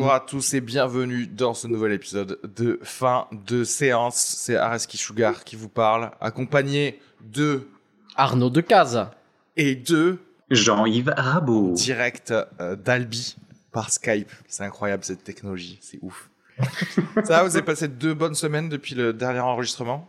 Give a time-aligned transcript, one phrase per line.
[0.00, 4.14] Bonjour à tous et bienvenue dans ce nouvel épisode de fin de séance.
[4.38, 7.62] C'est Areski Sugar qui vous parle, accompagné de
[8.14, 9.06] Arnaud Decaze.
[9.56, 10.18] et de
[10.50, 11.72] Jean-Yves Rabot.
[11.74, 13.36] direct euh, d'Albi
[13.72, 14.30] par Skype.
[14.46, 16.30] C'est incroyable cette technologie, c'est ouf.
[17.24, 20.08] Ça va, vous avez passé deux bonnes semaines depuis le dernier enregistrement?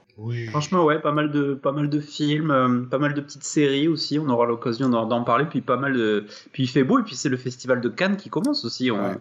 [0.52, 3.88] Franchement, ouais, pas mal de, pas mal de films, euh, pas mal de petites séries
[3.88, 4.20] aussi.
[4.20, 5.46] On aura l'occasion d'en d'en parler.
[5.50, 8.18] Puis pas mal de, puis il fait beau et puis c'est le festival de Cannes
[8.18, 8.92] qui commence aussi.
[8.92, 9.16] On- Ouais.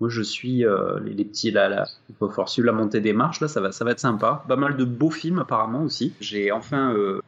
[0.00, 1.86] Moi, je suis euh, les, les petits là, là.
[2.08, 3.48] Il faut falloir suivre la montée des marches là.
[3.48, 4.42] Ça va, ça va être sympa.
[4.48, 6.14] Pas mal de beaux films apparemment aussi.
[6.20, 7.20] J'ai enfin euh,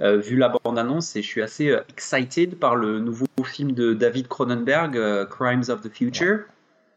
[0.00, 3.92] euh, vu la bande annonce et je suis assez excited par le nouveau film de
[3.92, 4.96] David Cronenberg,
[5.30, 6.40] Crimes of the Future.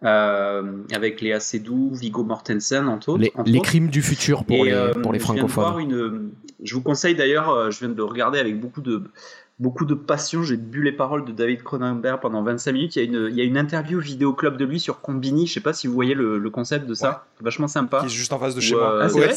[0.03, 3.21] avec Léa Seydoux, Viggo Mortensen entre autres.
[3.23, 3.67] Les, entre les autres.
[3.67, 5.81] crimes du futur pour Et, les, pour les je viens de voir francophones.
[5.91, 6.31] une-
[6.63, 9.03] Je vous conseille d'ailleurs, je viens de le regarder avec beaucoup de,
[9.59, 10.43] beaucoup de passion.
[10.43, 12.95] J'ai bu les paroles de David Cronenberg pendant 25 minutes.
[12.95, 15.47] Il y a une, il y a une interview vidéo club de lui sur Combini.
[15.47, 17.25] Je sais pas si vous voyez le, le concept de ça.
[17.41, 17.99] Vachement sympa.
[18.01, 18.99] Qui est juste en face de chez euh, moi.
[19.03, 19.33] ah, c'est Ouais.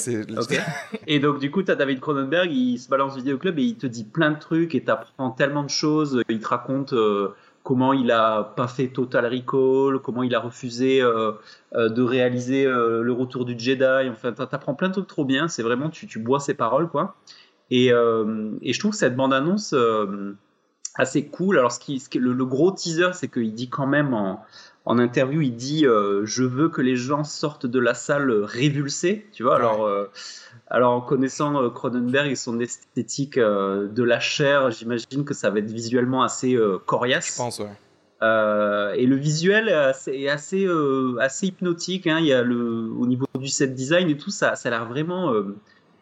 [1.06, 3.76] Et donc du coup, tu as David Cronenberg, il se balance vidéo club et il
[3.76, 6.22] te dit plein de trucs et t'apprends tellement de choses.
[6.28, 7.28] Il te raconte euh,
[7.62, 11.32] comment il a pas fait Total Recall, comment il a refusé euh,
[11.74, 14.08] euh, de réaliser euh, le retour du Jedi.
[14.10, 15.48] Enfin, t'a- t'apprends plein de trucs trop bien.
[15.48, 17.14] C'est vraiment tu, tu bois ses paroles quoi.
[17.70, 20.34] Et, euh, et je trouve cette bande annonce euh,
[20.94, 21.58] assez cool.
[21.58, 24.44] Alors ce qui, ce qui- le, le gros teaser, c'est qu'il dit quand même en
[24.84, 29.26] en interview, il dit euh, je veux que les gens sortent de la salle révulsés,
[29.32, 29.56] tu vois.
[29.56, 29.60] Ouais.
[29.60, 30.08] Alors,
[30.68, 35.70] alors en connaissant Cronenberg et son esthétique de la chair, j'imagine que ça va être
[35.70, 37.32] visuellement assez coriace.
[37.32, 37.66] Je pense, ouais.
[38.22, 42.06] Euh, et le visuel est assez, est assez, euh, assez hypnotique.
[42.06, 42.18] Hein.
[42.20, 44.88] Il y a le, au niveau du set design et tout, ça, ça a l'air
[44.88, 45.34] vraiment.
[45.34, 45.54] Euh,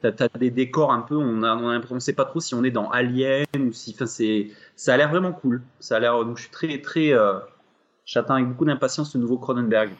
[0.03, 2.91] T'as t'as des décors un peu, on a, sait pas trop si on est dans
[2.91, 5.62] Alien ou si, enfin c'est, ça a l'air vraiment cool.
[5.81, 7.39] Ça a l'air, donc je suis très, très, euh,
[8.05, 9.91] j'attends avec beaucoup d'impatience ce nouveau Cronenberg.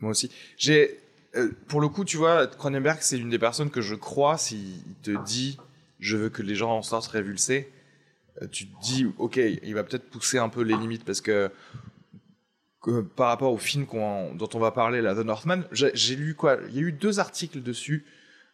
[0.00, 0.30] Moi aussi.
[0.56, 0.98] J'ai,
[1.36, 4.82] euh, pour le coup, tu vois, Cronenberg, c'est une des personnes que je crois, s'il
[5.02, 5.58] te dit
[6.00, 7.70] je veux que les gens en sortent révulsés,
[8.42, 11.50] euh, tu te dis, ok, il va peut-être pousser un peu les limites parce que,
[13.16, 16.58] par rapport au film dont on va parler, là, The Northman, j'ai lu quoi?
[16.68, 18.04] Il y a eu deux articles dessus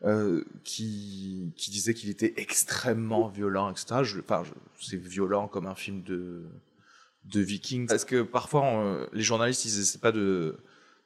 [0.04, 4.02] euh, qui, qui disaient qu'il était extrêmement violent, etc.
[4.02, 4.52] Je, enfin, je-
[4.86, 6.42] c'est violent comme un film de,
[7.32, 7.92] de Vikings.
[7.92, 10.56] Est-ce que parfois, on- les journalistes, ils essaient pas de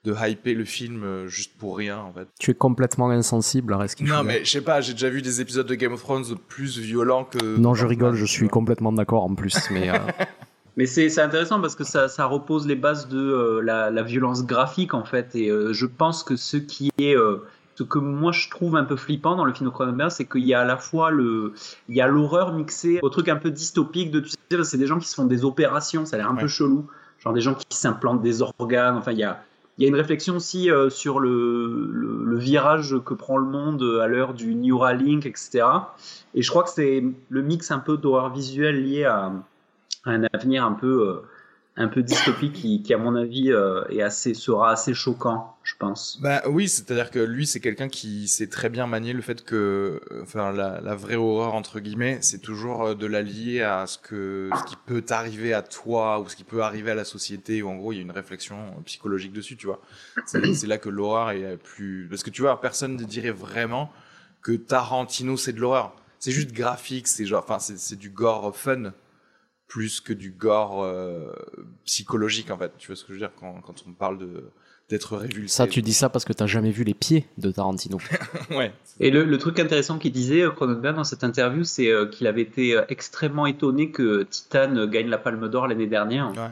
[0.04, 2.28] de hyper le film euh, juste pour rien en fait.
[2.38, 5.22] Tu es complètement insensible à ce qu'il Non mais je sais pas, j'ai déjà vu
[5.22, 7.56] des épisodes de Game of Thrones plus violents que.
[7.58, 9.58] Non, je rigole, je suis complètement d'accord en plus.
[9.72, 9.94] Mais euh,
[10.76, 14.02] Mais c'est c'est intéressant parce que ça, ça repose les bases de euh, la, la
[14.04, 15.34] violence graphique en fait.
[15.34, 17.44] Et euh, je pense que ce qui est, euh,
[17.78, 20.44] ce que moi je trouve un peu flippant dans le film de Cronenberg, c'est qu'il
[20.44, 21.52] y a à la fois le,
[21.88, 24.64] il y a l'horreur mixée au truc un peu dystopique de tout ça.
[24.64, 26.40] C'est des gens qui se font des opérations, ça a l'air un Ouais.
[26.42, 26.86] peu chelou.
[27.20, 28.96] Genre des gens qui s'implantent des organes.
[28.96, 29.40] Enfin, il y a,
[29.76, 33.46] il y a une réflexion aussi euh, sur le, le, le virage que prend le
[33.46, 35.64] monde à l'heure du Neuralink, etc.
[36.34, 39.32] Et je crois que c'est le mix un peu d'horreur visuelle lié à,
[40.04, 41.22] à un avenir un peu, euh,
[41.78, 45.74] un peu dystopique qui, qui, à mon avis, euh, est assez, sera assez choquant, je
[45.78, 46.18] pense.
[46.20, 50.00] Bah oui, c'est-à-dire que lui, c'est quelqu'un qui sait très bien manier le fait que,
[50.20, 53.96] enfin, la, la vraie horreur entre guillemets, c'est toujours euh, de la lier à ce
[53.96, 57.62] que, ce qui peut t'arriver à toi ou ce qui peut arriver à la société.
[57.62, 59.80] Ou en gros, il y a une réflexion euh, psychologique dessus, tu vois.
[60.26, 63.92] C'est c'est là que l'horreur est plus, parce que tu vois, personne ne dirait vraiment
[64.42, 65.94] que Tarantino c'est de l'horreur.
[66.18, 68.92] C'est juste graphique, c'est genre, enfin, c'est c'est du gore fun
[69.68, 71.32] plus que du gore euh,
[71.84, 72.72] psychologique en fait.
[72.78, 73.30] Tu vois ce que je veux dire?
[73.38, 74.44] Quand, quand on parle de
[74.88, 75.54] d'être révulsé.
[75.54, 77.98] Ça, tu dis ça parce que t'as jamais vu les pieds de Tarantino.
[78.50, 78.72] ouais.
[79.00, 82.26] Et le, le truc intéressant qu'il disait, euh, Cronenberg, dans cette interview, c'est euh, qu'il
[82.26, 86.30] avait été extrêmement étonné que Titan gagne la Palme d'Or l'année dernière.
[86.30, 86.50] Ouais.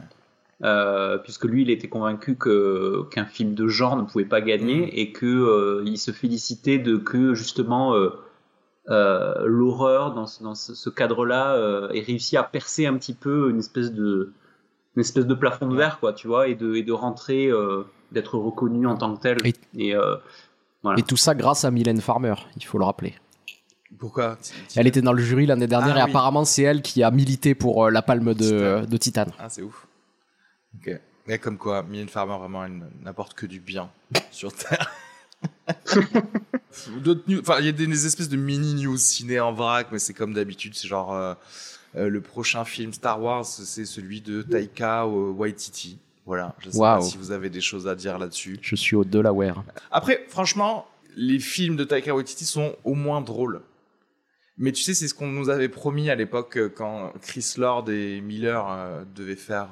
[0.64, 4.86] Euh, puisque lui, il était convaincu que qu'un film de genre ne pouvait pas gagner
[4.86, 4.90] Mm.
[4.92, 7.94] et que euh, il se félicitait de que justement
[8.88, 13.58] l'horreur dans ce, dans ce, cadre-là euh, ait réussi à percer un petit peu une
[13.58, 14.32] espèce de
[14.96, 17.84] une espèce de plafond de verre, quoi, tu vois, et de et de rentrer, euh,
[18.12, 19.38] d'être reconnu en tant que tel.
[19.44, 20.16] Et- Et, euh,
[20.82, 20.98] voilà.
[20.98, 23.14] Et tout ça grâce à Mylène Farmer, il faut le rappeler.
[23.98, 24.36] Pourquoi?
[24.74, 26.10] Elle était dans le jury l'année dernière Ah et oui.
[26.10, 28.82] apparemment c'est elle qui a milité pour euh, la palme de, Titan.
[28.90, 29.26] de Titan.
[29.38, 29.86] Ah, c'est ouf.
[30.76, 30.98] Ok.
[31.26, 33.90] Mais comme quoi, Mylène Farmer, vraiment, elle n'apporte que du bien
[34.30, 34.90] sur Terre.
[36.98, 39.88] D'autres news, enfin, il y a des, des espèces de mini news ciné en vrac,
[39.92, 41.34] mais c'est comme d'habitude, c'est genre euh,
[41.96, 45.98] euh, le prochain film Star Wars, c'est celui de Taika Waititi.
[46.26, 47.08] Voilà, je sais pas Waouh.
[47.08, 48.58] si vous avez des choses à dire là-dessus.
[48.60, 49.62] Je suis au Delaware.
[49.90, 50.86] Après, franchement,
[51.16, 53.62] les films de Taika Waititi sont au moins drôles.
[54.58, 57.90] Mais tu sais, c'est ce qu'on nous avait promis à l'époque euh, quand Chris Lord
[57.90, 59.68] et Miller euh, devaient faire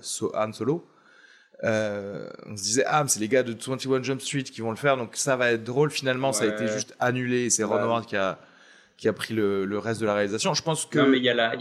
[0.00, 0.84] So- Han Solo.
[1.64, 4.70] Euh, on se disait, ah, mais c'est les gars de 21 Jump Street qui vont
[4.70, 5.90] le faire, donc ça va être drôle.
[5.90, 7.78] Finalement, ça a été juste annulé et c'est Ron.
[7.78, 8.38] Howard qui a,
[8.96, 10.54] qui a pris le, le reste de la réalisation.
[10.54, 10.98] Je pense que.
[11.00, 11.54] Non, mais il y a la,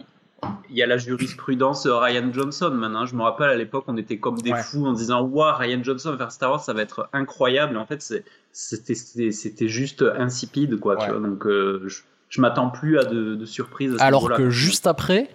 [0.69, 3.05] il y a la jurisprudence euh, Ryan Johnson maintenant.
[3.07, 4.61] Je me rappelle à l'époque, on était comme des Ouais.
[4.61, 7.73] fous en disant Waouh, Ryan Johnson va faire Star Wars, ça va être incroyable.
[7.73, 10.95] Et en fait, c'est- c'était juste insipide, quoi.
[10.97, 13.95] Tu vois, donc, euh, je, je m'attends plus à de, de surprises.
[13.95, 15.29] à ce Alors que juste après,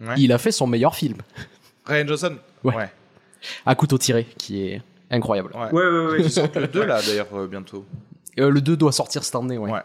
[0.00, 0.14] Ouais.
[0.18, 1.16] il a fait son meilleur film,
[1.86, 2.36] Ryan Johnson?
[2.64, 2.90] Ouais.
[3.64, 5.50] À couteau tiré, qui est incroyable.
[5.54, 5.72] ouais.
[5.72, 6.18] Ouais, ouais,
[6.60, 7.84] le 2 là d'ailleurs euh, bientôt.
[8.38, 9.70] Euh, le 2 doit sortir cette année, ouais.
[9.70, 9.80] Ouais.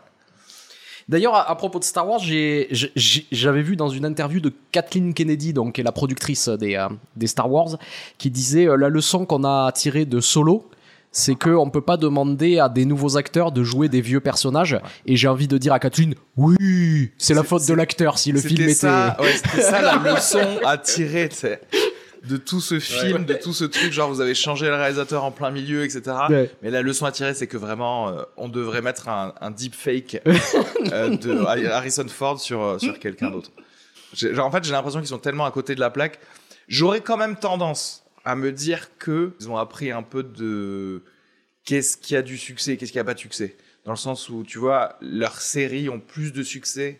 [1.10, 5.52] D'ailleurs, à, à propos de Star Wars, j'avais vu dans une interview de Kathleen Kennedy,
[5.52, 7.78] donc, qui est la productrice des, euh, des Star Wars,
[8.18, 10.70] qui disait euh, la leçon qu'on a tirée de Solo,
[11.12, 14.80] c'est qu'on ne peut pas demander à des nouveaux acteurs de jouer des vieux personnages.
[15.06, 18.40] Et j'ai envie de dire à Kathleen, oui, c'est la faute de l'acteur si le
[18.40, 18.74] film était...
[18.74, 21.60] ça, ouais, c'était ça la leçon à tirer, tu sais,
[22.28, 25.32] de tout ce film, de tout ce truc, genre vous avez changé le réalisateur en
[25.32, 26.02] plein milieu, etc.
[26.30, 26.52] Ouais.
[26.62, 30.22] Mais la leçon à tirer, c'est que vraiment, euh, on devrait mettre un, un deepfake
[30.92, 31.34] euh, de
[31.68, 33.52] Harrison Ford sur, euh, sur quelqu'un d'autre.
[34.14, 36.20] Genre, en fait, j'ai l'impression qu'ils sont tellement à côté de la plaque.
[36.68, 41.02] J'aurais quand même tendance à me dire que ils ont appris un peu de
[41.66, 43.58] qu'est-ce qui a du succès et qu'est-ce qui a pas de succès.
[43.86, 47.00] Dans le sens où, tu vois, leurs séries ont plus de succès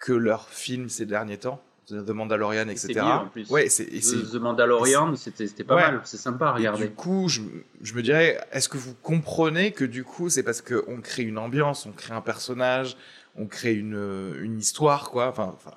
[0.00, 1.62] que leurs films ces derniers temps.
[1.94, 2.78] The Mandalorian, etc.
[2.88, 3.48] C'est bien, en plus.
[3.50, 5.82] Ouais, c'est, et c'est- The, The Mandalorian, c'était c'était pas Ouais.
[5.82, 6.00] mal.
[6.04, 6.84] C'est sympa à et regarder.
[6.88, 7.40] du coup, je,
[7.82, 11.38] je me dirais, est-ce que vous comprenez que du coup, c'est parce qu'on crée une
[11.38, 12.96] ambiance, on crée un personnage,
[13.36, 15.28] on crée une, une histoire, quoi.
[15.28, 15.74] Enfin, enfin,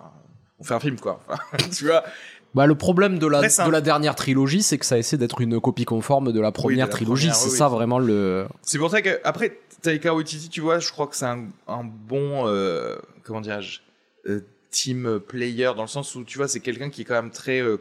[0.60, 1.20] on fait un film, quoi.
[1.28, 2.04] Enfin, tu vois
[2.56, 5.60] Bah, le problème de la, de la dernière trilogie, c'est que ça essaie d'être une
[5.60, 7.28] copie conforme de la première la trilogie.
[7.28, 7.76] première, c'est oui, ça oui.
[7.76, 8.46] vraiment le...
[8.62, 11.84] C'est pour ça que après Taika Waititi, tu vois, je crois que c'est un, un
[11.84, 13.80] bon euh, comment dirais-je
[14.30, 14.40] euh,
[14.74, 17.62] team player dans le sens où tu vois, c'est quelqu'un qui est quand même très
[17.62, 17.78] euh,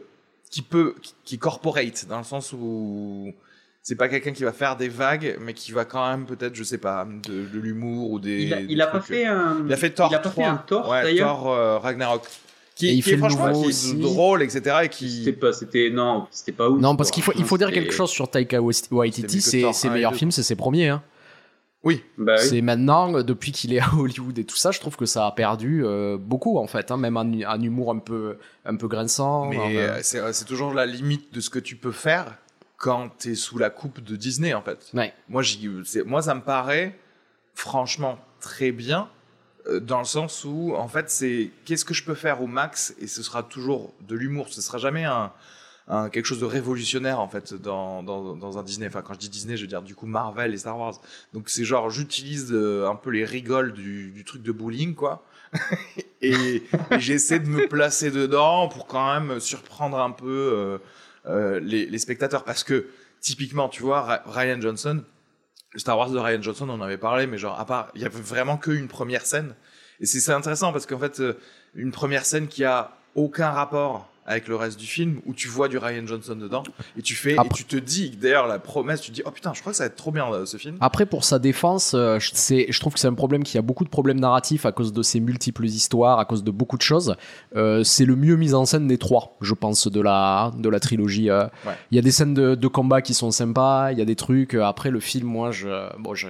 [0.51, 3.33] qui peut qui, qui corporate dans le sens où
[3.81, 6.63] c'est pas quelqu'un qui va faire des vagues, mais qui va quand même peut-être, je
[6.63, 8.43] sais pas, de, de l'humour ou des.
[8.43, 9.15] Il a, des il a pas trucs.
[9.17, 9.63] fait un.
[9.65, 10.43] Il a fait Thor Il a pas 3.
[10.45, 11.27] fait un Thor ouais, d'ailleurs.
[11.39, 12.21] Thor euh, Ragnarok.
[12.75, 14.77] Qui, Et il qui fait est franchement qui est drôle, etc.
[14.83, 15.09] Et qui.
[15.25, 16.81] C'était pas, c'était non, c'était pas ouf.
[16.81, 19.87] Non, parce qu'il faut, il faut dire quelque chose sur Taika Wait- Waititi, c'est ses
[19.89, 20.17] 1 et meilleurs 2.
[20.17, 20.87] films, c'est ses premiers.
[20.89, 21.03] Hein.
[21.83, 22.03] Oui.
[22.17, 22.45] Bah oui.
[22.47, 25.27] C'est maintenant, euh, depuis qu'il est à Hollywood et tout ça, je trouve que ça
[25.27, 28.87] a perdu euh, beaucoup en fait, hein, même un, un humour un peu, un peu
[28.87, 29.47] grinçant.
[29.49, 32.37] Mais euh, c'est c'est toujours la limite de ce que tu peux faire
[32.77, 34.89] quand t'es sous la coupe de Disney, en fait.
[34.93, 35.13] ouais.
[35.29, 36.97] Moi, j'y- c'est- moi, ça me paraît
[37.55, 39.09] franchement très bien
[39.67, 42.93] euh, dans le sens où, en fait, c'est qu'est-ce que je peux faire au max
[42.99, 44.47] et ce sera toujours de l'humour.
[44.49, 45.31] Ce sera jamais un,
[45.87, 48.87] un- quelque chose de révolutionnaire en fait dans, dans, dans un Disney.
[48.87, 50.99] Enfin, quand je dis Disney, je veux dire du coup Marvel et Star Wars.
[51.33, 55.25] Donc c'est genre j'utilise euh, un peu les rigoles du, du truc de bowling quoi.
[56.21, 56.63] et, et
[56.99, 60.77] j'essaie de me placer dedans pour quand même surprendre un peu euh,
[61.27, 62.87] euh, les, les spectateurs parce que
[63.21, 65.03] typiquement tu vois Ryan Johnson
[65.75, 68.05] Star Wars de Ryan Johnson on en avait parlé mais genre à part il y
[68.05, 69.55] avait vraiment qu'une première scène
[69.99, 71.37] et c'est c'est intéressant parce qu'en fait euh,
[71.75, 75.67] une première scène qui a aucun rapport avec le reste du film où tu vois
[75.67, 76.63] du Ryan Johnson dedans
[76.97, 79.51] et tu fais et tu te dis d'ailleurs la promesse tu te dis oh putain
[79.53, 82.19] je crois que ça va être trop bien ce film Après, pour sa défense, euh,
[82.19, 84.71] je- c'est- je trouve que c'est un problème qui a beaucoup de problèmes narratifs à
[84.71, 87.15] cause de ses multiples histoires, à cause de beaucoup de choses.
[87.55, 90.79] Euh, c'est le mieux mis en scène des trois, je pense, de la, de la
[90.79, 91.29] trilogie.
[91.29, 91.45] euh.
[91.63, 91.75] Il Ouais.
[91.91, 94.53] y a des scènes de, de combat qui sont sympas, il y a des trucs.
[94.55, 95.67] Après, le film, moi, je,
[95.99, 96.27] bon, je,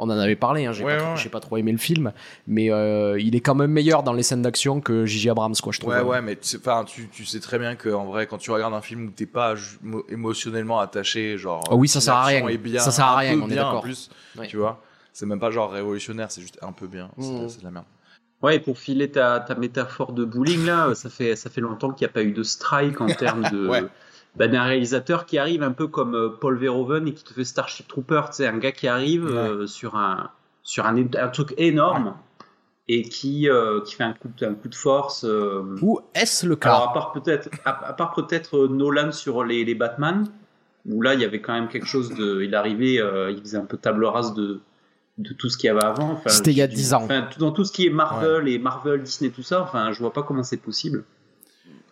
[0.00, 1.16] On en avait parlé, hein, j'ai Ouais, pas, trop- ouais.
[1.16, 2.12] j'ai pas trop aimé le film,
[2.46, 5.30] mais euh, il est quand même meilleur dans les scènes d'action que J.J.
[5.30, 5.92] Abrams, quoi, je trouve.
[5.92, 8.52] Ouais, ouais, mais tu, enfin, tu, tu sais très bien que en vrai, quand tu
[8.52, 9.54] regardes un film où t'es pas
[10.08, 11.62] émotionnellement attaché, genre.
[11.70, 12.46] Ah oui, ça sert à rien.
[12.48, 13.76] est bien, Ça sert à rien, on est d'accord.
[13.78, 14.46] En plus, Ouais.
[14.46, 14.80] tu vois,
[15.12, 17.10] c'est même pas genre révolutionnaire, c'est juste un peu bien.
[17.18, 17.84] C'est c'est de la merde.
[18.40, 21.90] Ouais, et pour filer ta, ta métaphore de bowling, là, ça fait, ça fait longtemps
[21.90, 23.88] qu'il n'y a pas eu de strike en termes de.
[24.38, 27.44] Bah, d'un réalisateur qui arrive un peu comme euh, Paul Verhoeven et qui te fait
[27.44, 30.30] Starship Trooper, sais, un gars qui arrive euh, sur, un,
[30.62, 32.14] sur un, un truc énorme
[32.88, 35.24] et qui, euh, qui fait un coup de, un coup de force.
[35.24, 36.70] euh, Ou est-ce le cas?
[36.70, 40.26] Alors, à part peut-être, à, à part peut-être euh, Nolan sur les, les Batman,
[40.88, 43.58] où là il y avait quand même quelque chose de, il arrivait, euh, il faisait
[43.58, 44.60] un peu table rase de
[45.18, 46.12] de tout ce qu'il y avait avant.
[46.12, 47.02] Enfin, C'était il y a du- 10 ans.
[47.02, 49.60] Enfin, dans tout ce qui est Marvel et Marvel, Disney, tout ça.
[49.62, 51.02] Enfin, je vois pas comment c'est possible.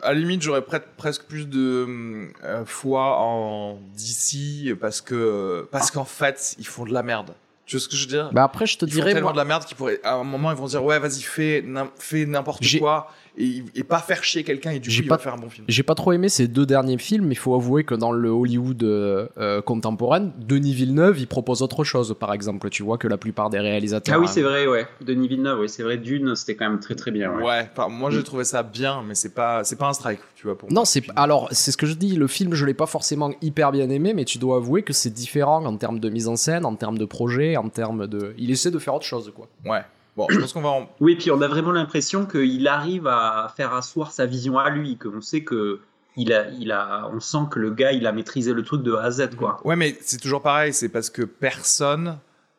[0.03, 5.91] À la limite, j'aurais pre- presque plus de euh, foi en DC parce que parce
[5.91, 7.35] qu'en fait, ils font de la merde.
[7.65, 8.31] Tu vois ce que je veux dire?
[8.33, 10.15] Bah après, je te Ils font dirais, tellement moi, de la merde qu'ils pourraient, à
[10.15, 11.65] un moment, ils vont dire ouais, vas-y, fais,
[11.99, 15.17] fais n'importe quoi et, et pas faire chier quelqu'un et du coup, J'ai il pas-
[15.17, 15.65] va faire un bon film.
[15.69, 18.29] j'ai pas trop aimé ces deux derniers films, mais il faut avouer que dans le
[18.31, 22.71] Hollywood euh, euh, contemporain, Denis Villeneuve, il propose autre chose, par exemple.
[22.71, 24.15] Tu vois que la plupart des réalisateurs.
[24.17, 24.87] Ah oui, hein, c'est vrai, ouais.
[25.01, 25.97] Denis Villeneuve, oui, c'est vrai.
[25.99, 27.31] Dune, c'était quand même très très bien.
[27.35, 27.45] Ouais.
[27.45, 30.47] Ouais, enfin, moi j'ai trouvé ça bien, mais c'est pas, c'est pas un strike, tu
[30.47, 30.57] vois.
[30.57, 32.17] Pour Non, c'est alors c'est ce que je dis.
[32.17, 35.11] Le film, je l'ai pas forcément hyper bien aimé, mais tu dois avouer que c'est
[35.13, 38.35] différent en termes de mise en scène, en termes de projet, en termes de.
[38.39, 39.49] Il essaie de faire autre chose, quoi.
[39.65, 39.83] Ouais.
[40.17, 40.89] Bon, je pense qu'on va en.
[41.01, 44.97] Oui, puis on a vraiment l'impression qu'il arrive à faire asseoir sa vision à lui,
[44.97, 45.81] que on sait que
[46.17, 48.95] il a, il a, on sent que le gars, il a maîtrisé le truc de
[48.95, 49.61] A à Z, quoi.
[49.65, 52.19] Ouais, mais c'est toujours pareil, c'est parce que personne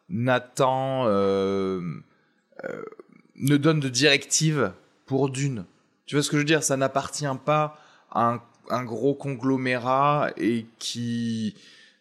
[0.10, 1.82] n'attend, euh,
[2.64, 2.84] euh,
[3.36, 4.72] ne donne de directive
[5.08, 5.66] pour Dune.
[6.06, 6.62] Tu vois ce que je veux dire?
[6.62, 7.80] Ça n'appartient pas
[8.12, 11.56] à un, un gros conglomérat et qui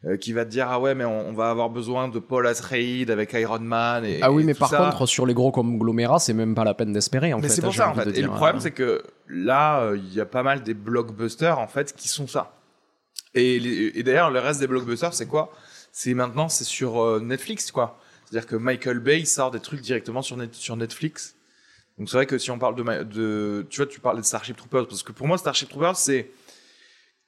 [0.06, 2.46] euh, qui va te dire ah ouais mais on, on va avoir besoin de Paul
[2.46, 4.78] Atreides avec Iron Man et ah oui, et mais tout par ça.
[4.78, 7.54] contre, sur les gros conglomérats, c'est même pas la peine d'espérer, en mais fait.
[7.54, 8.08] c'est pour j'ai ça en fait.
[8.10, 8.22] Et dire.
[8.22, 8.60] le problème hein.
[8.60, 12.28] c'est que là euh, il y a pas mal des blockbusters en fait qui sont
[12.28, 12.52] ça.
[13.34, 15.50] Et, d'ailleurs le reste des blockbusters c'est quoi?
[15.90, 17.98] C'est maintenant c'est sur euh, Netflix quoi.
[18.24, 21.34] C'est-à-dire que Michael Bay il sort des trucs directement sur, net, sur Netflix.
[21.98, 24.56] Donc c'est vrai que si on parle de, de tu vois tu parlais de Starship
[24.56, 26.30] Troopers parce que pour moi Starship Troopers c'est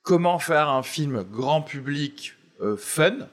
[0.03, 2.38] comment faire un film grand public
[2.77, 3.29] fun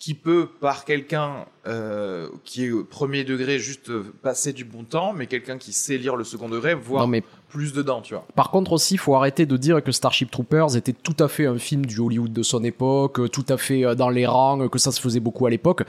[0.00, 4.82] qui peut par quelqu'un euh, qui est au premier degré juste euh, passer du bon
[4.82, 8.14] temps mais quelqu'un qui sait lire le second degré voir Non, mais plus dedans tu
[8.14, 11.28] vois Par contre aussi, il faut arrêter de dire que Starship Troopers était tout à
[11.28, 14.24] fait un film du Hollywood de son époque, euh, tout à fait euh, dans les
[14.24, 15.82] rangs, que ça se faisait beaucoup à l'époque.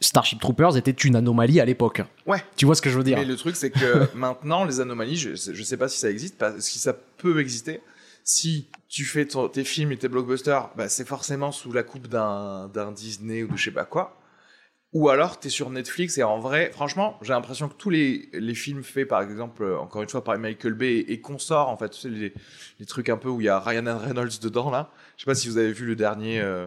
[0.00, 2.00] Starship Troopers était une anomalie à l'époque.
[2.26, 2.42] Ouais.
[2.56, 3.18] Tu vois ce que je veux dire?
[3.18, 6.38] Mais le truc, c'est que maintenant, les anomalies, je, je sais pas si ça existe,
[6.38, 7.80] pas, si ça peut exister.
[8.30, 12.92] Si tu fais tes films et tes blockbusters, bah, c'est forcément sous la coupe d'un
[12.94, 14.20] Disney ou de je sais pas quoi.
[14.92, 18.54] Ou alors, tu es sur Netflix et en vrai, franchement, j'ai l'impression que tous les,
[18.54, 21.88] films faits, par exemple, euh, encore une fois, par Michael Bay et, consorts, en fait,
[21.88, 22.10] tu sais,
[22.78, 24.90] les, trucs un peu où il y a Ryan Reynolds dedans, là.
[25.16, 26.66] Je sais pas si vous avez vu le dernier euh,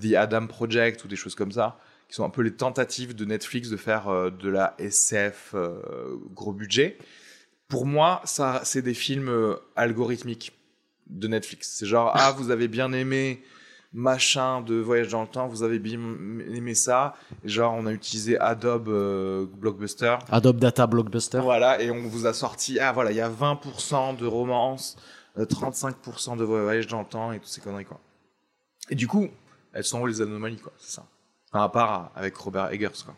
[0.00, 3.24] The Adam Project ou des choses comme ça, qui sont un peu les tentatives de
[3.24, 5.56] Netflix de faire euh, de la SF
[6.32, 6.96] gros budget.
[7.66, 10.52] Pour moi, ça, c'est des films algorithmiques
[11.12, 11.72] de Netflix.
[11.78, 13.42] C'est genre, ah, vous avez bien aimé
[13.94, 17.14] machin de voyage dans le temps, vous avez bien aimé ça.
[17.44, 20.16] Genre, on a utilisé Adobe euh, Blockbuster.
[20.30, 21.40] Adobe Data Blockbuster.
[21.40, 24.96] Voilà, et on vous a sorti, ah voilà, il y a 20% de romance,
[25.38, 28.00] euh, 35% de voyage dans le temps et toutes ces conneries, quoi.
[28.90, 29.28] Et du coup,
[29.72, 31.06] elles sont où les anomalies, quoi, c'est ça?
[31.52, 33.14] Enfin, à part avec Robert Eggers, quoi.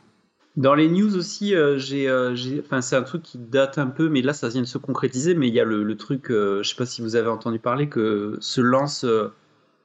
[0.57, 3.89] Dans les news aussi, euh, j'ai, euh, j'ai- enfin, c'est un truc qui date un
[3.89, 5.35] peu, mais là, ça vient de se concrétiser.
[5.35, 7.59] Mais il y a le, le truc, euh, je sais pas si vous avez entendu
[7.59, 9.33] parler, que se lance, euh,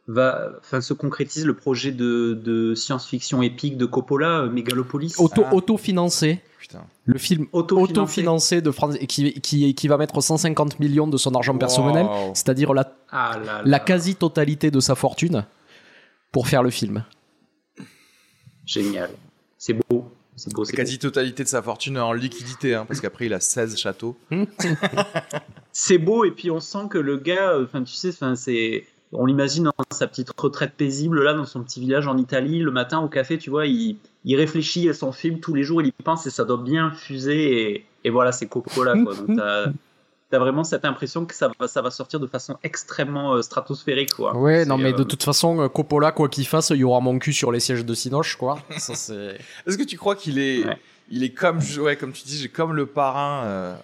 [0.08, 5.16] va, enfin, se concrétise le projet de, de science-fiction épique de Coppola, euh, Megalopolis.
[5.18, 5.54] Auto, Ah.
[5.56, 6.42] Autofinancé.
[6.60, 6.84] Putain.
[7.06, 7.92] Le film Autofinancé.
[7.94, 12.76] autofinancé de France, qui, qui, qui va mettre 150 millions de son argent personnel, c'est-à-dire
[12.76, 13.62] la, Ah là là.
[13.66, 15.46] la quasi-totalité de sa fortune,
[16.32, 17.04] pour faire le film.
[18.68, 19.10] Génial.
[19.58, 20.12] C'est beau.
[20.40, 20.64] C'est beau.
[20.64, 24.18] La quasi-totalité de sa fortune en liquidité, hein, parce qu'après, il a 16 châteaux.
[25.72, 28.86] C'est beau et puis on sent que le gars, euh, enfin tu sais, enfin c'est,
[29.14, 32.72] on l'imagine dans sa petite retraite paisible là dans son petit village en Italie le
[32.72, 35.88] matin au café, tu vois, il, il réfléchit à son film tous les jours, il
[35.88, 39.16] y pense et ça doit bien fuser et, et voilà c'est Coppola quoi.
[39.16, 39.40] Donc
[40.30, 43.42] t'as, t'as vraiment cette impression que ça va, ça va sortir de façon extrêmement euh,
[43.42, 44.36] stratosphérique quoi.
[44.36, 47.00] Ouais, non, mais de euh, toute façon, euh, Coppola, quoi qu'il fasse, il y aura
[47.00, 48.60] mon cul sur les sièges de Cinoche, quoi.
[48.78, 49.38] Ça, c'est.
[49.68, 50.78] Est-ce que tu crois qu'il est, Ouais.
[51.10, 53.76] il est comme, ouais, comme tu dis, j'ai comme le parrain euh,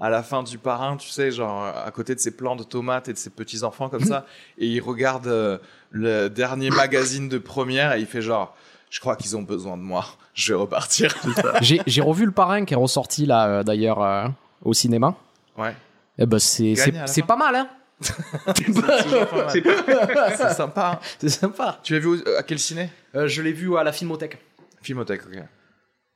[0.00, 3.08] à la fin du parrain, tu sais, genre à côté de ses plants de tomates
[3.08, 4.26] et de ses petits enfants comme ça,
[4.58, 5.58] et il regarde euh,
[5.90, 8.56] le dernier magazine de première et il fait genre,
[8.90, 10.04] je crois qu'ils ont besoin de moi.
[10.34, 11.14] Je vais repartir.
[11.60, 14.26] j'ai j'ai revu le parrain qui est ressorti là euh, d'ailleurs euh,
[14.64, 15.14] au cinéma.
[15.58, 15.74] Ouais.
[16.22, 17.68] Eh ben c'est Gagne c'est- pas mal hein.
[18.00, 20.92] C'est pas- C'est sympa.
[20.94, 21.06] hein.
[21.18, 21.78] C'est sympa.
[21.82, 22.90] Tu l'as vu au- à quel ciné?
[23.14, 24.38] Euh, je l'ai vu à la Filmothèque.
[24.82, 25.38] Filmothèque, ok.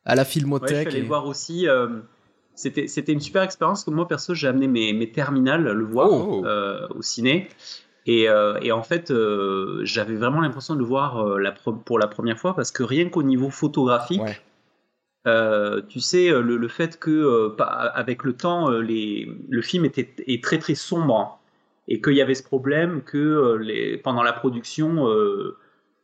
[0.04, 0.76] À la Ouais, je Filmothèque.
[0.88, 1.68] suis allé et- voir aussi.
[1.68, 1.88] euh,
[2.54, 3.84] c'était, c'était une super expérience.
[3.84, 6.44] que Moi, perso, j'ai amené mes, mes terminales le voir Oh.
[6.46, 7.48] euh, au ciné.
[8.06, 11.82] Et, euh, et en fait, euh, j'avais vraiment l'impression de le voir euh, la pre-
[11.82, 14.38] pour la première fois parce que rien qu'au niveau photographique, Ouais.
[15.26, 17.56] Euh, tu sais, euh, le, le fait que euh,
[17.94, 21.40] avec le temps, euh, les, le film était est très très sombre
[21.88, 25.56] et qu'il y avait ce problème que les, pendant la production, euh,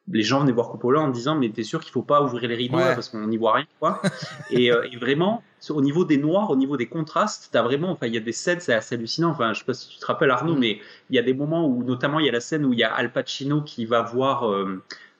[0.08, 2.54] les gens venaient voir Coppola en disant mais t'es sûr qu'il faut pas ouvrir les
[2.56, 2.84] rideaux Ouais.
[2.84, 4.00] là, parce qu'on n'y voit rien quoi.
[4.50, 8.14] et, et vraiment, au niveau des noirs, au niveau des contrastes, t'as vraiment, enfin il
[8.14, 9.30] y a des scènes, c'est assez hallucinant.
[9.30, 10.58] Enfin je sais pas si tu te rappelles Arnaud, Mm.
[10.58, 12.78] mais il y a des moments où notamment il y a la scène où il
[12.80, 14.44] y a Al Pacino qui va voir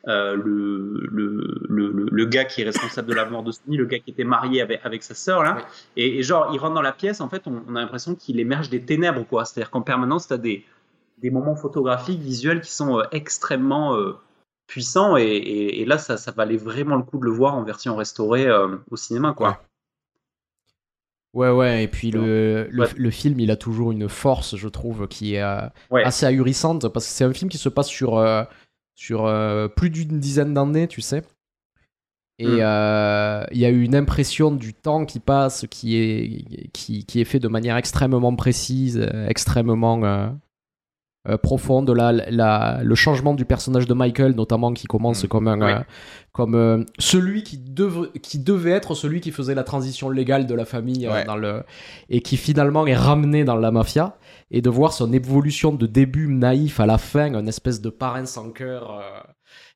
[0.08, 3.86] euh, le, le, le, le- gars qui est responsable de la mort de Sonny, le
[3.86, 5.62] gars qui était marié avec, avec sa sœur là, Oui.
[5.96, 8.40] et, et genre il rentre dans la pièce, en fait on, on a l'impression qu'il
[8.40, 10.64] émerge des ténèbres quoi, c'est-à-dire qu'en permanence t'as des,
[11.18, 14.16] des moments photographiques, visuels qui sont euh, extrêmement euh,
[14.66, 17.62] puissants et, et, et là ça, ça valait vraiment le coup de le voir en
[17.62, 18.48] version restaurée
[18.90, 19.62] au cinéma quoi.
[21.34, 22.88] Ouais, ouais, et puis le, le, Ouais.
[22.94, 26.04] le film, il a toujours une force, je trouve, qui est euh, Ouais.
[26.04, 28.44] assez ahurissante, parce que c'est un film qui se passe sur, euh,
[28.94, 31.22] sur euh, plus d'une dizaine d'années, tu sais.
[32.38, 32.60] Et Mm.
[32.62, 37.20] euh, il y a eu une impression du temps qui passe, qui est, qui, qui
[37.20, 39.98] est fait de manière extrêmement précise, euh, extrêmement
[41.28, 41.88] euh, profonde.
[41.90, 45.28] Là, la- le changement du personnage de Michael, notamment, qui commence Mm.
[45.28, 45.78] comme, un, euh,
[46.32, 50.54] comme euh, celui qui, dev- qui devait être celui qui faisait la transition légale de
[50.54, 51.24] la famille Ouais.
[51.24, 51.62] dans le,
[52.08, 54.16] et qui finalement est ramené dans la mafia.
[54.50, 58.26] Et de voir son évolution de début naïf à la fin, une espèce de parrain
[58.26, 59.00] sans cœur.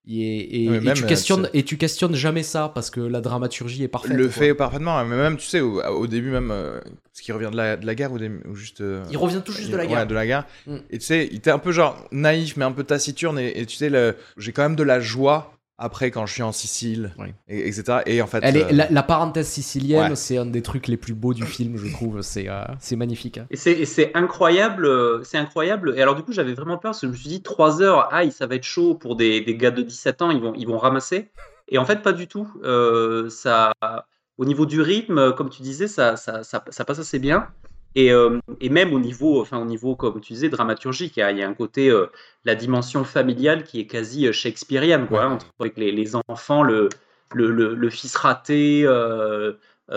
[0.08, 3.88] Euh, et, tu questionnes, c'est- et tu questionnes jamais ça parce que la dramaturgie est
[3.88, 4.12] parfaite.
[4.16, 4.32] le quoi.
[4.32, 5.04] fait parfaitement.
[5.04, 6.78] Mais même, tu sais, au, au début, même, euh,
[7.12, 8.80] ce qui revient de la, de la guerre ou, des- ou juste.
[8.82, 10.06] euh, Il revient tout juste de la Ouais, guerre.
[10.06, 10.44] de la guerre.
[10.66, 10.76] Mm.
[10.90, 13.38] Et tu sais, il était un peu genre naïf, mais un peu taciturne.
[13.38, 13.90] Et, et tu sais,
[14.36, 17.14] j'ai quand même de la joie après quand je suis en Sicile,
[17.48, 17.98] et, etc.
[18.06, 18.40] Et en fait.
[18.42, 20.16] Elle est, euh, la, la parenthèse sicilienne, Ouais.
[20.16, 22.22] c'est un des trucs les plus beaux du film, je trouve.
[22.22, 23.38] C'est euh, c'est magnifique.
[23.38, 23.46] hein.
[23.50, 25.94] Et c'est, incroyable, euh, c'est incroyable.
[25.96, 28.12] Et alors du coup, j'avais vraiment peur parce que je me suis dit 3 heures,
[28.14, 30.66] aïe, ça va être chaud pour des, des gars de 17 ans, ils vont, ils
[30.66, 31.30] vont ramasser.
[31.68, 32.48] Et en fait, pas du tout.
[32.64, 33.72] Euh, ça,
[34.38, 37.48] au niveau du rythme, comme tu disais, ça, ça, ça, ça passe assez bien.
[37.96, 41.22] Et, euh, et même au niveau, enfin au niveau, comme tu disais, dramaturgique, il y
[41.22, 42.06] a, il y a un côté, euh,
[42.44, 45.24] la dimension familiale qui est quasi euh, shakespearienne, quoi, Ouais.
[45.24, 46.90] hein, entre avec les, les enfants, le,
[47.34, 49.52] le, le, le fils raté, euh,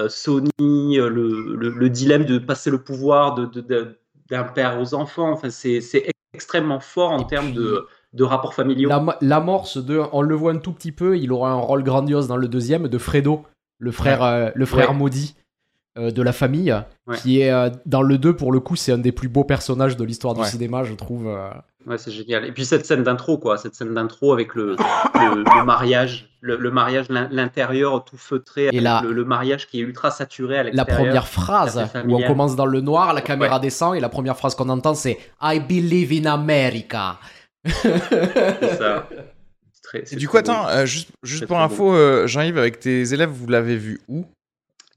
[0.08, 3.98] Sony, le, le, le dilemme de passer le pouvoir de, de- de-
[4.30, 5.32] d'un père aux enfants.
[5.32, 5.82] Enfin, c'est,
[6.34, 8.88] extrêmement fort en termes de, de rapports familiaux.
[8.88, 12.28] L'am- L'amorce de, on le voit un tout petit peu, il aura un rôle grandiose
[12.28, 13.46] dans le deuxième, de Fredo,
[13.80, 14.96] le frère, euh, le frère Ouais.
[14.96, 15.36] maudit
[16.00, 16.76] euh, de la famille,
[17.08, 17.18] Ouais.
[17.18, 19.98] qui est euh, dans le 2, pour le coup, c'est un des plus beaux personnages
[19.98, 20.48] de l'histoire du Ouais.
[20.48, 21.28] cinéma, je trouve.
[21.28, 21.50] euh.
[21.88, 22.46] Ouais, c'est génial.
[22.46, 26.58] Et puis cette scène d'intro, quoi, cette scène d'intro avec le, le, le mariage, le,
[26.58, 30.56] le mariage, l'in- l'intérieur tout feutré, avec là- le, le mariage qui est ultra saturé
[30.56, 30.98] à La l'extérieur.
[31.06, 33.62] première phrase, la où on commence dans le noir, la caméra Ouais.
[33.62, 37.18] descend, et la première phrase qu'on entend, c'est I believe in America.
[37.66, 39.08] C'est ça.
[39.72, 40.40] C'est très- Et du coup, beau.
[40.40, 44.02] attends, euh, juste, juste pour très info, euh, Jean-Yves, avec tes élèves, vous l'avez vu
[44.08, 44.26] où?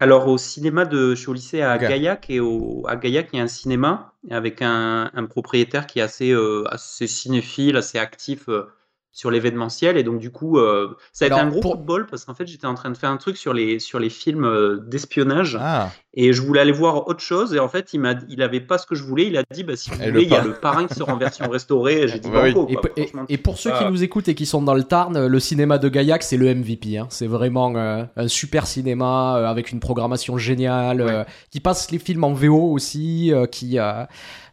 [0.02, 1.78] Alors au cinéma de, je suis au lycée à.
[1.78, 6.00] Gaillac et au, à Gaillac il y a un cinéma avec un, un propriétaire qui
[6.00, 8.66] est assez, euh, assez cinéphile, assez actif euh,
[9.14, 11.78] sur l'événementiel et donc du coup euh, ça a Alors, été un gros pour- coup
[11.78, 13.98] de bol parce qu'en fait j'étais en train de faire un truc sur les sur
[13.98, 17.92] les films euh, d'espionnage Ah, et je voulais aller voir autre chose et en fait
[17.92, 20.00] il m'a il avait pas ce que je voulais il a dit bah si vous
[20.02, 20.48] Et voulez il y a parrain.
[20.48, 22.52] le parrain qui sort en version restaurée et j'ai dit oui.
[22.54, 22.82] banco Et, quoi.
[22.82, 23.90] pe- et- Franchement, et pour ceux qui ah.
[23.90, 26.96] nous écoutent et qui sont dans le Tarn, le cinéma de Gaillac, c'est le MVP.
[26.96, 27.06] hein.
[27.10, 31.10] C'est vraiment euh, un super cinéma euh, avec une programmation géniale, Ouais.
[31.12, 34.04] euh, qui passe les films en VO aussi, euh, qui euh,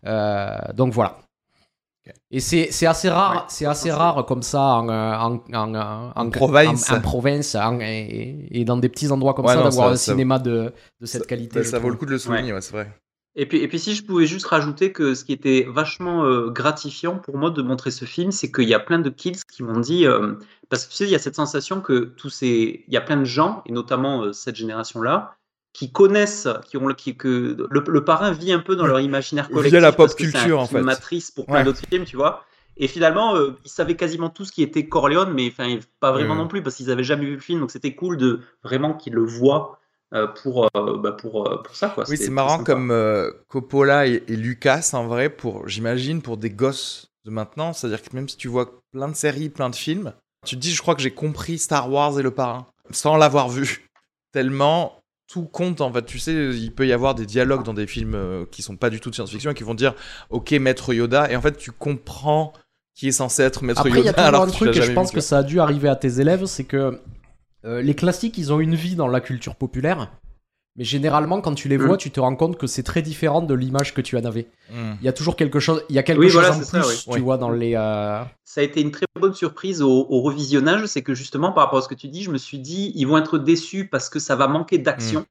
[0.05, 1.17] euh, donc voilà.
[2.31, 3.41] Et c'est c'est assez rare, Ouais.
[3.49, 6.89] c'est assez rare comme ça en euh, en, en, en, En province.
[6.91, 9.95] en, en province en- et, et dans des petits endroits comme Ouais, ça d'avoir un
[9.95, 11.59] ça- cinéma de, de cette ça- qualité.
[11.59, 12.91] bah, ça vaut le coup de le souligner, ouais, c'est vrai.
[13.35, 16.49] Et puis, et puis si je pouvais juste rajouter que ce qui était vachement euh,
[16.49, 19.61] gratifiant pour moi de montrer ce film, c'est qu'il y a plein de kids qui
[19.61, 20.33] m'ont dit, euh,
[20.69, 23.01] parce que tu sais, il y a cette sensation que tous ces, il y a
[23.01, 25.35] plein de gens, et notamment euh, cette génération-là,
[25.73, 28.99] qui connaissent, qui ont le, qui, que le, le parrain vit un peu dans leur
[28.99, 29.79] imaginaire Via collectif.
[29.81, 30.81] la pop parce que un culture, en fait.
[30.81, 31.63] matrice pour plein Ouais.
[31.63, 32.43] d'autres films, tu vois.
[32.77, 36.33] Et finalement, euh, ils savaient quasiment tout ce qui était Corleone, mais enfin, pas vraiment
[36.33, 36.39] Ouais.
[36.39, 37.59] non plus, parce qu'ils avaient jamais vu le film.
[37.59, 39.79] Donc c'était cool de vraiment qu'ils le voient
[40.13, 41.89] euh, pour, euh, bah, pour, euh, pour ça.
[41.89, 42.05] Quoi.
[42.09, 42.91] Oui, c'est marrant comme
[43.47, 48.15] Coppola et, et Lucas, en vrai, pour, j'imagine, pour des gosses de maintenant, c'est-à-dire que
[48.15, 50.13] même si tu vois plein de séries, plein de films,
[50.45, 53.49] Tu te dis, je crois que j'ai compris Star Wars et le parrain sans l'avoir
[53.49, 53.85] vu.
[54.31, 54.98] Tellement
[55.29, 56.05] tout compte en fait.
[56.05, 58.89] Tu sais, il peut y avoir des dialogues dans des films euh, qui sont pas
[58.89, 59.93] du tout de science-fiction et qui vont dire,
[60.31, 62.51] ok, Maître Yoda, et en fait, tu comprends
[62.95, 64.23] qui est censé être Maître Après, il y a Yoda.
[64.27, 66.65] alors un truc, et je pense que ça a dû arriver à tes élèves, c'est
[66.65, 66.99] que
[67.63, 70.11] euh, les classiques, ils ont une vie dans la culture populaire.
[70.79, 71.85] Mais généralement, quand tu les Mm.
[71.85, 74.47] vois, tu te rends compte que c'est très différent de l'image que tu en avais.
[74.71, 74.93] Hmm.
[75.01, 76.69] Il y a toujours quelque chose, il y a quelque Oui, chose voilà, en c'est
[76.71, 76.95] plus, ça, oui.
[77.03, 77.19] tu Oui.
[77.19, 77.75] vois, dans les.
[77.75, 81.65] euh, Ça a été une très bonne surprise au, au revisionnage, c'est que justement par
[81.65, 84.07] rapport à ce que tu dis, je me suis dit ils vont être déçus parce
[84.09, 85.25] que ça va manquer d'action,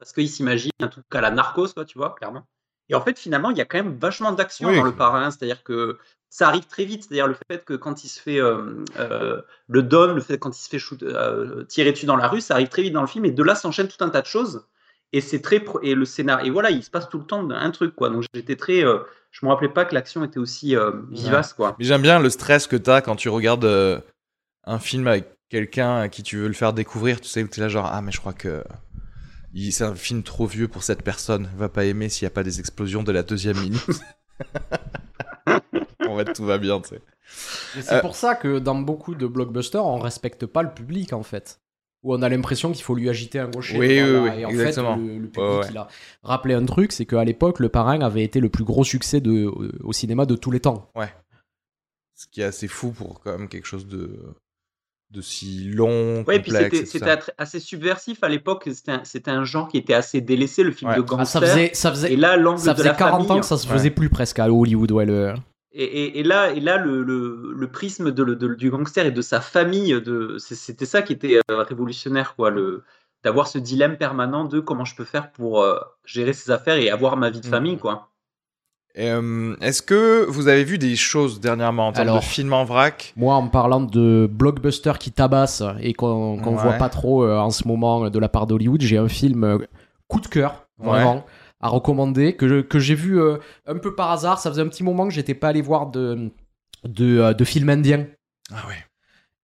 [0.00, 2.42] parce qu'ils s'imaginent un truc à la Narcos, quoi, tu vois, clairement.
[2.88, 4.76] Et en fait, finalement, il y a quand même vachement d'action Oui.
[4.76, 5.98] dans le parrain, c'est-à-dire que
[6.30, 9.82] ça arrive très vite, c'est-à-dire le fait que quand il se fait euh, euh, le
[9.84, 12.54] don, le fait quand il se fait shoot- euh, tirer dessus dans la rue, ça
[12.54, 14.64] arrive très vite dans le film, et de là s'enchaîne tout un tas de choses.
[15.12, 17.48] Et c'est très pro- et le scénario et voilà, il se passe tout le temps
[17.50, 18.10] un truc quoi.
[18.10, 18.98] Donc j'étais très, euh,
[19.32, 21.74] je me rappelais pas que l'action était aussi euh, vivace quoi.
[21.78, 24.00] Mais j'aime bien le stress que t'as quand tu regardes euh,
[24.64, 27.20] un film avec quelqu'un à qui tu veux le faire découvrir.
[27.20, 28.62] Tu sais, où t'es là genre, ah, mais je crois que
[29.72, 31.48] c'est un film trop vieux pour cette personne.
[31.52, 33.82] Elle va pas aimer s'il y a pas des explosions de la deuxième minute.
[35.46, 37.00] en fait, tout va bien, tu sais.
[37.82, 41.22] C'est Euh, pour ça que dans beaucoup de blockbusters, on respecte pas le public en
[41.22, 41.60] fait.
[42.02, 43.78] Où on a l'impression qu'il faut lui agiter un gaucher.
[43.78, 44.96] Oui, oui, oui, Et en exactement.
[44.96, 45.66] fait, le, le public, Ouais, ouais.
[45.70, 45.88] il a
[46.22, 49.44] rappelé un truc, c'est qu'à l'époque, Le Parrain avait été le plus gros succès de,
[49.84, 50.90] au cinéma de tous les temps.
[52.14, 54.18] Ce qui est assez fou pour quand même quelque chose de,
[55.10, 56.90] de si long, Ouais, et puis complexe.
[56.90, 58.68] c'était assez subversif à l'époque.
[59.04, 60.96] C'était un, genre qui était assez délaissé, le film Ouais.
[60.96, 61.40] de Ah, ça gangster.
[61.42, 63.32] faisait, ça faisait, et là, l'angle ça de faisait la 40 famille.
[63.32, 63.72] ans que ça se Ouais.
[63.74, 64.90] faisait plus presque à Hollywood.
[64.92, 65.34] Ouais, le...
[65.72, 69.06] Et, et- et là, et là, le, le- le prisme de, le- de- du gangster
[69.06, 72.50] et de sa famille, de, c'était ça qui était euh, révolutionnaire, quoi.
[72.50, 72.82] Le,
[73.22, 76.90] d'avoir ce dilemme permanent de comment je peux faire pour euh, gérer ses affaires et
[76.90, 77.50] avoir ma vie de Mhm.
[77.52, 78.08] famille, quoi.
[78.98, 82.20] Euh, Est-ce que vous avez vu des choses dernièrement en termes Alors.
[82.20, 83.12] de films en vrac?
[83.16, 86.54] Moi, en parlant de blockbuster qui tabasse et qu'on Ouais.
[86.62, 89.58] voit pas trop euh, en ce moment de la part d'Hollywood, j'ai un film euh,
[90.08, 91.24] coup de cœur, vraiment,
[91.60, 94.38] à recommander, que, je- que j'ai vu euh, un peu par hasard.
[94.40, 96.30] Ça faisait un petit moment que j'étais pas allé voir de,
[96.84, 98.06] de, euh, de films indiens.
[98.52, 98.76] Ah ouais.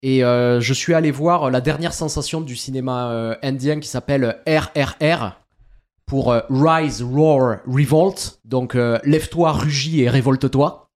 [0.03, 4.37] Et euh, je suis allé voir la dernière sensation du cinéma euh, indien qui s'appelle
[4.47, 5.33] RRR
[6.07, 8.39] pour Rise, Roar, Revolt.
[8.45, 10.89] Donc lève-toi, rugis et révolte-toi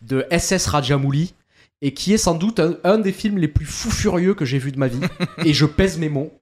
[0.00, 1.34] de SS Rajamouli
[1.82, 4.58] et qui est sans doute un, un des films les plus fous furieux que j'ai
[4.58, 5.00] vu de ma vie.
[5.44, 6.32] et je pèse mes mots.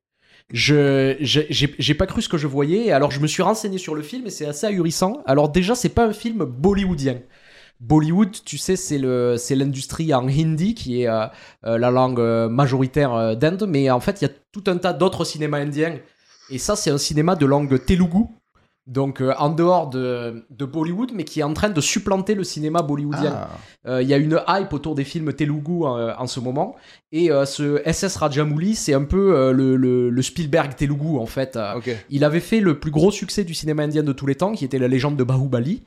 [0.50, 2.92] Je j'ai- pas cru ce que je voyais.
[2.92, 5.22] Alors je me suis renseigné sur le film et c'est assez ahurissant.
[5.26, 7.20] Alors déjà c'est pas un film bollywoodien.
[7.80, 8.98] Bollywood, tu sais, c'est
[9.56, 11.26] l'industrie en hindi qui est euh,
[11.64, 14.92] euh, la langue euh, majoritaire d'Inde, mais en fait il y a tout un tas
[14.92, 15.98] d'autres cinémas indiens.
[16.50, 18.24] Et ça c'est un cinéma de langue telugu.
[18.88, 22.42] Donc euh, en dehors de, de Bollywood, mais qui est en train de supplanter le
[22.42, 23.32] cinéma bollywoodien.
[23.34, 23.48] Ah.
[23.86, 26.74] Euh, Il y a une hype autour des films Telugu euh, en ce moment.
[27.12, 31.56] Et ce SS Rajamouli, c'est un peu le, le- le Spielberg Telugu en fait.
[32.08, 34.64] Il avait fait le plus gros succès du cinéma indien de tous les temps, qui
[34.64, 35.82] était la légende de Bahubali.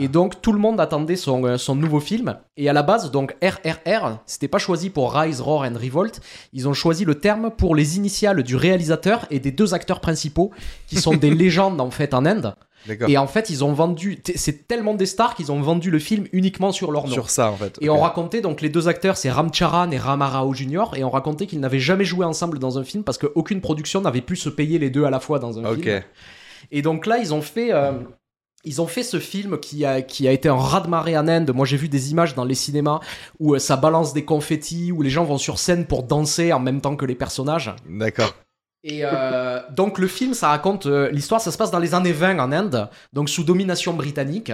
[0.00, 2.36] Et donc tout le monde attendait son, euh, son nouveau film.
[2.56, 6.20] Et à la base, donc RRR, c'était pas choisi pour Rise, Roar and Revolt.
[6.52, 10.52] Ils ont choisi le terme pour les initiales du réalisateur et des deux acteurs principaux,
[10.86, 12.54] qui sont des légendes en fait en Inde.
[13.08, 14.22] Et en fait, ils ont vendu.
[14.36, 17.12] C'est tellement des stars qu'ils ont vendu le film uniquement sur leur nom.
[17.12, 17.76] Sur ça, en fait.
[17.80, 17.96] Et ok.
[17.96, 20.84] on racontait donc les deux acteurs, c'est Ram Charan et Ram Rao Jr.
[20.94, 24.20] Et on racontait qu'ils n'avaient jamais joué ensemble dans un film parce qu'aucune production n'avait
[24.20, 25.82] pu se payer les deux à la fois dans un Ok.
[25.82, 26.02] film.
[26.70, 27.72] Et donc là, ils ont fait.
[27.72, 27.92] euh,
[28.64, 31.52] ils ont fait ce film qui a, qui a été un raz-de-marée en Inde.
[31.54, 33.00] Moi, j'ai vu des images dans les cinémas
[33.38, 36.60] où euh, ça balance des confettis, où les gens vont sur scène pour danser en
[36.60, 37.74] même temps que les personnages.
[37.88, 38.34] D'accord.
[38.84, 42.12] Et euh, donc le film, ça raconte euh, l'histoire, ça se passe dans les années
[42.12, 44.52] 20 en Inde, donc sous domination britannique,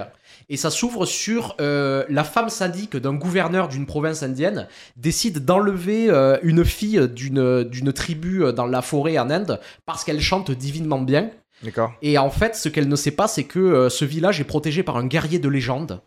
[0.48, 6.08] et ça s'ouvre sur euh, la femme syndic d'un gouverneur d'une province indienne décide d'enlever
[6.42, 11.30] une fille d'une tribu dans la forêt en Inde parce qu'elle chante divinement bien.
[11.64, 11.94] D'accord.
[12.02, 14.82] Et en fait, ce qu'elle ne sait pas, c'est que euh, ce village est protégé
[14.82, 16.02] par un guerrier de légende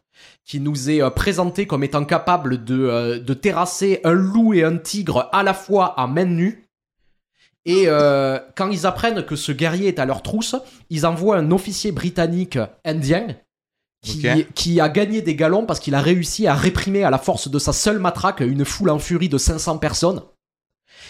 [0.46, 4.64] qui nous est euh, présenté comme étant capable de, euh, de terrasser un loup et
[4.64, 6.64] un tigre à la fois à main nue.
[7.70, 7.88] Et
[8.56, 10.56] quand ils apprennent que ce guerrier est à leur trousse,
[10.90, 13.28] ils envoient un officier britannique indien
[14.02, 17.60] qui a gagné des galons parce qu'il a réussi à réprimer à la force de
[17.60, 20.22] sa seule matraque une foule en furie de 500 personnes.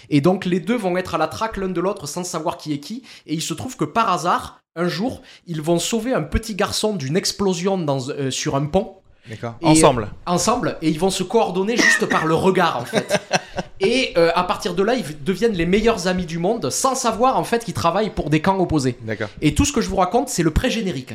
[0.09, 2.73] Et donc les deux vont être à la traque l'un de l'autre sans savoir qui
[2.73, 3.03] est qui.
[3.25, 6.93] Et il se trouve que par hasard, un jour, ils vont sauver un petit garçon
[6.93, 8.93] d'une explosion dans, euh, sur un pont
[9.29, 9.55] D'accord.
[9.61, 10.09] Et- Ensemble.
[10.25, 13.19] ensemble et ils vont se coordonner juste par le regard en fait.
[13.81, 17.37] Et euh, à partir de là, ils deviennent les meilleurs amis du monde sans savoir
[17.37, 18.97] en fait qu'ils travaillent pour des camps opposés.
[19.01, 19.27] D'accord.
[19.41, 21.13] Et tout ce que je vous raconte, c'est le pré-générique.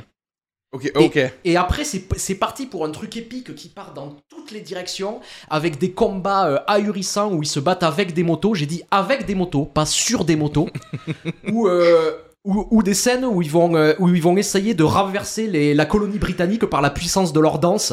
[0.73, 1.19] Ok, ok.
[1.45, 5.79] Et après, c'est parti pour un truc épique qui part dans toutes les directions, avec
[5.79, 8.55] des combats euh, ahurissants où ils se battent avec des motos.
[8.55, 10.71] J'ai dit avec des motos, pas sur des motos.
[11.53, 12.13] ou, euh,
[12.45, 15.85] ou, des scènes où ils vont, euh, où ils vont essayer de renverser les, la
[15.85, 17.93] colonie britannique par la puissance de leur danse.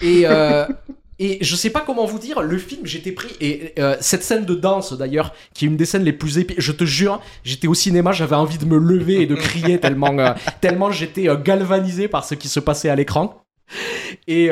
[0.00, 0.66] Et, euh,
[1.18, 3.34] et je sais pas comment vous dire, le film, j'étais pris.
[3.40, 6.60] Et euh, cette scène de danse, d'ailleurs, qui est une des scènes les plus épiques,
[6.60, 10.18] je te jure, j'étais au cinéma, j'avais envie de me lever et de crier tellement,
[10.18, 13.42] euh, tellement j'étais euh, galvanisé par ce qui se passait à l'écran.
[14.26, 14.50] Et.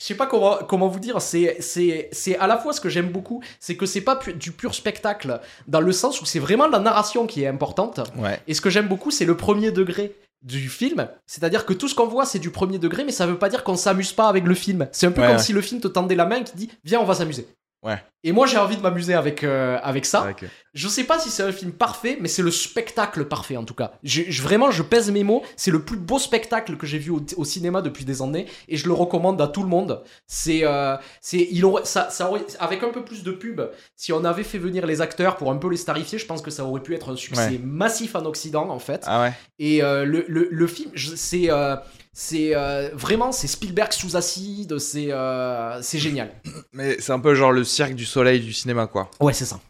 [0.00, 2.88] Je sais pas comment, comment vous dire, c'est, c'est, c'est à la fois ce que
[2.88, 6.38] j'aime beaucoup, c'est que c'est pas pu- du pur spectacle, dans le sens où c'est
[6.38, 7.98] vraiment la narration qui est importante.
[8.16, 8.38] Ouais.
[8.46, 11.08] Et ce que j'aime beaucoup, c'est le premier degré du film.
[11.26, 13.64] C'est-à-dire que tout ce qu'on voit, c'est du premier degré, mais ça veut pas dire
[13.64, 14.88] qu'on s'amuse pas avec le film.
[14.92, 15.42] C'est un peu Ouais, comme ouais.
[15.42, 17.48] si le film te tendait la main et qui dit Viens, on va s'amuser.
[17.84, 18.02] Ouais.
[18.24, 20.22] Et moi, j'ai envie de m'amuser avec, euh, avec ça.
[20.22, 23.64] Avec- Je sais pas si c'est un film parfait, mais c'est le spectacle parfait en
[23.64, 23.92] tout cas.
[24.02, 25.44] Je, je- vraiment, je pèse mes mots.
[25.56, 28.76] C'est le plus beau spectacle que j'ai vu au, au cinéma depuis des années et
[28.76, 30.02] je le recommande à tout le monde.
[30.26, 33.60] C'est, euh, c'est, il aurait, ça, ça aurait, avec un peu plus de pub,
[33.94, 36.50] si on avait fait venir les acteurs pour un peu les starifier, je pense que
[36.50, 37.60] ça aurait pu être un succès Ouais.
[37.62, 39.04] massif en Occident en fait.
[39.06, 39.32] Ah ouais.
[39.60, 41.50] Et euh, le, le, le film, c'est
[42.20, 46.32] c'est euh, vraiment c'est Spielberg sous acide, c'est euh, c'est génial.
[46.72, 49.08] Mais c'est un peu genre le cirque du soleil du cinéma, quoi.
[49.20, 49.60] Ouais, c'est ça.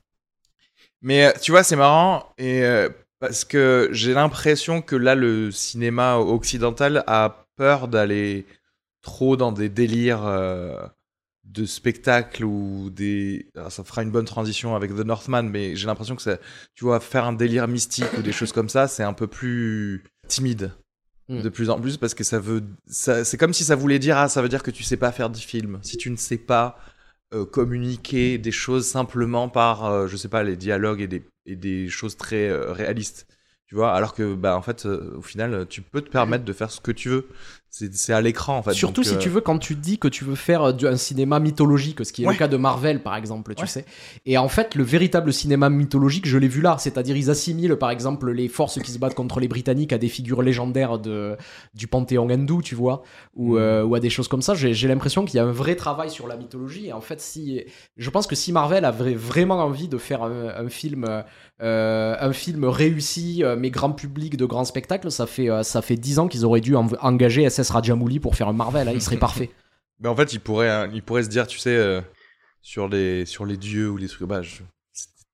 [1.02, 2.88] Mais euh, tu vois, c'est marrant et euh,
[3.20, 8.46] parce que j'ai l'impression que là, le cinéma occidental a peur d'aller
[9.02, 10.24] trop dans des délires
[11.44, 13.50] de spectacle ou des.
[13.56, 16.38] Alors, ça fera une bonne transition avec The Northman, mais j'ai l'impression que ça,
[16.74, 20.02] tu vois, faire un délire mystique ou des choses comme ça, c'est un peu plus
[20.28, 20.72] timide.
[21.28, 21.42] Mm.
[21.42, 22.62] De plus en plus, parce que ça veut.
[22.86, 25.12] Ça, c'est comme si ça voulait dire Ah, ça veut dire que tu sais pas
[25.12, 25.78] faire du film.
[25.82, 26.78] Si tu ne sais pas
[27.34, 31.56] euh, communiquer des choses simplement par, euh, je sais pas, les dialogues et des, et
[31.56, 33.26] des choses très euh, réalistes.
[33.66, 36.52] Tu vois, alors que, bah, en fait, euh, au final, tu peux te permettre de
[36.54, 37.28] faire ce que tu veux.
[37.92, 38.72] C'est à l'écran, en fait.
[38.72, 40.86] Surtout Donc, si euh, tu veux, quand tu dis que tu veux faire euh, du-
[40.86, 42.32] un cinéma mythologique, ce qui est Ouais.
[42.34, 43.68] le cas de Marvel par exemple, tu Ouais.
[43.68, 43.84] sais.
[44.26, 46.76] Et en fait, le véritable cinéma mythologique, je l'ai vu là.
[46.78, 50.08] C'est-à-dire, ils assimilent par exemple les forces qui se battent contre les Britanniques à des
[50.08, 51.36] figures légendaires de,
[51.74, 53.02] du panthéon hindou, tu vois,
[53.34, 53.58] ou, Mm.
[53.58, 54.54] euh, ou à des choses comme ça.
[54.54, 56.86] J'ai j'ai l'impression qu'il y a un vrai travail sur la mythologie.
[56.88, 57.62] Et en fait, si,
[57.96, 61.04] je pense que si Marvel avait vraiment envie de faire un, un film.
[61.60, 65.82] Euh, un film réussi, euh, mais grand public de grand spectacle, ça fait euh, ça
[65.82, 68.92] fait dix ans qu'ils auraient dû en- engager SS Rajamouli pour faire un Marvel, hein,
[68.94, 69.50] il serait parfait.
[70.00, 72.00] Mais en fait, il pourrait, hein, il pourrait se dire, tu sais, euh,
[72.62, 74.62] sur, les, sur les dieux ou les trucs, bah, je-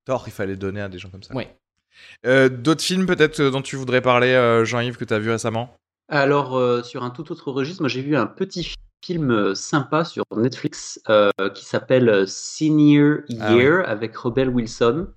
[0.07, 1.35] tort, il fallait donner à des gens comme ça.
[1.35, 1.55] Ouais.
[2.27, 5.77] Euh, D'autres films, peut-être, dont tu voudrais parler, euh, Jean-Yves, que tu as vu récemment?
[6.09, 10.25] Alors, euh, sur un tout autre registre, moi j'ai vu un petit film sympa sur
[10.37, 15.09] Netflix euh, qui s'appelle Senior Ah Year avec Rebel Wilson.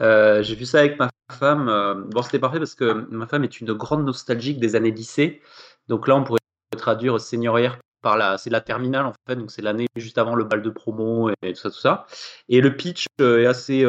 [0.00, 1.68] Euh, j'ai vu ça avec ma femme.
[1.68, 5.40] euh, bon, c'était parfait parce que ma femme est une grande nostalgique des années lycée.
[5.88, 6.40] Donc là, on pourrait
[6.76, 10.44] traduire Year par la, c'est la terminale en fait, donc c'est l'année juste avant le
[10.44, 12.06] bal de promo et tout ça, tout ça.
[12.48, 13.84] Et le pitch euh, est assez,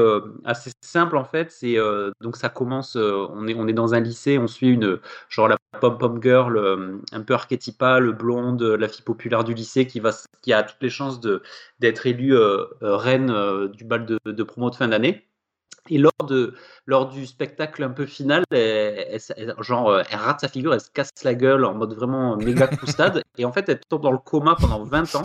[0.81, 1.53] simple en fait.
[2.21, 6.21] Donc ça commence, on est, dans un lycée, on suit une genre la pom pom
[6.23, 10.81] girl un peu archétypale, blonde, la fille populaire du lycée qui va, qui a toutes
[10.81, 11.19] les chances
[11.79, 12.35] d'être élue
[12.81, 15.26] reine du bal de promo de fin d'année.
[15.89, 16.53] Et lors, de,
[16.85, 19.19] lors du spectacle un peu final, elle,
[19.59, 22.67] genre, euh, elle rate sa figure, elle se casse la gueule en mode vraiment méga
[22.67, 23.21] croustade.
[23.37, 25.23] et en fait, elle tombe dans le coma pendant 20 ans.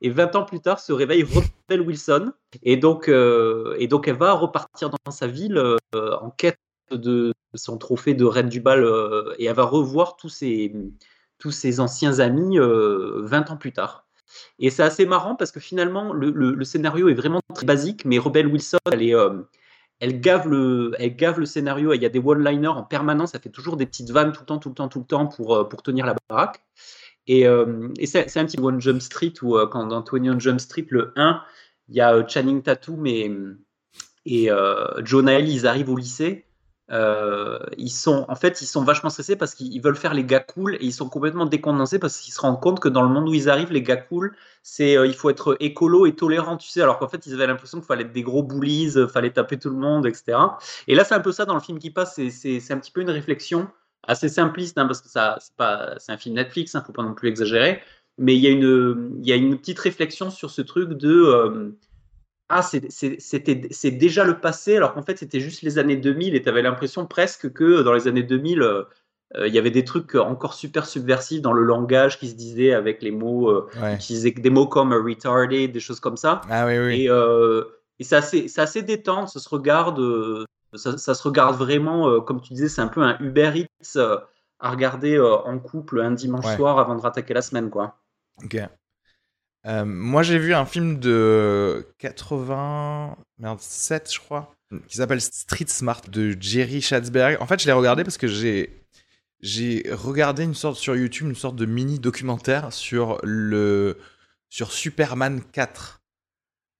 [0.00, 2.32] Et 20 ans plus tard, se réveille Rebel Wilson.
[2.62, 5.78] Et donc, euh, et donc elle va repartir dans sa ville euh,
[6.20, 6.58] en quête
[6.90, 8.84] de son trophée de reine du bal.
[8.84, 10.74] euh, et elle va revoir tous ses,
[11.38, 14.06] tous ses anciens amis euh, 20 ans plus tard.
[14.58, 18.04] Et c'est assez marrant parce que finalement, le, le- le scénario est vraiment très basique,
[18.04, 19.30] mais Rebel Wilson, elle est, euh,
[20.00, 21.92] elle gave le, elle gave le scénario.
[21.92, 23.32] Il y a des one-liners en permanence.
[23.32, 25.26] Ça fait toujours des petites vannes tout le temps, tout le temps, tout le temps
[25.26, 26.62] pour, euh, pour tenir la baraque.
[27.26, 30.60] Et, euh, et c'est un petit One Jump Street où, euh, quand dans 21 Jump
[30.60, 31.42] Street, le 1,
[31.88, 33.30] il y a euh, Channing Tatum et,
[34.26, 34.48] et
[35.04, 36.43] Jonah Hill, ils arrivent au lycée.
[36.90, 40.40] Euh, ils sont, en fait, ils sont vachement stressés parce qu'ils veulent faire les gars
[40.40, 43.28] cool et ils sont complètement décondensés parce qu'ils se rendent compte que dans le monde
[43.28, 46.68] où ils arrivent, les gars cool, c'est euh, il faut être écolo et tolérant, tu
[46.68, 49.30] sais, alors qu'en fait, ils avaient l'impression qu'il fallait être des gros bullies, euh, fallait
[49.30, 50.38] taper tout le monde, etc.
[50.86, 53.00] Et là, c'est un peu ça dans le film qui passe, c'est- un petit peu
[53.00, 53.68] une réflexion
[54.02, 57.02] assez simpliste, hein, parce que ça, c'est pas, c'est un film Netflix, hein, faut pas
[57.02, 57.80] non plus exagérer,
[58.18, 61.10] mais il y a une, il y a une petite réflexion sur ce truc de
[61.10, 61.70] euh,
[62.48, 66.48] ah, c'est- déjà le passé, alors qu'en fait, c'était juste les années 2000 et tu
[66.48, 68.82] avais l'impression presque que dans les années 2000, euh,
[69.36, 72.72] euh, il y avait des trucs encore super subversifs dans le langage qui se disaient
[72.72, 73.94] avec les mots, euh, Ouais.
[73.94, 76.40] utiliser des mots comme euh, retarded, des choses comme ça.
[76.50, 77.02] Ah oui, oui.
[77.02, 77.64] Et, euh,
[77.98, 82.20] et c'est assez, assez détente, ça se regarde, euh, ça, ça se regarde vraiment, euh,
[82.20, 84.18] comme tu disais, c'est un peu un Uber Eats euh,
[84.60, 86.56] à regarder euh, en couple un dimanche Ouais.
[86.56, 87.96] soir avant de rattaquer la semaine, quoi.
[88.44, 88.56] Ok.
[89.66, 94.54] Euh, moi, j'ai vu un film de 87, je crois,
[94.88, 97.38] qui s'appelle Street Smart de Jerry Schatzberg.
[97.40, 98.80] En fait, je l'ai regardé parce que j'ai
[99.40, 103.98] j'ai regardé une sorte sur YouTube, une sorte de mini documentaire sur le
[104.48, 106.02] sur Superman 4.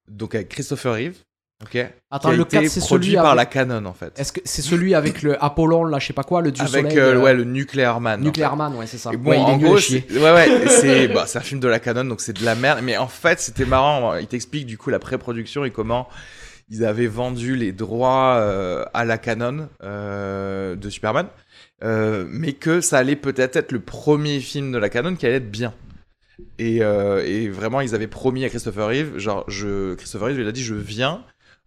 [0.09, 1.25] Donc avec Christopher Reeve.
[1.65, 1.79] Ok.
[2.11, 4.13] Attends, le été 4, c'est produit celui par avec- la Canon en fait.
[4.21, 6.93] Est-ce que c'est celui avec le Apollon, là, je sais pas quoi, le dieu Avec
[6.93, 8.21] soleil euh, euh, ouais, le Nuclear Man.
[8.21, 8.27] en fait.
[8.27, 9.11] Nuclear Man, ouais, c'est ça.
[9.13, 12.21] Et bon, Ouais, en gros, ouais, ouais, c'est bah, un film de la Canon, donc
[12.21, 12.81] c'est de la merde.
[12.83, 14.15] Mais en fait, c'était marrant.
[14.17, 16.09] Il t'explique du coup la pré-production et comment
[16.71, 21.27] ils avaient vendu les droits euh, à la Canon euh, de Superman,
[21.83, 25.51] mais que ça allait peut-être être le premier film de la Canon qui allait être
[25.51, 25.73] bien.
[26.59, 30.53] Et, et vraiment, ils avaient promis à Christopher Reeve, genre, je, Christopher Reeve, il a
[30.53, 31.23] dit, je viens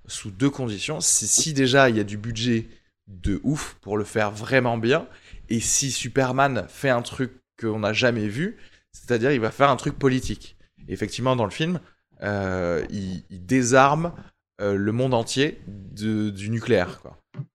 [0.07, 0.99] sous deux conditions.
[1.01, 2.67] C'est si déjà il y a du budget
[3.07, 5.07] de ouf pour le faire vraiment bien,
[5.49, 8.57] et si Superman fait un truc qu'on n'a jamais vu,
[8.91, 10.57] c'est-à-dire il va faire un truc politique.
[10.87, 11.79] Effectivement, dans le film,
[12.23, 14.13] euh, il, désarme
[14.61, 17.01] euh, le monde entier du nucléaire.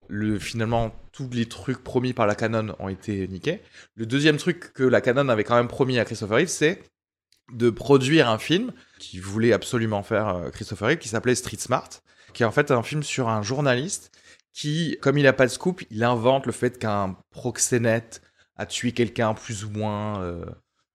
[0.07, 3.61] Le, finalement, tous les trucs promis par la Canon ont été niqués.
[3.95, 6.81] Le deuxième truc que la Canon avait quand même promis à Christopher Reeve, c'est
[7.51, 11.89] de produire un film qui voulait absolument faire euh, Christopher Reeve, qui s'appelait Street Smart,
[12.33, 14.11] qui est en fait un film sur un journaliste
[14.53, 18.21] qui, comme il n'a pas de scoop, il invente le fait qu'un proxénète
[18.55, 20.45] a tué quelqu'un plus ou moins euh,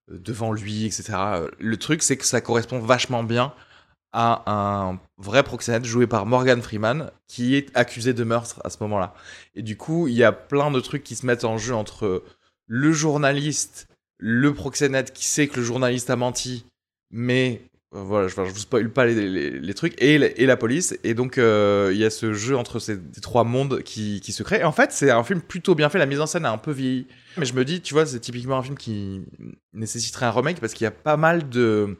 [0.08, 1.14] devant lui, etc.
[1.58, 3.52] Le truc, c'est que ça correspond vachement bien
[4.12, 8.78] à un vrai proxénète joué par Morgan Freeman qui est accusé de meurtre à ce
[8.80, 9.14] moment-là.
[9.54, 12.24] Et du coup, il y a plein de trucs qui se mettent en jeu entre
[12.66, 16.64] le journaliste, le proxénète qui sait que le journaliste a menti,
[17.10, 19.14] mais voilà, je, je vous spoil pas les,
[19.60, 20.98] les- trucs, et, et la police.
[21.04, 24.42] Et donc, euh, il y a ce jeu entre ces, trois mondes qui, qui se
[24.42, 24.60] crée.
[24.60, 25.98] Et en fait, c'est un film plutôt bien fait.
[25.98, 27.06] La mise en scène a un peu vieilli.
[27.38, 29.22] Mais je me dis, tu vois, c'est typiquement un film qui
[29.72, 31.96] nécessiterait un remake parce qu'il y a pas mal de,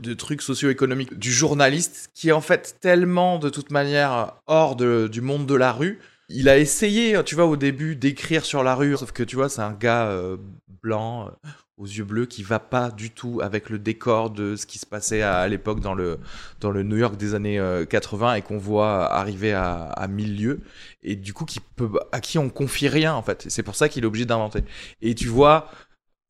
[0.00, 5.08] de trucs socio-économiques du journaliste qui est en fait tellement, de toute manière, hors de-
[5.10, 6.00] du monde de la rue.
[6.28, 9.48] Il a essayé, tu vois, au début, d'écrire sur la rue, sauf que, tu vois,
[9.50, 10.36] c'est un gars euh,
[10.82, 14.66] blanc, euh, aux yeux bleus, qui va pas du tout avec le décor de ce
[14.66, 16.18] qui se passait à, à l'époque dans le,
[16.60, 20.40] dans le New York des années euh, 80 et qu'on voit arriver à, à mille
[20.40, 20.60] lieues.
[21.02, 23.46] Et du coup, qui peut, à qui on confie rien, en fait.
[23.48, 24.62] C'est pour ça qu'il est obligé d'inventer.
[25.00, 25.68] Et tu vois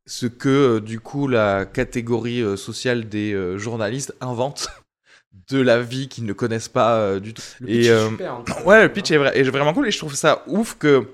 [0.06, 4.68] ce que, euh, du coup, la catégorie euh, sociale des euh, journalistes invente
[5.50, 7.42] de la vie qu'ils ne connaissent pas euh, du tout.
[7.60, 8.44] Le Et, pitch est euh, super, hein.
[8.64, 11.06] Ouais, le pitch est, vrai- est vraiment cool et je trouve ça ouf que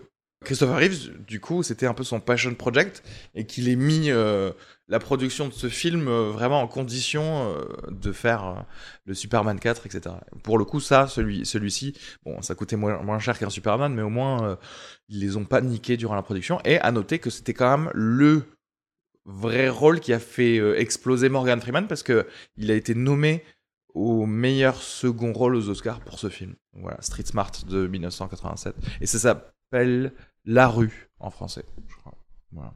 [0.44, 3.03] Christopher Reeves, du coup, c'était un peu son passion project
[3.35, 4.53] et qu'il ait mis euh,
[4.87, 8.64] la production de ce film euh, vraiment en condition euh, de faire
[9.05, 10.14] le Superman 4, etc.
[10.44, 14.03] Pour le coup, ça, celui, celui-ci, bon, ça coûtait moins, moins cher qu'un Superman, mais
[14.03, 14.59] au moins,
[15.09, 16.61] ils les ont pas niqués durant la production.
[16.64, 18.44] Et à noter que c'était quand même le
[19.24, 23.42] vrai rôle qui a fait exploser Morgan Freeman parce que il a été nommé
[23.92, 26.55] au meilleur second rôle aux Oscars pour ce film.
[26.74, 28.77] Voilà, Street Smart de 1987.
[29.01, 30.12] Et ça s'appelle
[30.44, 32.14] La rue en français, je crois.
[32.53, 32.72] Voilà.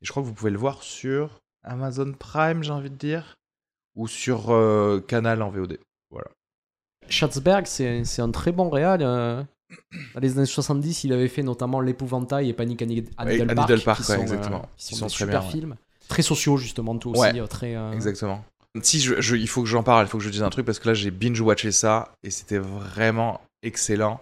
[0.00, 3.36] Et je crois que vous pouvez le voir sur Amazon Prime, j'ai envie de dire,
[3.94, 5.78] ou sur euh, Canal en VOD.
[7.08, 9.00] Schatzberg, c'est un très bon réal.
[9.02, 9.42] euh.
[10.14, 13.10] Dans les années 70, il avait fait notamment L'Épouvantail et Panic à Needle
[13.54, 14.68] Park, Needle Park, qui ouais, sont, euh, exactement.
[14.76, 15.52] Qui sont, sont des très super bien, ouais.
[15.52, 15.76] films.
[16.08, 17.20] Très sociaux, justement, tout aussi.
[17.20, 17.40] Ouais.
[17.40, 18.44] euh, très, euh, Exactement.
[18.82, 20.66] Si, je, je- il faut que j'en parle, il faut que je dise un truc
[20.66, 24.20] parce que là j'ai binge-watché ça et c'était vraiment excellent.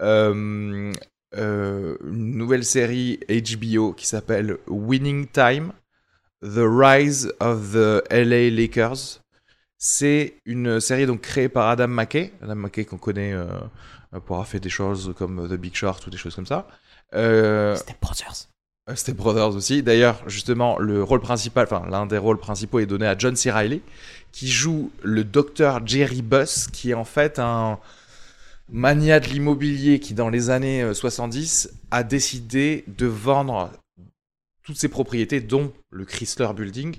[0.00, 0.90] Euh,
[1.36, 5.72] euh, une nouvelle série HBO qui s'appelle Winning Time,
[6.42, 9.20] The Rise of the LA Lakers.
[9.78, 12.32] C'est une série donc créée par Adam McKay.
[12.42, 13.46] Adam McKay qu'on connaît euh,
[14.26, 16.66] pour avoir fait des choses comme The Big Short ou des choses comme ça.
[17.14, 18.46] Euh, C'était Brothers.
[18.94, 19.82] Step Brothers aussi.
[19.82, 23.50] D'ailleurs, justement, le rôle principal, enfin l'un des rôles principaux est donné à John C.
[23.50, 23.82] Reilly,
[24.32, 27.78] qui joue le docteur Jerry Buss, qui est en fait un
[28.70, 33.70] mania de l'immobilier qui, dans les années euh, 70, a décidé de vendre
[34.62, 36.96] toutes ses propriétés, dont le Chrysler Building,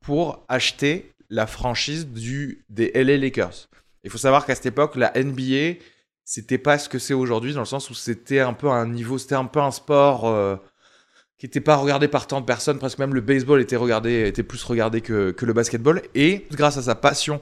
[0.00, 3.68] pour acheter la franchise du, des LA Lakers.
[4.04, 5.80] Il faut savoir qu'à cette époque, la NBA,
[6.24, 9.18] c'était pas ce que c'est aujourd'hui, dans le sens où c'était un peu un niveau,
[9.18, 10.56] c'était un peu un sport euh,
[11.38, 14.42] qui n'était pas regardé par tant de personnes, presque même le baseball était regardé, était
[14.42, 16.02] plus regardé que, que le basketball.
[16.14, 17.40] Et grâce à sa passion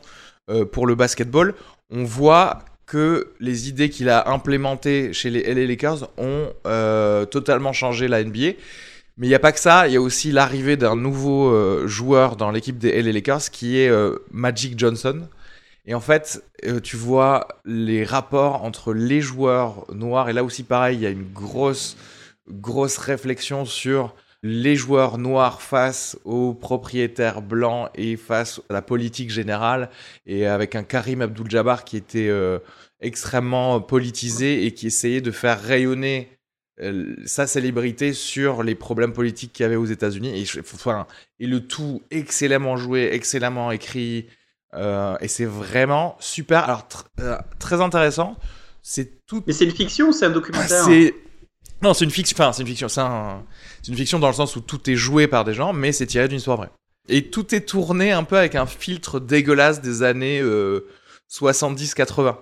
[0.50, 1.54] euh, pour le basketball,
[1.90, 7.73] on voit que les idées qu'il a implémentées chez les LA Lakers ont euh, totalement
[7.73, 8.52] changé la NBA.
[9.19, 11.87] Mais il n'y a pas que ça, il y a aussi l'arrivée d'un nouveau euh,
[11.87, 15.29] joueur dans l'équipe des LA Lakers qui est euh, Magic Johnson.
[15.87, 16.42] Et en fait,
[16.83, 21.10] tu vois les rapports entre les joueurs noirs, et là aussi pareil, il y a
[21.10, 21.96] une grosse
[22.50, 29.31] grosse réflexion sur les joueurs noirs face aux propriétaires blancs et face à la politique
[29.31, 29.88] générale,
[30.27, 32.31] et avec un Karim Abdul-Jabbar qui était
[33.01, 36.31] extrêmement politisé et qui essayait de faire rayonner
[36.81, 40.38] euh, sa célébrité sur les problèmes politiques qu'il y avait aux États-Unis.
[40.38, 41.07] Et, enfin,
[41.40, 44.27] et le tout excellemment joué, excellemment écrit,
[44.75, 46.65] euh, et c'est vraiment super.
[46.65, 46.87] Alors,
[47.59, 48.37] très intéressant.
[48.83, 49.42] C'est tout.
[49.47, 51.15] Mais c'est une fiction ou c'est un documentaire C'est
[51.83, 52.35] non, c'est une fiction.
[52.38, 52.88] Enfin, c'est une fiction.
[52.88, 56.07] C'est une fiction dans le sens où tout est joué par des gens, mais c'est
[56.07, 56.71] tiré d'une histoire vraie.
[57.09, 60.42] Et tout est tourné un peu avec un filtre dégueulasse des années
[61.31, 62.37] 70-80.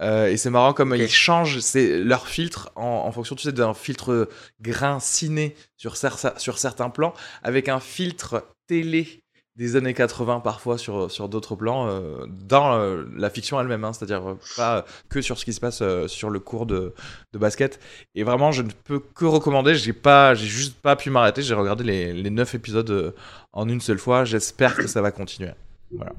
[0.00, 4.28] Euh, et c'est marrant comme ils changent leur filtre en, fonction tu sais, d'un filtre
[4.60, 9.22] grain ciné sur, sur certains plans, avec un filtre télé
[9.56, 13.92] des années 80 parfois sur, sur d'autres plans euh, dans euh, la fiction elle-même, hein,
[13.92, 16.94] c'est-à-dire pas que sur ce qui se passe sur le cours de,
[17.32, 17.80] de, basket.
[18.14, 19.74] Et vraiment, je ne peux que recommander.
[19.74, 21.42] J'ai pas, j'ai juste pas pu m'arrêter.
[21.42, 23.14] J'ai regardé les, les 9 épisodes
[23.52, 24.24] en une seule fois.
[24.24, 25.50] J'espère que ça va continuer.
[25.90, 26.12] Voilà.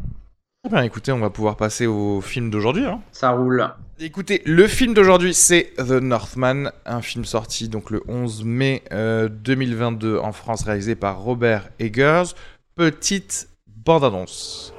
[0.69, 2.85] Eh bien, écoutez, on va pouvoir passer au film d'aujourd'hui.
[2.85, 3.01] Hein.
[3.11, 3.67] Ça roule.
[3.99, 10.19] Écoutez, le film d'aujourd'hui, c'est The Northman, un film sorti donc le 11 mai 2022
[10.19, 12.35] en France, réalisé par Robert Eggers
[12.75, 14.71] petite bande-annonce.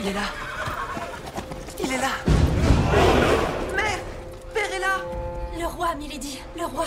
[0.00, 0.20] Il est là.
[1.82, 2.12] Il est là.
[3.74, 3.98] Mère
[4.52, 5.00] Père est là
[5.58, 6.84] Le roi, Milady, le roi.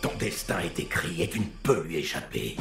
[0.00, 2.56] Ton destin est écrit et tu ne peux lui échapper.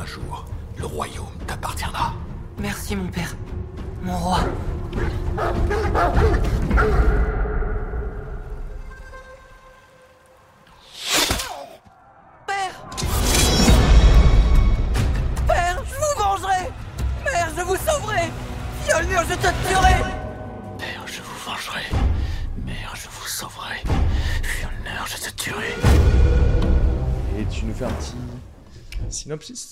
[0.00, 0.46] Un jour,
[0.78, 2.14] le royaume t'appartiendra.
[2.58, 3.36] Merci, mon père.
[4.02, 4.38] Mon roi.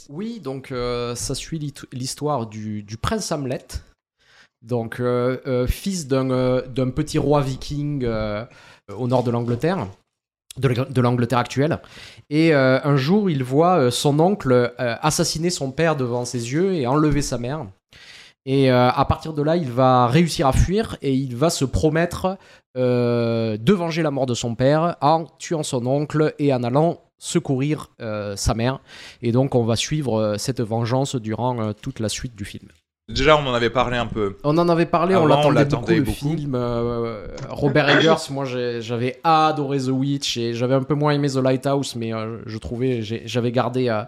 [0.08, 1.58] Oui, donc euh, ça suit
[1.92, 3.66] l'histoire du, prince Hamlet,
[4.62, 8.06] donc euh, euh, fils d'un petit roi viking
[8.96, 9.88] au nord de l'Angleterre
[10.56, 11.78] de l'Angleterre actuelle.
[12.30, 17.22] Et un jour, il voit son oncle assassiner son père devant ses yeux et enlever
[17.22, 17.66] sa mère.
[18.44, 22.38] Et à partir de là, il va réussir à fuir et il va se promettre
[22.74, 27.90] de venger la mort de son père en tuant son oncle et en allant secourir
[28.36, 28.80] sa mère.
[29.22, 32.68] Et donc, on va suivre cette vengeance durant toute la suite du film.
[33.08, 34.36] Déjà, on en avait parlé un peu.
[34.44, 36.54] On en avait parlé, on l'attendait beaucoup, le film.
[36.54, 41.36] Euh, Robert Eggers, moi j'avais adoré The Witch et j'avais un peu moins aimé The
[41.36, 44.02] Lighthouse, mais euh, je trouvais, j'avais gardé euh,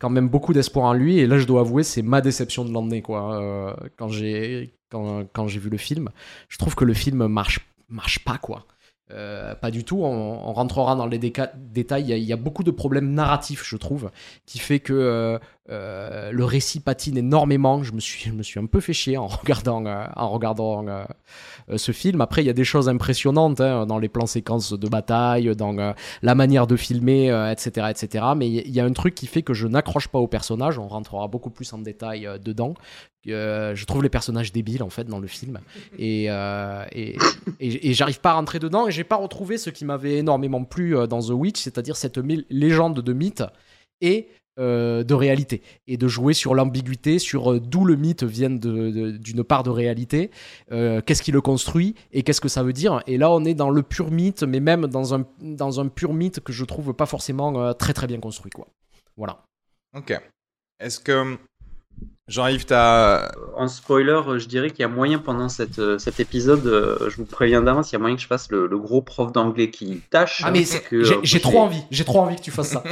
[0.00, 1.20] quand même beaucoup d'espoir en lui.
[1.20, 3.76] Et là, je dois avouer, c'est ma déception de l'année, quoi.
[3.96, 6.08] quand j'ai quand, quand j'ai vu le film,
[6.48, 8.64] je trouve que le film marche marche pas, quoi.
[9.12, 12.04] Euh, pas du tout, on, rentrera dans les détails.
[12.08, 14.10] Il y, a, beaucoup de problèmes narratifs, je trouve,
[14.46, 15.38] qui fait que euh,
[15.70, 17.82] euh, le récit patine énormément.
[17.82, 20.84] Je me suis, je me suis un peu fait chier en regardant, en regardant
[21.76, 22.20] ce film.
[22.20, 25.94] Après, il y a des choses impressionnantes hein, dans les plans séquences de bataille, dans
[26.22, 28.24] la manière de filmer, etc., etc.
[28.36, 30.78] Mais il y a un truc qui fait que je n'accroche pas au personnage.
[30.78, 32.74] On rentrera beaucoup plus en détail dedans.
[33.28, 35.60] Euh, je trouve les personnages débiles en fait dans le film
[35.98, 37.18] et, euh, et,
[37.60, 40.96] et, j'arrive pas à rentrer dedans et j'ai pas retrouvé ce qui m'avait énormément plu
[40.96, 42.18] euh, dans The Witch, c'est-à-dire cette
[42.48, 43.42] légende de mythe
[44.00, 44.28] et
[44.60, 49.70] de réalité et de jouer sur l'ambiguïté, sur d'où le mythe vient d'une part de
[49.70, 50.30] réalité,
[50.70, 53.02] qu'est-ce qui le construit et qu'est-ce que ça veut dire.
[53.06, 56.12] Et là, on est dans le pur mythe, mais même dans un, dans un pur
[56.12, 58.50] mythe que je trouve pas forcément très très bien construit.
[58.50, 58.68] Quoi.
[59.16, 59.42] Voilà.
[59.96, 60.18] Ok.
[60.78, 61.36] Est-ce que
[62.30, 63.32] Jean-Yves, t'as.
[63.56, 67.16] En spoiler, je dirais qu'il y a moyen pendant cette, euh, cet épisode, euh, je
[67.16, 70.00] vous préviens d'avance, il y a moyen que je fasse le, gros prof d'anglais qui
[70.10, 70.40] tâche.
[70.44, 72.84] Ah, mais j'ai trop envie, j'ai trop envie que tu fasses ça.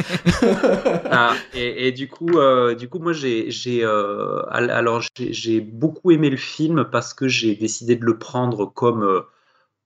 [1.12, 6.84] ah, et, du coup, euh, du coup moi, j'ai alors j'ai beaucoup aimé le film
[6.90, 9.22] parce que j'ai décidé de le prendre comme.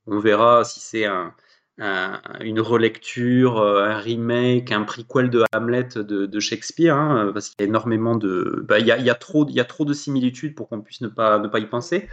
[0.07, 1.35] on verra si c'est un
[1.79, 7.63] une relecture, euh, un remake, un prequel de Hamlet de, Shakespeare, hein, parce qu'il y
[7.63, 10.69] a énormément de, bah, il y, a, trop, il y a trop de similitudes pour
[10.69, 12.09] qu'on puisse ne pas, ne pas y penser.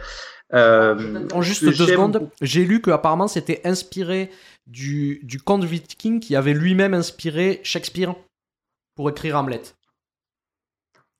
[0.52, 4.30] Euh, en juste deux secondes, j'ai lu que apparemment c'était inspiré
[4.66, 8.14] du, du conte viking qui avait lui-même inspiré Shakespeare
[8.96, 9.62] pour écrire Hamlet.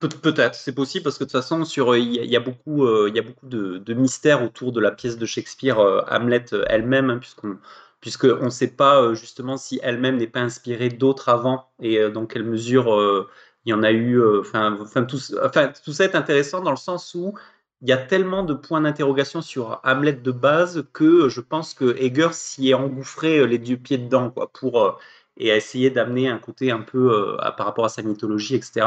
[0.00, 3.18] Peut-être, c'est possible parce que de toute façon, sur il y, a beaucoup, il y
[3.18, 5.78] a beaucoup euh, de, mystères autour de la pièce de Shakespeare,
[6.10, 7.58] Hamlet elle-même, hein, puisqu'on
[8.00, 12.10] puisqu'on ne sait pas euh, justement si elle-même n'est pas inspirée d'autres avant et euh,
[12.10, 13.28] dans quelle mesure euh,
[13.64, 17.34] Il y en a eu, euh, enfin, tout, ça est intéressant dans le sens où
[17.82, 21.96] il y a tellement de points d'interrogation sur Hamlet de base que je pense que
[21.98, 24.98] Eggers s'y est engouffré les deux pieds dedans, quoi, pour
[25.38, 28.86] et à essayer d'amener un côté un peu par rapport à sa mythologie, etc.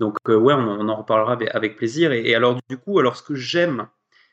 [0.00, 2.10] Donc ouais, on, en reparlera avec, avec plaisir.
[2.10, 3.86] Et, et, alors du coup, alors ce que j'aime,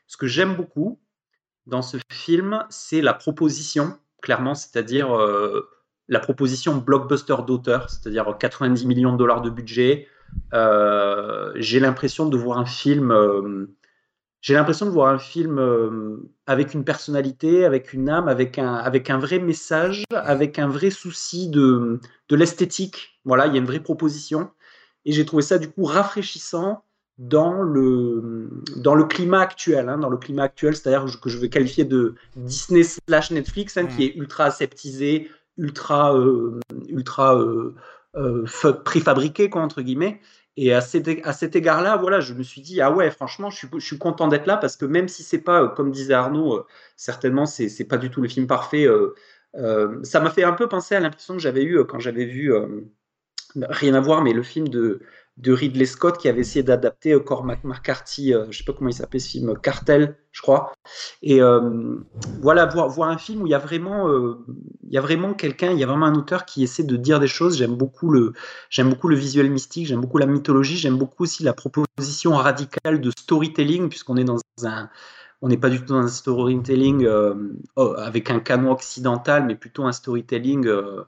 [0.08, 0.98] ce que j'aime beaucoup
[1.66, 5.08] dans ce film, c'est la proposition, clairement, c'est-à-dire
[6.08, 10.08] la proposition blockbuster d'auteur, c'est-à-dire 90 millions de dollars de budget.
[10.52, 13.10] Euh, j'ai l'impression de voir un film.
[13.10, 13.66] Euh,
[14.40, 18.74] j'ai l'impression de voir un film euh, avec une personnalité, avec une âme, avec un,
[18.74, 23.20] avec un vrai message, avec un vrai souci de, de l'esthétique.
[23.24, 24.50] Voilà, il y a une vraie proposition.
[25.06, 26.84] Et j'ai trouvé ça du coup rafraîchissant
[27.18, 31.48] dans le, dans le climat actuel, hein, dans le climat actuel, c'est-à-dire que je vais
[31.48, 34.02] qualifier de Disney slash Netflix, hein, qui mm.
[34.02, 37.74] est ultra aseptisé, ultra, euh, ultra euh,
[38.16, 38.44] euh,
[38.84, 40.20] préfabriqué, quoi, entre guillemets.
[40.56, 43.58] Et à cet, à cet égard-là, voilà, je me suis dit, ah ouais, franchement, je
[43.58, 46.64] suis, je suis content d'être là parce que même si c'est pas, comme disait Arnaud,
[46.96, 48.86] certainement, c'est, c'est pas du tout le film parfait.
[50.04, 52.52] ça m'a fait un peu penser à l'impression que j'avais eu quand j'avais vu,
[53.56, 55.00] rien à voir, mais le film de,
[55.36, 58.90] de Ridley Scott qui avait essayé d'adapter euh, Cormac McCarthy, euh, je sais pas comment
[58.90, 60.72] il s'appelait ce film, Cartel, je crois.
[61.22, 61.96] Et euh,
[62.40, 64.08] voilà, voir, un film où il y a vraiment,
[64.92, 67.58] vraiment quelqu'un, il y a vraiment un auteur qui essaie de dire des choses.
[67.58, 68.14] J'aime beaucoup
[68.70, 73.00] j'aime beaucoup le visuel mystique, j'aime beaucoup la mythologie, j'aime beaucoup aussi la proposition radicale
[73.00, 74.88] de storytelling puisqu'on est dans un
[75.42, 77.34] on n'est pas du tout dans un storytelling euh,
[77.76, 81.02] oh, avec un canon occidental, mais plutôt un storytelling euh,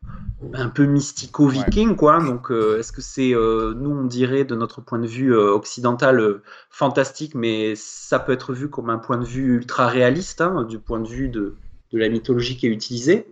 [0.53, 2.21] un peu mystico-viking, quoi.
[2.21, 7.35] Donc, euh, est-ce que c'est, nous, on dirait, de notre point de vue occidental, fantastique,
[7.35, 11.01] mais ça peut être vu comme un point de vue ultra réaliste, hein, du point
[11.01, 11.57] de vue de,
[11.93, 13.27] de, la mythologie qui est utilisée.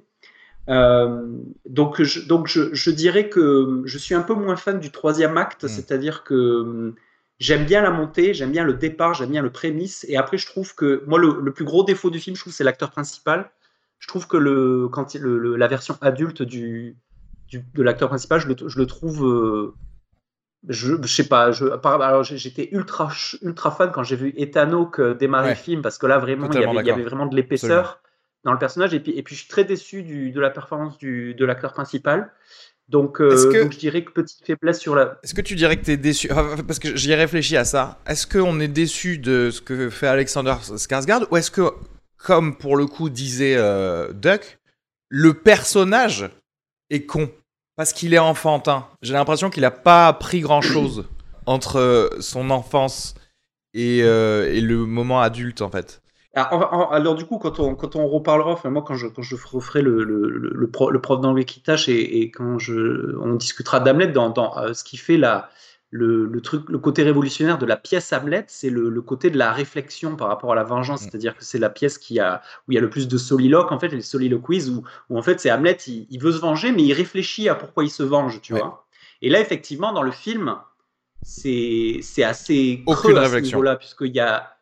[0.68, 5.36] donc, je, donc je, je, dirais que je suis un peu moins fan du troisième
[5.36, 5.68] acte, hmm.
[5.68, 6.95] c'est-à-dire que
[7.39, 10.05] j'aime bien la montée, j'aime bien le départ, j'aime bien le prémisse.
[10.09, 12.64] Et après, je trouve que moi, le, plus gros défaut du film, je trouve, c'est
[12.64, 13.51] l'acteur principal.
[13.99, 16.97] Je trouve que le, quand le, la version adulte du,
[17.53, 19.26] de l'acteur principal, je le, je le trouve.
[19.26, 19.74] Euh,
[20.68, 23.12] je, je, sais pas, je, alors j'étais ultra,
[23.43, 26.64] ultra fan quand j'ai vu Ethan démarrer le film parce que là vraiment il y,
[26.64, 28.01] avait, il y, avait, vraiment de l'épaisseur
[28.45, 30.97] dans le personnage et puis, et puis je suis très déçu du, de la performance
[30.97, 32.32] du, de l'acteur principal.
[32.89, 35.18] Donc, euh, donc, je dirais que petite faiblesse sur la.
[35.22, 36.28] Est-ce que tu dirais que tu es déçu
[36.66, 37.99] Parce que j'y ai réfléchi à ça.
[38.07, 41.72] Est-ce qu'on est déçu de ce que fait Alexander Skarsgård ou est-ce que,
[42.18, 44.59] comme pour le coup disait euh, Duck,
[45.09, 46.30] le personnage
[46.91, 47.30] est con?
[47.76, 51.09] Parce qu'il est enfantin J'ai l'impression qu'il n'a pas appris grand-chose
[51.47, 53.14] entre son enfance
[53.72, 56.01] et, euh, et le moment adulte en fait.
[56.35, 59.82] Alors, du coup, quand on, quand on reparlera, enfin moi quand je, quand je referai
[59.82, 64.30] le, le, le, prof, d'anglais qui tâche et, et, quand je, on discutera d'Hamlet dans,
[64.30, 65.51] dans euh, ce qui fait la,
[65.91, 69.39] le, le, truc, le côté révolutionnaire de la pièce Hamlet, c'est le, le, côté de
[69.39, 71.05] la réflexion par rapport à la vengeance, mm.
[71.05, 73.70] c'est-à-dire que c'est la pièce qui a, où il y a le plus de soliloques,
[73.70, 76.82] en fait, les soliloquies, où, où en fait c'est Hamlet, il, veut se venger, mais
[76.82, 78.87] il réfléchit à pourquoi il se venge, tu vois.
[79.22, 80.57] Et là, effectivement, dans le film,
[81.22, 83.51] c'est assez creux Aucune à réflexion.
[83.51, 84.53] ce niveau-là, puisqu'il y a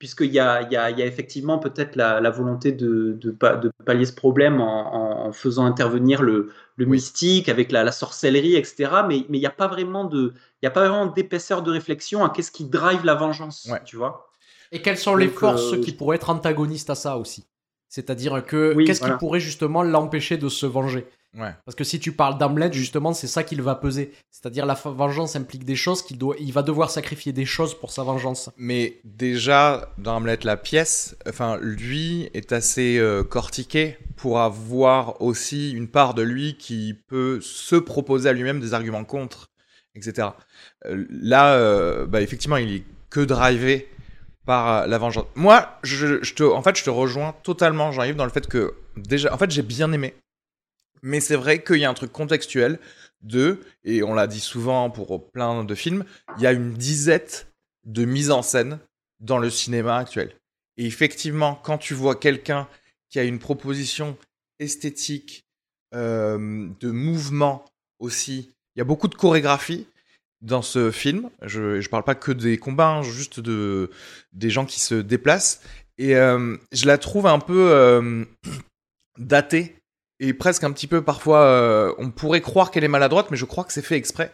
[0.00, 3.12] puisqu'il y a, il y, a, il y a effectivement peut-être la, la, volonté de,
[3.20, 7.92] de, de, pallier ce problème en, en faisant intervenir le, le mystique avec la, la,
[7.92, 8.90] sorcellerie, etc.
[9.06, 10.32] Mais, mais il n'y a pas vraiment de,
[10.62, 13.80] il y a pas vraiment d'épaisseur de réflexion à qu'est-ce qui drive la vengeance, ouais.
[13.84, 14.30] tu vois.
[14.72, 15.80] Et quelles sont les forces euh...
[15.80, 17.46] qui pourraient être antagonistes à ça aussi?
[17.90, 19.16] C'est-à-dire que oui, qu'est-ce voilà.
[19.16, 21.06] qui pourrait justement l'empêcher de se venger?
[21.38, 21.54] Ouais.
[21.64, 24.12] Parce que si tu parles d'Hamlet, justement, c'est ça qu'il va peser.
[24.30, 27.92] C'est-à-dire la vengeance implique des choses qu'il doit, il va devoir sacrifier des choses pour
[27.92, 28.50] sa vengeance.
[28.56, 35.70] Mais déjà dans Hamlet la pièce, enfin lui est assez euh, cortiqué pour avoir aussi
[35.70, 39.50] une part de lui qui peut se proposer à lui-même des arguments contre,
[39.94, 40.28] etc.
[40.86, 43.88] Euh, là, euh, bah, effectivement, il est que drivé
[44.46, 45.26] par la vengeance.
[45.36, 48.74] Moi, je, je te, en fait, je te rejoins totalement, j'arrive dans le fait que
[48.96, 50.14] déjà, en fait, j'ai bien aimé
[51.02, 52.78] mais c'est vrai qu'il y a un truc contextuel
[53.22, 56.04] de, et on l'a dit souvent pour plein de films,
[56.36, 57.52] il y a une disette
[57.84, 58.78] de mise en scène
[59.20, 60.34] dans le cinéma actuel.
[60.76, 62.68] Et effectivement, quand tu vois quelqu'un
[63.08, 64.16] qui a une proposition
[64.58, 65.44] esthétique,
[65.92, 67.64] euh, de mouvement
[67.98, 69.88] aussi, il y a beaucoup de chorégraphie
[70.40, 71.30] dans ce film.
[71.42, 73.90] Je ne parle pas que des combats, hein, juste de,
[74.32, 75.62] des gens qui se déplacent.
[75.98, 78.24] Et euh, je la trouve un peu euh,
[79.18, 79.79] datée
[80.20, 83.44] et presque un petit peu parfois, euh, on pourrait croire qu'elle est maladroite, mais je
[83.46, 84.32] crois que c'est fait exprès.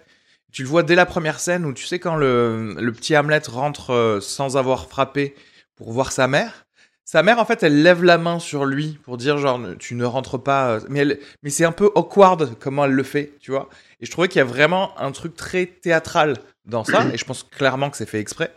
[0.53, 3.91] Tu le vois dès la première scène où tu sais quand le, petit Hamlet rentre
[3.93, 5.35] euh, sans avoir frappé
[5.77, 6.67] pour voir sa mère,
[7.05, 10.05] sa mère, en fait, elle lève la main sur lui pour dire genre tu ne
[10.05, 10.71] rentres pas.
[10.71, 13.69] euh, Mais, elle- mais c'est un peu awkward comment elle le fait, tu vois.
[14.01, 16.35] Et je trouvais qu'il y a vraiment un truc très théâtral
[16.65, 17.03] dans ça.
[17.15, 18.53] et je pense clairement que c'est fait exprès.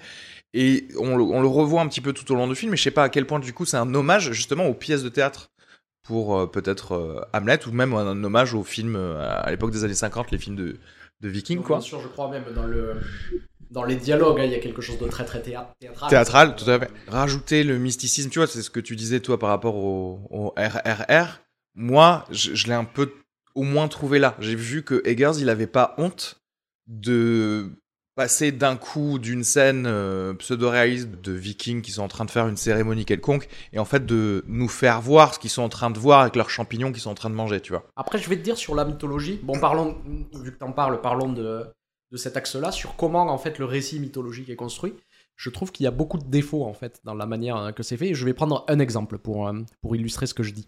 [0.55, 2.73] Et on, le- on le revoit un petit peu tout au long du film.
[2.73, 5.03] Et je sais pas à quel point du coup c'est un hommage justement aux pièces
[5.03, 5.51] de théâtre
[6.03, 9.83] pour euh, peut-être euh, Hamlet ou même un, hommage aux films euh, à l'époque des
[9.83, 10.77] années 50, les films de,
[11.21, 11.77] de Vikings quoi.
[11.77, 12.95] Bien sûr, je crois même dans le
[13.71, 16.09] dans les dialogues, hein, il y a quelque chose de très très théâ- théâtral.
[16.09, 16.89] Théâtral, tout à fait.
[17.07, 20.53] Rajouter le mysticisme, tu vois, c'est ce que tu disais toi par rapport au, au
[20.57, 21.39] RRR.
[21.75, 23.13] Moi, je, je l'ai un peu
[23.53, 24.35] au moins trouvé là.
[24.39, 26.41] J'ai vu que Eggers, il avait pas honte
[26.87, 27.69] de
[28.19, 32.49] passer d'un coup d'une scène euh, pseudo-réaliste de vikings qui sont en train de faire
[32.49, 35.89] une cérémonie quelconque et en fait de nous faire voir ce qu'ils sont en train
[35.89, 37.85] de voir avec leurs champignons qu'ils sont en train de manger, tu vois.
[37.95, 39.39] Après, je vais te dire sur la mythologie.
[39.41, 39.95] Bon, parlons,
[40.33, 41.65] vu que t'en parles, parlons de,
[42.11, 44.95] de cet axe-là, sur comment en fait le récit mythologique est construit.
[45.37, 47.83] Je trouve qu'il y a beaucoup de défauts en fait dans la manière euh, que
[47.83, 48.13] c'est fait.
[48.13, 50.65] Je vais prendre un exemple pour, euh, pour illustrer ce que je dis.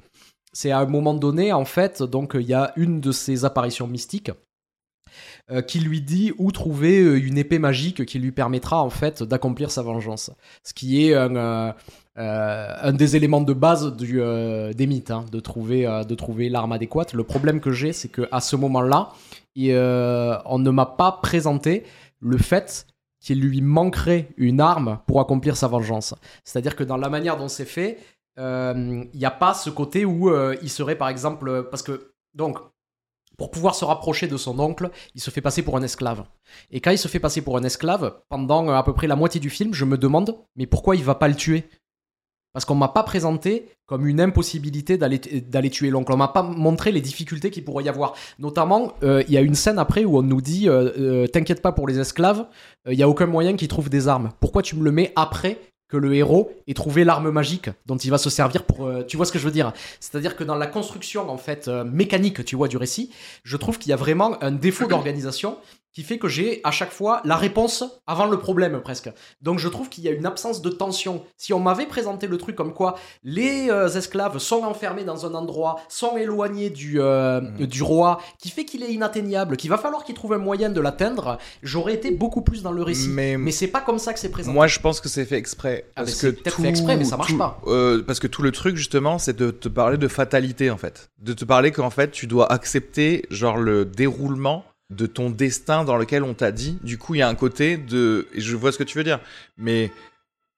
[0.54, 3.88] C'est à un moment donné, en fait, donc il y a une de ces apparitions
[3.88, 4.32] mystiques
[5.49, 9.24] euh, qui lui dit où trouver euh, une épée magique qui lui permettra en fait
[9.24, 10.32] d'accomplir sa vengeance.
[10.64, 11.76] Ce qui est un,
[12.18, 17.14] euh, des éléments de base des mythes, hein, de trouver, trouver l'arme adéquate.
[17.14, 19.09] Le problème que j'ai, c'est que à ce moment-là,
[19.57, 21.84] on ne m'a pas présenté
[22.20, 22.86] le fait
[23.20, 26.16] qu'il lui manquerait une arme pour accomplir sa vengeance.
[26.43, 27.97] C'est-à-dire que dans la manière dont c'est fait,
[28.38, 30.32] il n'y a pas ce côté où
[30.62, 32.57] il serait par exemple parce que donc
[33.42, 36.26] pour pouvoir se rapprocher de son oncle, il se fait passer pour un esclave.
[36.70, 39.16] Et quand il se fait passer pour un esclave, pendant euh, à peu près la
[39.16, 41.68] moitié du film, je me demande mais pourquoi il va pas le tuer?
[42.54, 46.14] Parce qu'on m'a pas présenté comme une impossibilité d'aller tuer l'oncle.
[46.14, 48.14] On m'a pas montré les difficultés qu'il pourrait y avoir.
[48.38, 51.72] Notamment, euh, il y a une scène après où on nous dit euh, t'inquiète pas
[51.72, 52.46] pour les esclaves,
[52.88, 54.30] il y a aucun moyen qu'ils trouvent des armes.
[54.39, 55.58] Pourquoi tu me le mets après
[55.92, 59.18] que le héros ait trouvé l'arme magique dont il va se servir pour euh, tu
[59.18, 59.74] vois ce que je veux dire?
[60.00, 63.12] C'est-à-dire que dans la construction en fait euh, mécanique tu vois du récit
[63.44, 65.58] je trouve qu'il y a vraiment un défaut d'organisation
[65.94, 69.10] qui fait que j'ai à chaque fois la réponse avant le problème presque.
[69.42, 71.24] Donc je trouve qu'il y a une absence de tension.
[71.38, 75.34] Si on m'avait présenté le truc comme quoi les euh, esclaves sont enfermés dans un
[75.34, 80.04] endroit, sont éloignés du, euh, du roi, qui fait qu'il est inatteignable, qu'il va falloir
[80.04, 83.10] qu'il trouve un moyen de l'atteindre, j'aurais été beaucoup plus dans le récit.
[83.10, 84.54] Mais- Mais, c'est pas comme ça que c'est présenté.
[84.54, 85.86] Moi, je pense que c'est fait exprès.
[85.96, 87.60] Ah, Parce que tout, fait exprès, mais ça marche tout- pas.
[87.68, 91.10] euh, parce que tout le truc, justement, c'est de te parler de fatalité, en fait.
[91.20, 95.96] De te parler qu'en fait, tu dois accepter, genre, le déroulement de ton destin dans
[95.96, 96.78] lequel on t'a dit.
[96.84, 98.28] Du coup, il y a un côté de.
[98.34, 99.20] Et je vois ce que tu veux dire.
[99.58, 99.92] Mais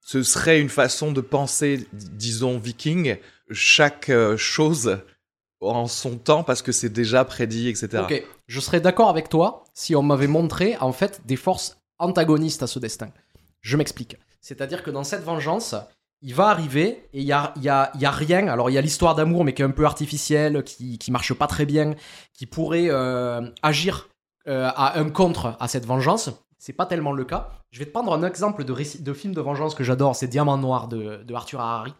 [0.01, 3.17] ce serait une façon de penser, disons, viking,
[3.51, 4.99] chaque euh, chose
[5.61, 8.03] en son temps parce que c'est déjà prédit, etc.
[8.03, 12.63] Ok, je serais d'accord avec toi si on m'avait montré en fait des forces antagonistes
[12.63, 13.09] à ce destin.
[13.61, 14.17] Je m'explique.
[14.41, 15.73] C'est-à-dire que dans cette vengeance,
[16.21, 17.53] il va arriver et il y a,
[17.93, 18.47] rien.
[18.47, 21.33] Alors il y a l'histoire d'amour, mais qui est un peu artificielle, qui, qui marche
[21.33, 21.95] pas très bien,
[22.33, 24.09] qui pourrait euh, agir
[24.47, 26.29] euh, à un contre à cette vengeance.
[26.57, 27.49] C'est pas tellement le cas.
[27.71, 30.57] Je vais te prendre un exemple de, de film de vengeance que j'adore, c'est Diamant
[30.57, 31.93] Noir de, Arthur Harari.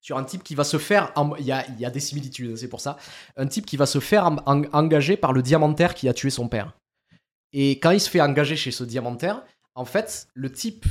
[0.00, 1.12] Sur un type qui va se faire.
[1.38, 2.96] Il y a, y a des similitudes, c'est pour ça
[3.36, 6.30] un type qui va se faire en- en- engager par le diamantaire qui a tué
[6.30, 6.72] son père.
[7.52, 9.42] Et quand il se fait engager chez ce diamantaire,
[9.74, 10.84] en fait, le type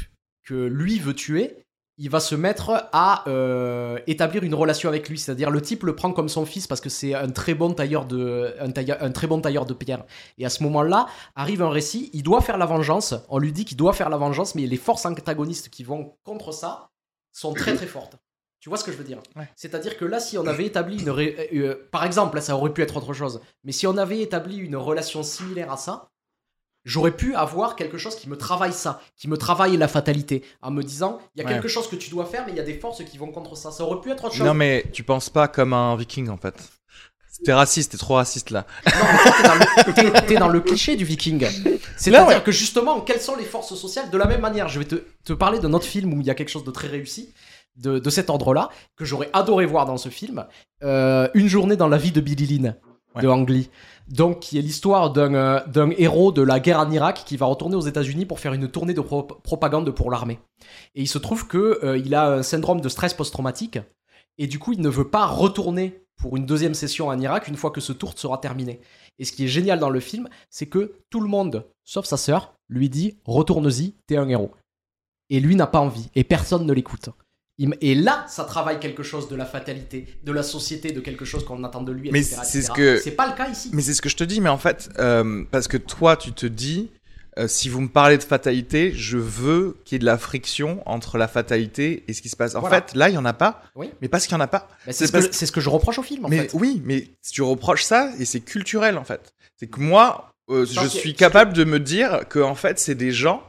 [0.43, 1.57] que lui veut tuer,
[1.97, 5.19] il va se mettre à euh, établir une relation avec lui.
[5.19, 8.05] C'est-à-dire le type le prend comme son fils parce que c'est un très bon tailleur
[8.05, 10.03] de un, tailleur- un très bon tailleur de pierre.
[10.37, 12.09] Et à ce moment-là, arrive un récit.
[12.13, 13.13] Il doit faire la vengeance.
[13.29, 16.51] On lui dit qu'il doit faire la vengeance, mais les forces antagonistes qui vont contre
[16.51, 16.89] ça
[17.31, 18.17] sont très très fortes.
[18.59, 19.19] Tu vois ce que je veux dire?
[19.35, 19.49] Ouais.
[19.57, 21.09] C'est-à-dire que là, si on avait établi une...
[21.09, 24.21] ré- euh, par exemple, là, ça aurait pu être autre chose, mais si on avait
[24.21, 26.11] établi une relation similaire à ça,
[26.85, 30.71] j'aurais pu avoir quelque chose qui me travaille ça, qui me travaille la fatalité, en
[30.71, 31.53] me disant, il y a Ouais.
[31.53, 33.55] quelque chose que tu dois faire, mais il y a des forces qui vont contre
[33.55, 33.71] ça.
[33.71, 34.45] Ça aurait pu être autre chose.
[34.45, 36.55] Non, mais tu penses pas comme un viking, en fait.
[37.43, 38.65] T'es raciste, t'es trop raciste là.
[38.85, 41.45] Non, mais t'es dans, le- t'es- t'es dans le cliché du viking.
[41.97, 42.43] C'est-à-dire ouais.
[42.43, 45.33] que justement, quelles sont les forces sociales De la même manière, je vais te, te
[45.33, 47.33] parler d'un autre film où il y a quelque chose de très réussi,
[47.75, 50.45] de, de cet ordre-là, que j'aurais adoré voir dans ce film.
[50.83, 52.75] Euh, Une journée dans la vie de Billy Lynn,
[53.21, 53.27] de.
[53.27, 53.67] Ang.
[54.09, 57.45] Donc, qui est l'histoire d'un euh, d'un héros de la guerre en Irak qui va
[57.45, 60.39] retourner aux États-Unis pour faire une tournée de pro- propagande pour l'armée.
[60.95, 63.79] Et il se trouve que euh, il a un syndrome de stress post-traumatique
[64.37, 67.55] et du coup, il ne veut pas retourner pour une deuxième session en Irak une
[67.55, 68.81] fois que ce tour sera terminé.
[69.19, 72.17] Et ce qui est génial dans le film, c'est que tout le monde, sauf sa
[72.17, 74.51] sœur, lui dit retourne-y, t'es un héros.
[75.29, 77.09] Et lui n'a pas envie, et personne ne l'écoute.
[77.59, 81.45] Et là, ça travaille quelque chose de la fatalité, de la société, de quelque chose
[81.45, 83.69] qu'on attend de lui, Mais c'est ce que- C'est pas le cas ici.
[83.73, 86.31] Mais c'est ce que je te dis, mais en fait, euh, parce que toi, tu
[86.33, 86.89] te dis,
[87.37, 90.81] euh, si vous me parlez de fatalité, je veux qu'il y ait de la friction
[90.87, 92.55] entre la fatalité et ce qui se passe.
[92.55, 92.81] En Voilà.
[92.81, 93.61] fait, là, il y en a pas.
[93.75, 93.91] Oui.
[94.01, 94.67] Mais parce qu'il y en a pas.
[94.89, 96.51] C'est ce, parce- que- c'est ce que je reproche au film, en mais fait.
[96.53, 99.33] oui, mais tu reproches ça et c'est culturel en fait.
[99.59, 103.11] C'est que moi, euh, je suis capable de me dire que en fait, c'est des
[103.11, 103.43] gens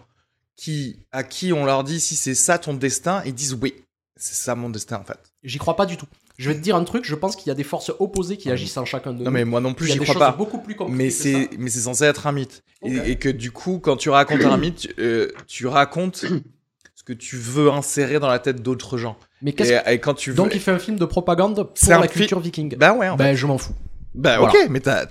[0.57, 3.75] qui à qui on leur dit si c'est ça ton destin, ils disent oui,
[4.17, 5.19] c'est ça mon destin en fait.
[5.43, 6.07] J'y crois pas du tout.
[6.37, 8.51] Je vais te dire un truc, je pense qu'il y a des forces opposées qui
[8.51, 9.31] agissent en chacun de Non nous.
[9.31, 10.33] mais moi non plus, j'y crois pas.
[10.33, 13.97] beaucoup plus Mais c'est mais c'est censé être un mythe et, que du coup, quand
[13.97, 16.25] tu racontes un mythe, euh, tu racontes
[16.97, 19.17] ce que tu veux insérer dans la tête d'autres gens.
[19.43, 21.89] Mais qu'est-ce Et, et quand tu veux, Donc il fait un film de propagande pour
[21.91, 22.77] la fi- culture viking.
[22.77, 23.09] bah ouais.
[23.09, 23.23] en fait.
[23.25, 23.75] Ben je m'en fous.
[24.15, 24.53] Bah voilà.
[24.53, 25.07] ok, mais t'as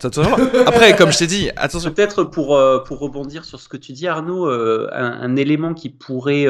[0.65, 1.91] Après, comme je t'ai dit, attention.
[1.93, 5.73] Peut-être pour, euh, pour rebondir sur ce que tu dis, Arnaud, euh, un, un élément
[5.73, 6.45] qui pourrait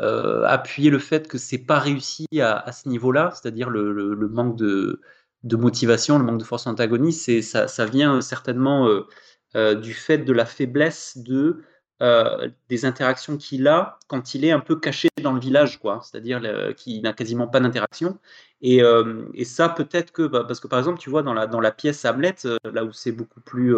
[0.00, 4.98] euh, appuyer le fait que c'est pas réussi à, ce niveau-là, c'est-à-dire le, manque de,
[5.44, 9.06] motivation, le manque de force antagoniste, c'est ça, vient certainement euh,
[9.56, 11.62] euh, du fait de la faiblesse de
[12.70, 16.00] des interactions qu'il a quand il est un peu caché dans le village, quoi.
[16.02, 16.40] C'est-à-dire
[16.74, 18.18] qu'il n'a quasiment pas d'interaction.
[18.62, 18.80] Et,
[19.44, 22.84] ça, peut-être que, bah, parce que par exemple, tu vois, dans la, pièce Hamlet, là
[22.84, 23.76] où c'est beaucoup plus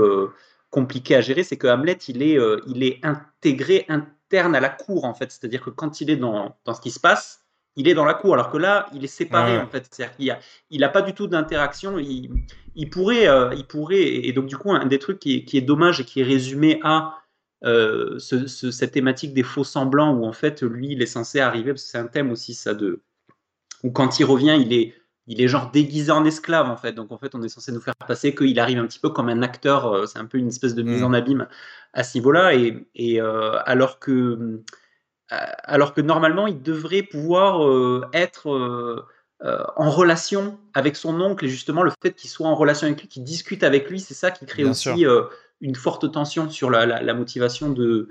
[0.72, 4.70] compliqué à gérer, c'est que Hamlet, il est, euh, il est intégré interne à la
[4.70, 5.30] cour, en fait.
[5.30, 7.44] C'est-à-dire que quand il est dans, dans ce qui se passe,
[7.76, 9.62] il est dans la cour, alors que là, il est séparé, Ouais.
[9.62, 9.86] en fait.
[9.90, 10.38] C'est-à-dire qu'il a,
[10.70, 11.98] il a pas du tout d'interaction.
[11.98, 12.30] Il,
[12.74, 15.58] il pourrait, euh, il pourrait, et donc du coup, un des trucs qui est, qui
[15.58, 17.18] est dommage et qui est résumé à
[17.64, 21.38] euh, ce- ce- cette thématique des faux semblants, où en fait, lui, il est censé
[21.38, 23.02] arriver, parce que c'est un thème aussi, ça, de
[23.84, 24.94] où quand il revient, il est,
[25.26, 26.92] il est genre déguisé en esclave en fait.
[26.92, 29.28] Donc en fait, on est censé nous faire passer qu'il arrive un petit peu comme
[29.28, 29.86] un acteur.
[29.86, 31.04] euh, C'est un peu une espèce de mise Mm.
[31.04, 31.48] en abîme
[31.92, 32.54] à ce niveau-là.
[32.54, 34.10] Et, et, euh, alors que,
[35.32, 39.02] euh, alors que normalement, il devrait pouvoir euh, être euh,
[39.76, 41.44] en relation avec son oncle.
[41.44, 44.14] Et justement, le fait qu'il soit en relation avec lui, qu'il discute avec lui, c'est
[44.14, 45.04] ça qui crée Bien aussi
[45.60, 48.08] une forte tension sur la, la- la motivation de,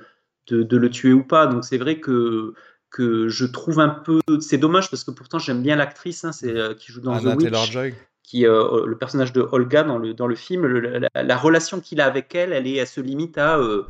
[0.48, 1.48] de, de le tuer ou pas.
[1.48, 2.54] Donc c'est vrai que
[2.92, 4.20] que je trouve un peu.
[4.42, 7.36] C'est dommage parce que pourtant j'aime bien l'actrice hein, c'est, euh, qui joue dans Anna
[7.36, 10.66] The Witch, qui euh, le personnage de Olga dans le, dans le film.
[10.66, 13.58] le- la, la relation qu'il a avec elle, elle, est, elle se limite à.
[13.58, 13.84] euh,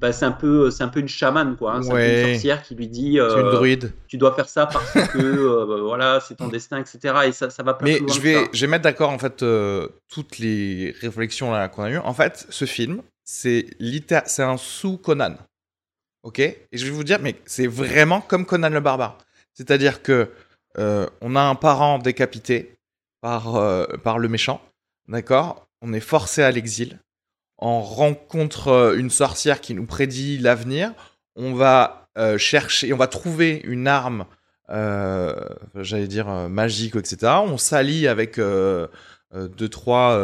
[0.00, 1.82] bah, c'est un peu c'est un peu une chamane quoi hein.
[1.82, 3.92] c'est un une sorcière qui lui dit euh, une druide.
[4.08, 7.50] tu dois faire ça parce que euh, bah, voilà c'est ton destin etc et ça
[7.50, 9.88] ça va pas Mais plus loin je vais, je vais mettre d'accord en fait euh,
[10.10, 11.98] toutes les réflexions là qu'on a eues.
[11.98, 13.66] En fait, ce film, c'est
[14.26, 15.34] c'est un sous Conan.
[16.22, 16.38] Ok?
[16.38, 19.18] Et je vais vous dire, mais c'est vraiment comme Conan le barbare.
[19.54, 20.30] C'est-à-dire que
[20.78, 22.78] euh, on a un parent décapité
[23.20, 24.60] par, euh, par le méchant,
[25.08, 25.66] d'accord?
[25.82, 27.00] On est forcé à l'exil.
[27.58, 30.92] On rencontre euh, une sorcière qui nous prédit l'avenir.
[31.36, 34.26] On va euh, chercher, on va trouver une arme
[35.74, 37.32] j'allais dire magique, etc.
[37.44, 38.86] On s'allie avec euh,
[39.34, 40.16] euh, deux, trois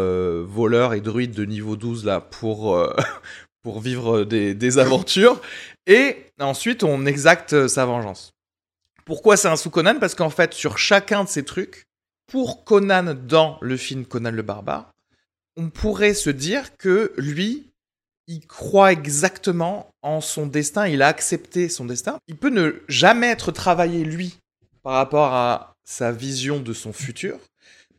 [0.45, 2.79] voleurs et druides de niveau 12 là pour,
[3.63, 5.41] pour vivre des aventures.
[5.87, 8.33] Et ensuite, on exacte euh, sa vengeance.
[9.05, 11.85] Pourquoi c'est un sous Conan Parce qu'en fait, sur chacun de ces trucs,
[12.27, 14.91] pour Conan dans le film Conan le barbare,
[15.57, 17.71] on pourrait se dire que lui,
[18.27, 22.19] il croit exactement en son destin, il a accepté son destin.
[22.27, 24.39] Il peut ne jamais être travaillé lui
[24.83, 27.39] par rapport à sa vision de son futur,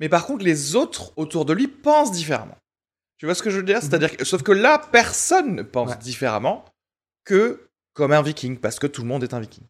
[0.01, 2.57] mais par contre les autres autour de lui pensent différemment.
[3.17, 3.79] Tu vois ce que je veux dire?
[3.81, 5.97] C'est-à-dire que sauf que là personne ne pense Ouais.
[5.97, 6.65] différemment
[7.23, 7.66] que
[7.97, 9.63] comme un viking parce que tout le monde est un viking.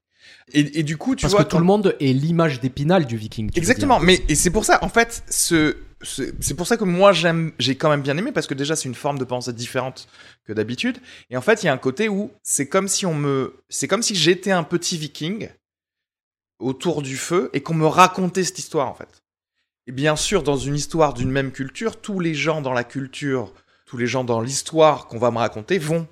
[0.51, 3.15] Et, et du coup, tu Parce vois que tout le monde est l'image d'épinal du
[3.15, 3.49] viking.
[3.49, 7.11] tu Exactement, mais et c'est pour ça, en fait, ce- c'est pour ça que moi
[7.13, 10.07] j'aime, j'ai quand même bien aimé parce que déjà c'est une forme de pensée différente
[10.43, 10.97] que d'habitude.
[11.30, 13.88] Et en fait, il y a un côté où c'est comme si on me, c'est
[13.88, 15.49] comme si j'étais un petit viking
[16.59, 19.23] autour du feu et qu'on me racontait cette histoire en fait.
[19.88, 23.53] Et bien sûr, dans une histoire d'une même culture, tous les gens dans la culture,
[23.86, 26.07] tous les gens dans l'histoire qu'on va me raconter vont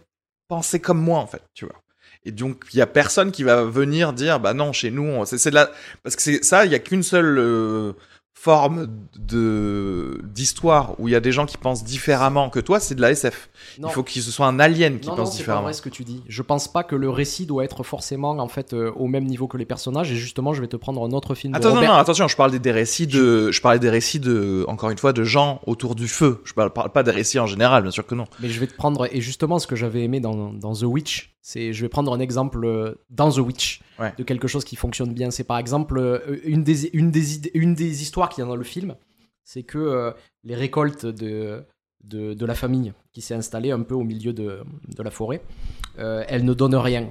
[0.48, 1.82] penser comme moi en fait, tu vois.
[2.26, 5.38] Et donc, il y a personne qui va venir dire, bah non, chez nous, c'est
[5.38, 5.70] c'est de la,
[6.04, 7.94] parce que c'est ça, il y a qu'une seule euh,
[8.38, 12.94] forme de d'histoire où il y a des gens qui pensent différemment que toi, c'est
[12.94, 13.50] de la SF.
[13.80, 13.88] Non.
[13.88, 15.64] Il faut que ce soit un alien qui non, non, pense c'est pas différemment.
[15.64, 16.22] vrai ce que tu dis.
[16.28, 19.48] Je pense pas que le récit doit être forcément en fait euh, au même niveau
[19.48, 20.12] que les personnages.
[20.12, 21.94] Et justement, je vais te prendre un autre film de Attends, non, Robert.
[21.94, 25.14] non, attention, je parlais des récits de, je parlais des récits de, encore une fois,
[25.14, 26.42] de gens autour du feu.
[26.44, 28.26] Je parle, parle pas des récits en général, bien sûr que non.
[28.42, 31.35] Mais je vais te prendre et justement ce que j'avais aimé dans, dans The Witch,
[31.48, 34.14] c'est je vais prendre un exemple euh, dans The Witch Ouais.
[34.18, 35.30] de quelque chose qui fonctionne bien.
[35.32, 38.56] C'est par exemple euh, une des une des une des histoires qu'il y a dans
[38.56, 38.96] le film,
[39.44, 40.12] c'est que euh,
[40.44, 41.64] les récoltes de,
[42.04, 44.64] de de la famille qui s'est installée un peu au milieu de
[44.98, 45.42] de la forêt,
[46.00, 47.08] euh, elles ne donnent rien.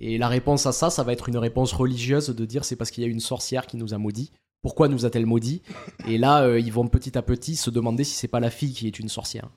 [0.00, 2.90] Et la réponse à ça, ça va être une réponse religieuse de dire c'est parce
[2.90, 4.30] qu'il y a une sorcière qui nous a maudits.
[4.62, 5.60] Pourquoi nous a-t-elle maudits?
[6.08, 8.72] Et là, euh, ils vont petit à petit se demander si c'est pas la fille
[8.72, 9.48] qui est une sorcière.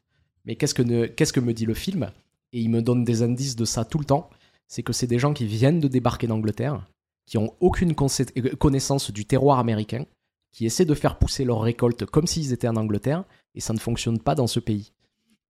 [0.46, 2.12] Mais qu'est-ce que, ne- qu'est-ce que me dit le film?
[2.54, 4.30] Et il me donne des indices de ça tout le temps,
[4.68, 6.88] c'est que c'est des gens qui viennent de débarquer d'Angleterre,
[7.26, 10.06] qui ont aucune euh, connaissance du terroir américain,
[10.52, 13.24] qui essaient de faire pousser leurs récoltes comme s'ils étaient en Angleterre,
[13.56, 14.94] et ça ne fonctionne pas dans ce pays.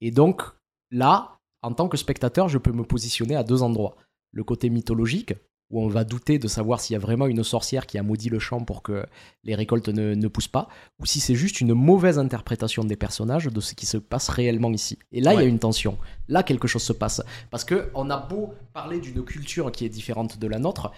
[0.02, 0.44] Et donc,
[0.92, 3.96] là, en tant que spectateur, je peux me positionner à deux endroits.
[4.32, 5.34] Le côté mythologique,
[5.70, 8.30] où on va douter de savoir s'il y a vraiment une sorcière qui a maudit
[8.30, 9.06] le champ pour que
[9.44, 10.68] les récoltes ne, ne poussent pas,
[11.00, 14.72] ou si c'est juste une mauvaise interprétation des personnages de ce qui se passe réellement
[14.72, 14.98] ici.
[15.12, 15.98] Et là, il y a une tension.
[16.28, 17.22] Là, quelque chose se passe.
[17.52, 20.92] Parce que on a beau parler d'une culture qui est différente de la nôtre,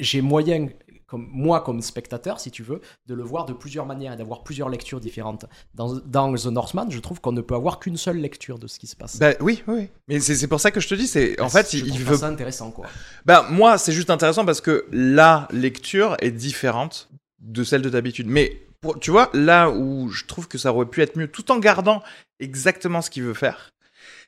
[0.00, 0.68] j'ai moyen,
[1.08, 4.44] comme moi comme spectateur, si tu veux, de le voir de plusieurs manières et d'avoir
[4.44, 5.46] plusieurs lectures différentes.
[5.74, 8.78] Dans, dans The Northman, je trouve qu'on ne peut avoir qu'une seule lecture de ce
[8.78, 9.18] qui se passe.
[9.18, 9.88] Bah oui, oui.
[10.06, 12.16] Mais c'est pour ça que je te dis, c'est en Bah, fait, je il, veut.
[12.16, 12.86] ça intéressant, quoi.
[13.24, 17.08] Bah moi, c'est juste intéressant parce que la lecture est différente
[17.40, 18.26] de celle de d'habitude.
[18.28, 21.50] Mais pour- tu vois, là où je trouve que ça aurait pu être mieux, tout
[21.50, 22.02] en gardant
[22.38, 23.70] exactement ce qu'il veut faire,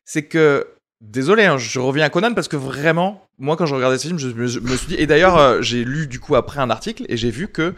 [0.05, 0.67] c'est que
[1.01, 4.19] désolé, hein, je reviens à Conan parce que vraiment, moi quand je regardais ce film,
[4.19, 4.95] je me, suis dit.
[4.95, 7.75] Et d'ailleurs, euh, j'ai lu du coup après un article et j'ai vu que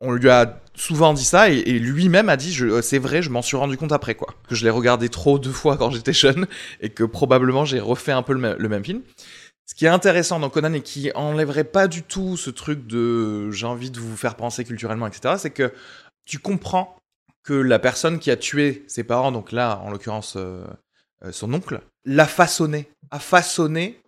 [0.00, 3.42] on lui a souvent dit ça et, lui-même a dit euh, c'est vrai je m'en
[3.42, 6.46] suis rendu compte après quoi que je l'ai regardé trop deux fois quand j'étais jeune
[6.80, 9.02] et que probablement j'ai refait un peu le même, le même film
[9.66, 13.50] ce qui est intéressant dans Conan et qui enlèverait pas du tout ce truc de
[13.50, 15.72] j'ai envie de vous faire penser culturellement etc c'est que
[16.26, 16.96] tu comprends
[17.44, 20.64] que la personne qui a tué ses parents donc là en l'occurrence euh,
[21.30, 24.00] son oncle l'a façonné a façonné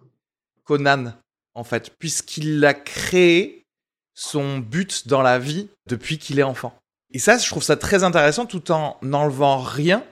[0.64, 1.12] Conan
[1.54, 3.66] en fait puisqu'il l'a créé
[4.14, 6.74] son but dans la vie depuis qu'il est enfant.
[7.12, 10.02] Et ça, je trouve ça très intéressant tout en n'enlevant rien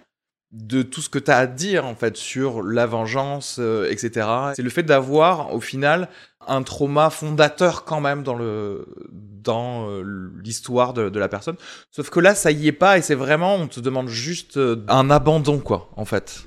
[0.53, 4.29] de tout ce que tu as à dire en fait sur la vengeance, euh, etc.
[4.55, 6.09] C'est le fait d'avoir au final
[6.47, 11.57] un trauma fondateur quand même dans le dans euh, l'histoire de, de la personne.
[11.91, 14.85] Sauf que là, ça y est pas et c'est vraiment, on te demande juste euh,
[14.89, 16.45] un abandon quoi en fait.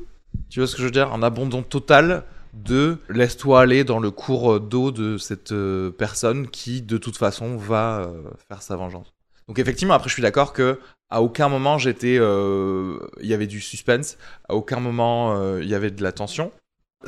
[0.50, 1.14] Tu vois ce que je veux dire?
[1.14, 2.24] Un abandon total
[2.54, 7.58] de laisse-toi aller dans le cours d'eau de cette euh, personne qui de toute façon
[7.58, 9.14] va euh, faire sa vengeance.
[9.48, 10.80] Donc effectivement, après je suis d'accord que
[11.10, 14.18] à aucun moment j'étais, euh, il y avait du suspense,
[14.50, 16.52] à aucun moment euh, il y avait de la tension.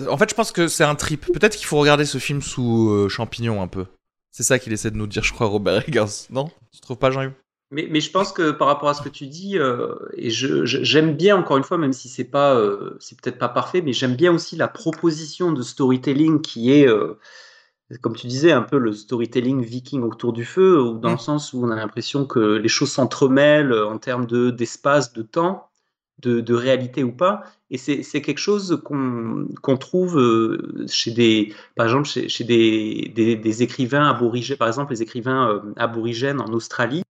[0.08, 1.26] En fait, je pense que c'est un trip.
[1.34, 3.88] Peut-être qu'il faut regarder ce film sous euh, champignon un peu.
[4.32, 6.28] C'est ça qu'il essaie de nous dire, je crois, Robert Eggers.
[6.30, 6.52] Non?
[6.72, 7.34] Tu trouves pas, Jean-Yves?
[7.72, 11.16] Mais, mais je pense que par rapport à ce que tu dis, euh, et j'aime
[11.16, 14.16] bien encore une fois, même si c'est pas, euh, c'est peut-être pas parfait, mais j'aime
[14.16, 17.20] bien aussi la proposition de storytelling qui est, euh,
[18.02, 21.14] comme tu disais, un peu le storytelling viking autour du feu, ou dans Mm.
[21.14, 25.22] le sens où on a l'impression que les choses s'entremêlent en termes de d'espace, de
[25.24, 25.70] temps,
[26.20, 27.44] de, de réalité ou pas.
[27.72, 30.20] Et c'est quelque chose qu'on qu'on trouve
[30.88, 35.62] chez des, par exemple, chez, chez des, des, des écrivains aborigènes, par exemple les écrivains
[35.78, 37.04] aborigènes en Australie,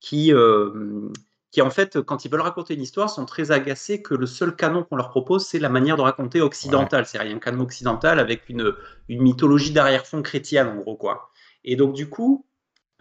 [0.00, 1.08] qui, euh,
[1.50, 4.54] qui en fait, quand ils veulent raconter une histoire, sont très agacés que le seul
[4.54, 7.06] canon qu'on leur propose, c'est la manière de raconter occidentale.
[7.06, 8.74] C'est-à-dire, il y a un canon occidental avec une,
[9.08, 11.30] une mythologie d'arrière-fond chrétienne, en gros, quoi.
[11.64, 12.46] Et donc, du coup,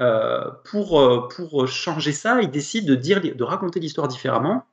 [0.02, 4.66] euh, pour, euh, pour changer ça, ils décident de, dire, de raconter l'histoire différemment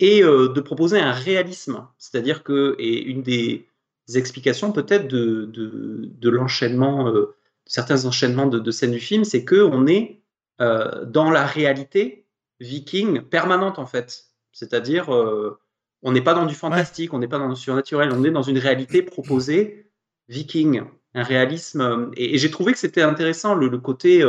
[0.00, 1.86] et euh, de proposer un réalisme.
[1.98, 3.66] C'est-à-dire que, et une des
[4.14, 7.34] explications peut-être de, de, de l'enchaînement, euh,
[7.66, 10.20] certains enchaînements de, de scènes du film, c'est qu'on est
[10.60, 12.26] euh, dans la réalité
[12.60, 14.24] viking permanente en fait.
[14.52, 15.58] C'est-à-dire, euh,
[16.02, 18.42] on n'est pas dans du fantastique, on n'est pas dans du surnaturel, on est dans
[18.42, 19.90] une réalité proposée
[20.28, 20.82] viking,
[21.14, 21.80] un réalisme.
[21.80, 24.22] euh, Et, j'ai trouvé que c'était intéressant le, le côté,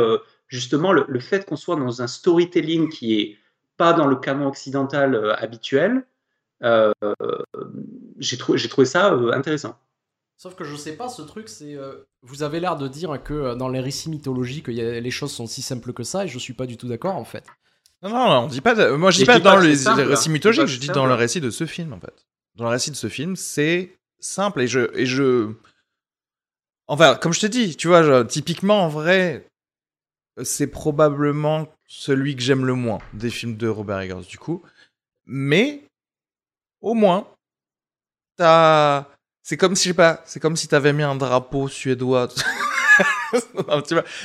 [0.48, 3.38] justement, le, le fait qu'on soit dans un storytelling qui est
[3.76, 6.04] pas dans le canon occidental habituel.
[8.18, 9.76] j'ai trou- j'ai trouvé ça intéressant.
[10.42, 11.74] Sauf que je sais pas, ce truc, c'est.
[11.76, 14.98] euh, vous avez l'air de dire que euh, dans les récits mythologiques, il y a-
[14.98, 17.24] les choses sont si simples que ça, et je suis pas du tout d'accord en
[17.24, 17.44] fait.
[18.02, 18.74] Non, non, non, on dit pas.
[18.74, 20.22] de- Moi, je dis pas je dis pas dans les, c'est simple, les récits.
[20.24, 20.98] Je dis mythologiques, je dis simple.
[20.98, 22.26] dans le récit de ce film, en fait.
[22.56, 25.52] Dans le récit de ce film, c'est simple et je et je.
[26.88, 29.46] Enfin, comme je te dis, tu vois, je- typiquement, en vrai,
[30.42, 34.60] c'est probablement celui que j'aime le moins des films de Robert Eggers, du coup.
[35.24, 35.84] Mais
[36.80, 37.28] au moins,
[38.36, 39.06] t'as.
[39.42, 42.28] C'est comme si, je sais pas, c'est comme si t'avais mis un drapeau suédois.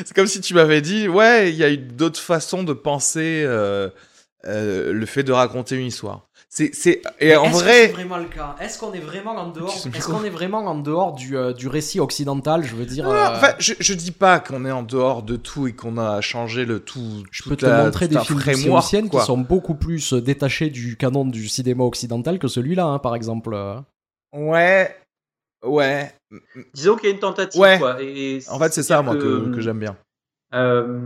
[0.05, 3.43] C'est comme si tu m'avais dit, ouais, il y a eu d'autres façons de penser
[3.45, 3.89] euh,
[4.45, 6.28] euh, le fait de raconter une histoire.
[6.49, 8.55] C'est, c'est, et en Est-ce que vrai, c'est vraiment le cas?
[8.59, 9.70] Est-ce qu'on est vraiment en dehors.
[9.93, 13.05] Est-ce qu'on est vraiment en dehors du, euh, du récit occidental Je veux dire.
[13.05, 15.97] Non, euh, enfin, je, je dis pas qu'on est en dehors de tout et qu'on
[15.97, 17.24] a changé le tout.
[17.32, 21.26] je peux te la- montrer des films anciennes qui sont beaucoup plus détachés du canon
[21.26, 23.55] du cinéma occidental que celui-là, hein, par exemple.
[24.34, 24.95] Ouais,
[25.63, 26.13] ouais.
[26.73, 27.59] Disons qu'il y a une tentative.
[27.59, 27.77] Ouais.
[27.79, 29.95] Quoi, et En fait, c'est ça, moi, que, j'aime bien.
[30.53, 30.99] Euh,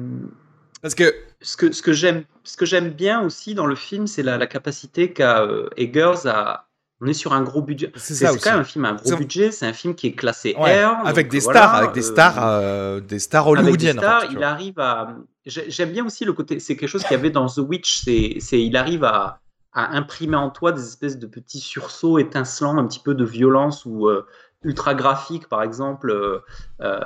[0.81, 4.07] Parce que, ce que, ce que j'aime ce que j'aime bien aussi dans le film,
[4.07, 6.67] c'est la, la capacité qu'a euh, Eggers à
[7.03, 7.91] on est sur un gros budget.
[7.95, 10.55] C'est quand même un film à un gros budget, c'est un film qui est classé
[10.59, 10.99] Ouais, R.
[11.05, 13.97] avec donc, des voilà, stars, avec des euh, stars, euh, des stars avec des hollywoodiennes.
[13.97, 15.15] en stars, fait, il arrive à.
[15.45, 16.59] j'ai- J'aime bien aussi le côté.
[16.59, 18.01] C'est quelque chose qu'il y avait dans The Witch.
[18.03, 19.39] C'est, c'est, il arrive à,
[19.73, 23.85] à imprimer en toi des espèces de petits sursauts étincelants, un petit peu de violence
[23.85, 24.25] ou euh,
[24.63, 26.09] ultra graphique, par exemple.
[26.11, 26.39] euh,
[26.81, 26.99] euh,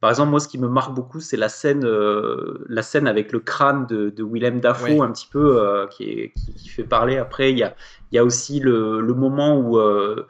[0.00, 3.32] par exemple, moi, ce qui me marque beaucoup, c'est la scène, euh, la scène avec
[3.32, 5.00] le crâne de, de Willem Dafoe, Oui.
[5.00, 7.16] un petit peu, euh, qui, est, qui, qui fait parler.
[7.16, 7.74] Après, il y a,
[8.12, 10.26] il y a aussi le, le moment où euh,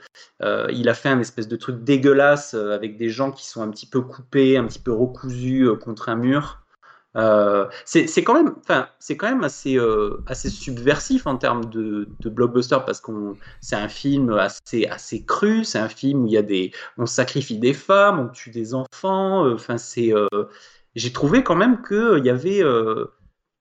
[0.72, 3.86] il a fait un espèce de truc dégueulasse avec des gens qui sont un petit
[3.86, 6.60] peu coupés, un petit peu recousus contre un mur.
[7.16, 12.08] Euh, c'est quand même, enfin, c'est quand même assez, euh, assez subversif en termes de,
[12.20, 16.32] de blockbuster parce qu'on, c'est un film assez, assez cru, c'est un film où il
[16.32, 19.46] y a des, on sacrifie des femmes, on tue des enfants.
[19.46, 20.12] euh, Enfin, c'est,
[20.94, 22.62] j'ai trouvé quand même que il y avait,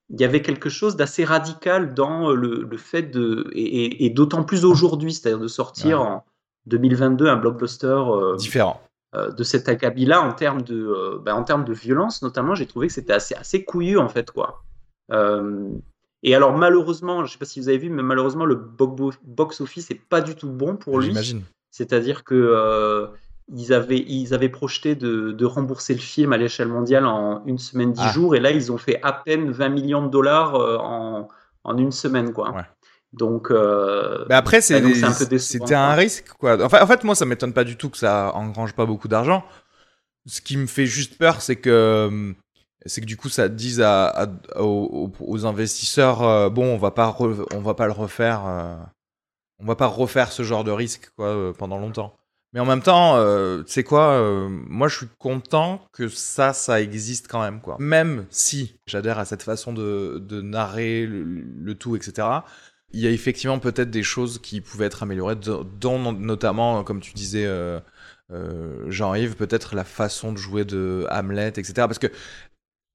[0.10, 4.10] il y avait quelque chose d'assez radical dans le, le fait de, et, et- et
[4.10, 6.08] d'autant plus aujourd'hui, c'est-à-dire de sortir Ouais.
[6.08, 6.24] en
[6.68, 8.03] 2022 un blockbuster
[8.38, 8.82] Différent.
[9.16, 12.66] Euh, de cet acabit-là en termes de, euh, bah, en termes de violence notamment, j'ai
[12.68, 14.63] trouvé que c'était assez, assez couillu en fait quoi.
[15.11, 15.70] Euh,
[16.24, 19.91] et alors malheureusement, je sais pas si vous avez vu, mais malheureusement le bo- box-office
[19.91, 21.07] est pas du tout bon pour lui.
[21.07, 21.43] J'imagine.
[21.72, 23.07] C'est-à-dire que euh,
[23.53, 27.59] ils avaient ils avaient projeté de, de rembourser le film à l'échelle mondiale en une
[27.59, 28.11] semaine dix Ah.
[28.11, 31.28] jours, et là ils ont fait à peine 20 millions de dollars en,
[31.63, 32.51] en une semaine quoi.
[32.51, 32.63] Ouais.
[33.18, 36.63] Donc euh, Mais après, c'est décevant, c'était un risque, quoi.
[36.63, 39.43] Enfin, en fait, moi, ça m'étonne pas du tout que ça engrange pas beaucoup d'argent.
[40.28, 42.36] Ce qui me fait juste peur, c'est que hum,
[42.86, 46.91] c'est que du coup, ça dise à, à- aux, aux investisseurs, euh, bon, on va
[46.91, 48.76] pas, re- on va pas le refaire, euh,
[49.59, 52.16] on va pas refaire ce genre de risque, quoi, euh, pendant longtemps.
[52.53, 56.53] Mais en même temps, euh, tu sais quoi, euh, moi, je suis content que ça,
[56.53, 57.76] ça existe quand même, quoi.
[57.80, 62.28] Même si j'adhère à cette façon de, de narrer le, le tout, etc
[62.95, 67.13] il y a effectivement peut-être des choses qui pouvaient être améliorées, dont notamment, comme tu
[67.13, 67.79] disais, euh,
[68.31, 71.73] euh, Jean-Yves, peut-être la façon de jouer de Hamlet, etc.
[71.75, 72.07] Parce que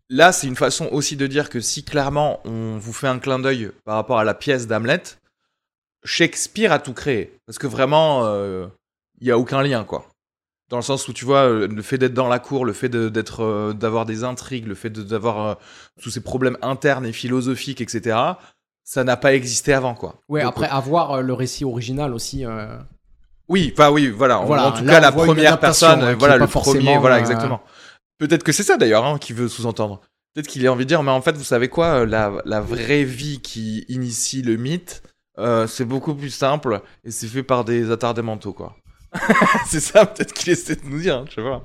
[0.09, 3.39] là, c'est une façon aussi de dire que si clairement on vous fait un clin
[3.39, 5.03] d'œil par rapport à la pièce d'Hamlet,
[6.03, 7.37] Shakespeare a tout créé.
[7.47, 8.67] Parce que vraiment, euh,
[9.21, 10.09] il n'y a aucun lien, quoi.
[10.71, 12.89] Dans le sens où tu vois, euh, le fait d'être dans la cour, le fait
[12.89, 15.55] d'être, euh, d'avoir des intrigues, le fait d'avoir euh,
[16.01, 18.17] tous ces problèmes internes et philosophiques, etc.,
[18.85, 20.17] ça n'a pas existé avant, quoi.
[20.29, 22.45] Ouais, Donc, après avoir euh, le récit original aussi.
[22.45, 22.77] euh,
[23.49, 24.41] Oui, enfin oui, voilà.
[24.41, 27.17] En- Voilà, en tout là, cas, la première personne, hein, qui voilà, le premier, voilà,
[27.17, 27.61] euh, exactement.
[28.19, 30.01] Peut-être que c'est ça d'ailleurs hein, qu'il veut sous-entendre.
[30.35, 32.61] Peut-être qu'il a envie de dire, mais en fait, vous savez quoi, euh, la, la
[32.61, 35.03] vraie vie qui initie le mythe,
[35.39, 38.77] euh, c'est beaucoup plus simple et c'est fait par des attardés mentaux, quoi.
[39.67, 41.63] c'est ça, peut-être qu'il essaie de nous dire, hein, je sais pas.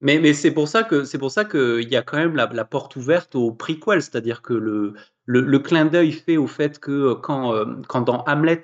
[0.00, 2.46] Mais, mais c'est pour ça que c'est pour ça qu'il y a quand même la,
[2.52, 4.94] la porte ouverte au prequel, c'est-à-dire que le,
[5.24, 8.62] le, le clin d'œil fait au fait que euh, quand, euh, quand dans Hamlet,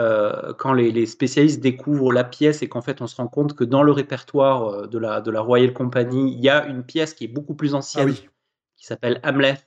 [0.00, 3.54] euh, quand les, les spécialistes découvrent la pièce et qu'en fait on se rend compte
[3.54, 7.12] que dans le répertoire de la, de la Royal Company, il y a une pièce
[7.14, 8.28] qui est beaucoup plus ancienne, Ah oui.
[8.76, 9.58] qui s'appelle Hamlet,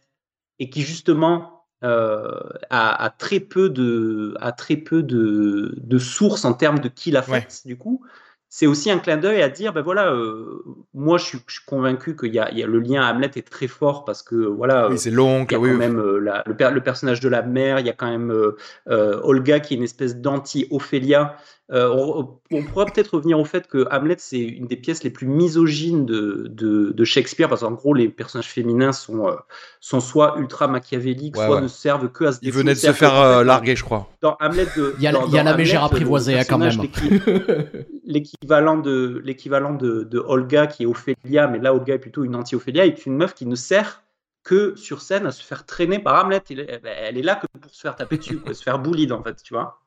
[0.60, 2.40] et qui justement euh,
[2.70, 7.12] a, a très peu de, a très peu de, de sources en termes de qui
[7.12, 7.70] l'a faite, Ouais.
[7.70, 8.06] du coup
[8.50, 11.66] c'est aussi un clin d'œil à dire, ben voilà, euh, moi je suis, je suis
[11.66, 14.24] convaincu qu'il y a, il y a- le lien à Hamlet est très fort parce
[14.24, 15.70] que voilà, Oui, c'est l'oncle, oui.
[15.70, 15.78] quand oui.
[15.78, 18.32] même euh, la- le, per- le personnage de la mère, il y a quand même
[18.32, 21.36] euh, Olga qui est une espèce d'anti-Ophélia.
[21.70, 25.10] Euh, on, on pourra peut-être revenir au fait que Hamlet c'est une des pièces les
[25.10, 29.34] plus misogynes de, de, de Shakespeare parce qu'en gros les personnages féminins sont, euh,
[29.82, 31.62] sont soit ultra machiavéliques, Ouais, soit ouais.
[31.62, 32.64] ne servent que à se Il défouler.
[32.64, 34.08] venait de se faire euh, larguer, je crois.
[34.22, 35.96] dans Hamlet de Il y a, dans- il y a dans la mégère Hamlet, le
[35.98, 36.72] apprivoisée hein, quand même.
[36.72, 37.22] l'équi-
[38.06, 42.36] l'équivalent de l'équivalent de, de Olga qui est Ophélia mais là Olga est plutôt une
[42.36, 44.04] anti-Ophélia est une meuf qui ne sert
[44.44, 47.46] que sur scène à se faire traîner par Hamlet Elle est- elle est là que
[47.60, 49.80] pour se faire taper dessus quoi, se faire bully en fait tu vois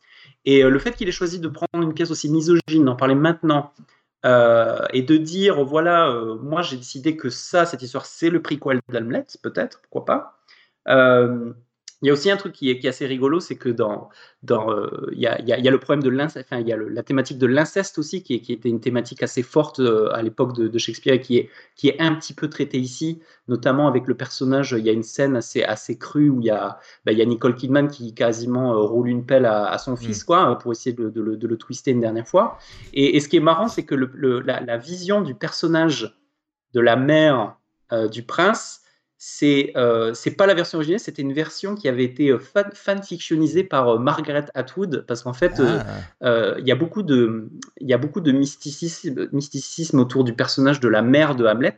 [0.45, 3.15] et euh, le fait qu'il ait choisi de prendre une pièce aussi misogyne d'en parler
[3.15, 3.73] maintenant
[4.25, 8.43] euh, et de dire voilà euh, moi j'ai décidé que ça cette histoire c'est le
[8.43, 10.37] prequel d'Hamlet peut-être pourquoi pas
[12.03, 14.09] il y a aussi un truc qui est, qui est assez rigolo, c'est que dans,
[14.43, 16.47] dans, euh, il y, a, il y a- il y a le problème de l'inceste,
[16.51, 18.81] enfin, il y a le- la thématique de l'inceste aussi, qui, est- qui était une
[18.81, 22.15] thématique assez forte euh, à l'époque de, de Shakespeare et qui est, qui est un
[22.15, 24.75] petit peu traitée ici, notamment avec le personnage.
[24.79, 27.23] Il y a une scène assez, assez crue où il y a, bah, il y
[27.23, 30.73] a Nicole Kidman qui quasiment euh, roule une pelle à, à son fils, quoi, pour
[30.73, 32.57] essayer de, de le, de le twister une dernière fois.
[32.95, 36.17] Et, et ce qui est marrant, c'est que le- la, la vision du personnage
[36.73, 37.57] de la mère
[37.93, 38.81] euh, du prince,
[39.23, 42.71] c'est euh, c'est pas la version originale, c'était une version qui avait été euh, fan,
[42.73, 45.79] fanfictionnisée par euh, Margaret Atwood, parce qu'en fait, euh,
[46.23, 46.55] Ah.
[46.59, 47.51] il y a beaucoup de,
[47.83, 51.77] il y a beaucoup de mysticisme, mysticisme autour du personnage de la mère de Hamlet.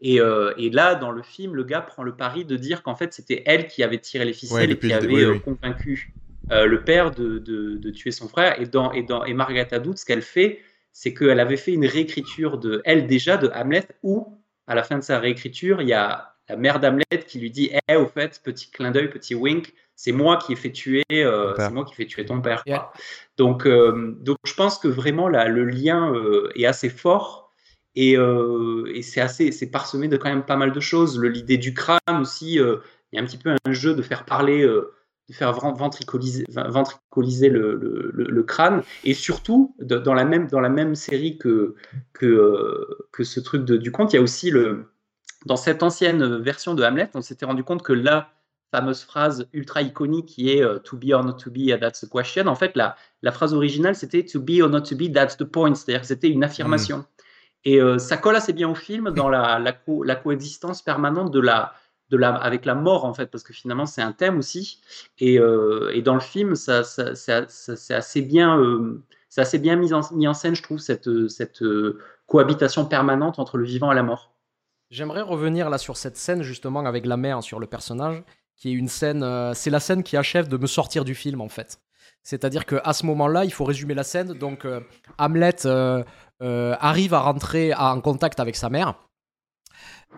[0.00, 3.12] Et, et là, dans le film, le gars prend le pari de dire qu'en fait,
[3.12, 5.40] c'était elle qui avait tiré les ficelles Ouais, et qui avait dé- oui, oui.
[5.40, 6.12] convaincu
[6.50, 8.60] le père de, de, de tuer son frère.
[8.60, 10.58] Et dans, et dans et Margaret Atwood, ce qu'elle fait,
[10.92, 14.98] c'est qu'elle avait fait une réécriture de elle déjà de Hamlet où à la fin
[14.98, 18.40] de sa réécriture, il y a la mère d'Hamlet qui lui dit Eh, au fait,
[18.44, 21.66] petit clin d'œil, petit wink, c'est moi qui ai fait tuer, euh, Ton père.
[21.68, 22.62] c'est moi qui ai fait tuer ton père.
[23.36, 27.50] Donc, euh, donc, je pense que vraiment là, le lien euh, est assez fort
[27.94, 31.18] et, euh, et c'est assez, c'est parsemé de quand même pas mal de choses.
[31.18, 32.76] Le- L'idée du crâne aussi, euh,
[33.12, 34.92] il y a un petit peu un jeu de faire parler, euh,
[35.28, 40.14] de faire ven- ventricoliser, ven- ventricoliser le, le- le- le crâne et surtout de- dans
[40.14, 41.74] la même dans la même série que
[42.12, 44.86] que euh, que ce truc de, du conte, il y a aussi le
[45.46, 48.30] dans cette ancienne version de Hamlet, on s'était rendu compte que la
[48.70, 52.00] fameuse phrase ultra iconique qui est euh, to be or not to be, uh, that's
[52.00, 52.46] the question.
[52.46, 55.44] En fait, la, la phrase originale, c'était to be or not to be, that's the
[55.44, 55.74] point.
[55.74, 57.04] C'est-à-dire que c'était une affirmation.
[57.64, 61.30] Et euh, ça colle assez bien au film dans la, la, co- la coexistence permanente
[61.30, 61.74] de la,
[62.08, 64.80] de la, avec la mort, en fait, parce que finalement, c'est un thème aussi.
[65.18, 69.42] Et, euh, et dans le film, ça, ça, ça- ça- c'est assez bien, euh, c'est
[69.42, 71.62] assez bien mis en, mis en scène, je trouve, cette, cette
[72.26, 74.32] cohabitation permanente entre le vivant et la mort.
[74.92, 78.22] J'aimerais revenir là sur cette scène justement avec la mère sur le personnage,
[78.56, 81.40] qui est une scène, euh, c'est la scène qui achève de me sortir du film
[81.40, 81.80] en fait.
[82.22, 84.34] C'est-à-dire que à ce moment-là, il faut résumer la scène.
[84.34, 84.80] Donc euh,
[85.16, 86.04] Hamlet euh,
[86.42, 88.94] arrive à rentrer en contact avec sa mère.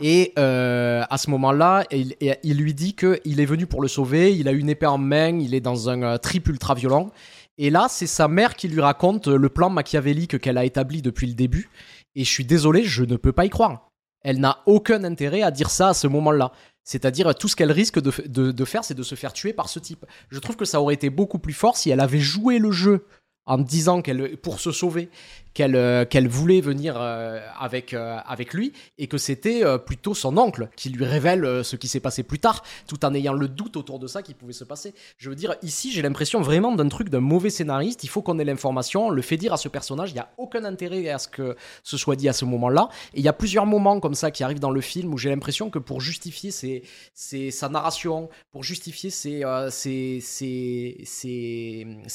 [0.01, 4.49] Et à ce moment-là, il, il lui dit qu'il est venu pour le sauver, il
[4.49, 7.13] a une épée en main, il est dans un trip ultra violent.
[7.59, 11.29] Et là, c'est sa mère qui lui raconte le plan machiavélique qu'elle a établi depuis
[11.29, 11.71] le début.
[12.17, 13.94] Et je suis désolé, je ne peux pas y croire
[14.25, 16.51] elle n'a aucun intérêt à dire ça à ce moment-là.
[16.83, 19.79] C'est-à-dire, tout ce qu'elle risque de, de faire, c'est de se faire tuer par ce
[19.79, 20.05] type.
[20.31, 23.07] Je trouve que ça aurait été beaucoup plus fort si elle avait joué le jeu
[23.47, 25.09] en disant qu'elle, pour se sauver,
[25.55, 30.37] qu'elle euh, qu'elle voulait venir euh, avec, euh, avec lui et que c'était plutôt son
[30.37, 33.77] oncle qui lui révèle ce qui s'est passé plus tard, tout en ayant le doute
[33.77, 34.95] autour de ça qui pouvait se passer.
[35.17, 38.05] Je veux dire, ici, j'ai l'impression vraiment d'un truc d'un mauvais scénariste.
[38.05, 40.11] Il faut qu'on ait l'information, on le fait dire à ce personnage.
[40.11, 42.89] Il n'y a aucun intérêt à ce que ce soit dit à ce moment-là.
[43.15, 45.31] Et il y a plusieurs moments comme ça qui arrivent dans le film où j'ai
[45.31, 46.83] l'impression que pour justifier ses,
[47.15, 51.05] ses- sa narration, pour justifier ses, euh, ses- ses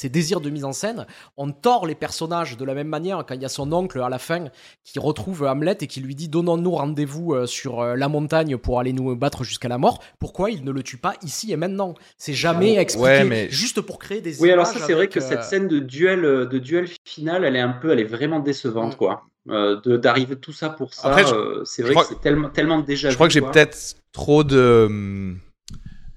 [0.10, 1.06] désirs de mise en scène,
[1.38, 4.10] on tord les personnages de la même manière quand il y a son oncle à
[4.10, 4.46] la fin
[4.84, 8.80] qui retrouve Hamlet et qui lui dit donnons-nous rendez-vous euh, sur euh, la montagne pour
[8.80, 10.02] aller nous battre jusqu'à la mort.
[10.20, 11.94] Pourquoi il ne le tue pas ici et maintenant?
[12.18, 15.20] C'est jamais expliqué, Ouais, mais- juste pour créer des Oui, alors ça, c'est vrai que
[15.20, 18.04] euh, cette scène de duel, euh, de duel final, elle est un peu, elle est
[18.04, 18.98] vraiment décevante, Mm.
[18.98, 19.24] quoi.
[19.50, 23.10] Euh, de- D'arriver tout ça pour ça, euh, c'est vrai que c'est tellement, tellement déjà
[23.10, 25.36] Je crois vu, que j'ai peut-être trop de,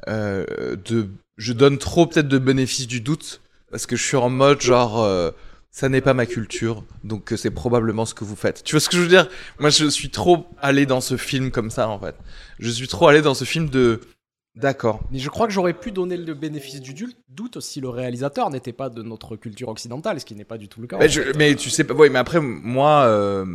[0.09, 1.09] euh, de.
[1.39, 3.41] Je donne trop peut-être de bénéfice du doute
[3.71, 5.33] parce que je suis en mode genre.
[5.75, 8.63] Ça n'est pas ma culture, donc euh, c'est probablement ce que vous faites.
[8.63, 9.29] Tu vois ce que je veux dire?
[9.59, 12.15] Moi, je suis trop allé dans ce film comme ça, en fait.
[12.59, 14.01] Je suis trop allé dans ce film de.
[14.55, 15.01] D'accord.
[15.11, 16.95] Mais je crois que j'aurais pu donner le bénéfice du
[17.31, 20.69] doute si le réalisateur n'était pas de notre culture occidentale, ce qui n'est pas du
[20.69, 20.99] tout le cas.
[20.99, 23.47] Mais, je- tu sais pas, ouais, mais après, moi, euh,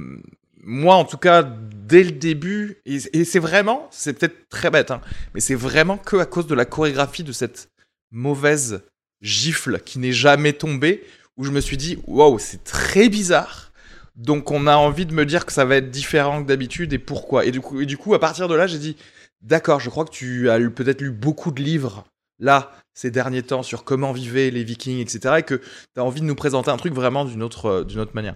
[0.64, 4.90] moi, en tout cas, dès le début, et, et c'est vraiment, c'est peut-être très bête,
[4.90, 5.02] hein,
[5.36, 7.70] mais c'est vraiment que à cause de la chorégraphie de cette
[8.12, 8.82] mauvaise
[9.22, 11.04] gifle qui n'est jamais tombée,
[11.38, 13.72] où je me suis dit, waouh, c'est très bizarre.
[14.16, 16.98] Donc, on a envie de me dire que ça va être différent que d'habitude et
[16.98, 17.46] pourquoi.
[17.46, 18.98] Et du coup, et du coup, à partir de là, j'ai dit,
[19.42, 22.04] d'accord, je crois que tu as peut-être lu beaucoup de livres
[22.40, 25.36] là ces derniers temps sur comment vivaient les Vikings, etc.
[25.40, 28.00] Et que tu as envie de nous présenter un truc vraiment d'une autre, euh, d'une
[28.00, 28.36] autre manière.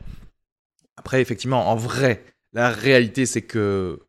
[0.97, 2.23] Après, effectivement, en vrai,
[2.53, 3.99] la réalité, c'est que.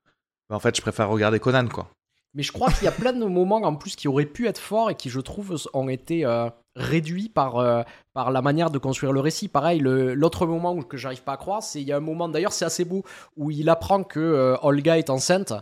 [0.50, 1.90] bah, en fait, je préfère regarder Conan, quoi.
[2.34, 4.58] Mais je crois qu'il y a plein de moments en plus qui auraient pu être
[4.58, 8.78] forts et qui, je trouve, ont été euh, réduits par, euh, par la manière de
[8.78, 9.48] construire le récit.
[9.48, 12.52] Pareil, l'autre moment que j'arrive pas à croire, c'est il y a un moment, d'ailleurs,
[12.52, 13.04] c'est assez beau,
[13.36, 15.52] où il apprend que euh, Olga est enceinte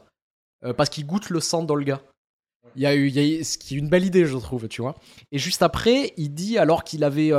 [0.65, 2.01] euh, parce qu'il goûte le sang d'Olga.
[2.77, 4.69] Il y a eu, il y a ce qui est une belle idée, je trouve,
[4.69, 4.95] tu vois.
[5.33, 7.33] Et juste après, il dit, alors qu'il avait,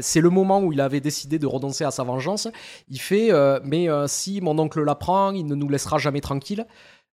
[0.00, 2.46] c'est le moment où il avait décidé de renoncer à sa vengeance,
[2.88, 3.30] il fait,
[3.64, 6.66] mais si mon oncle l'apprend, il ne nous laissera jamais tranquille.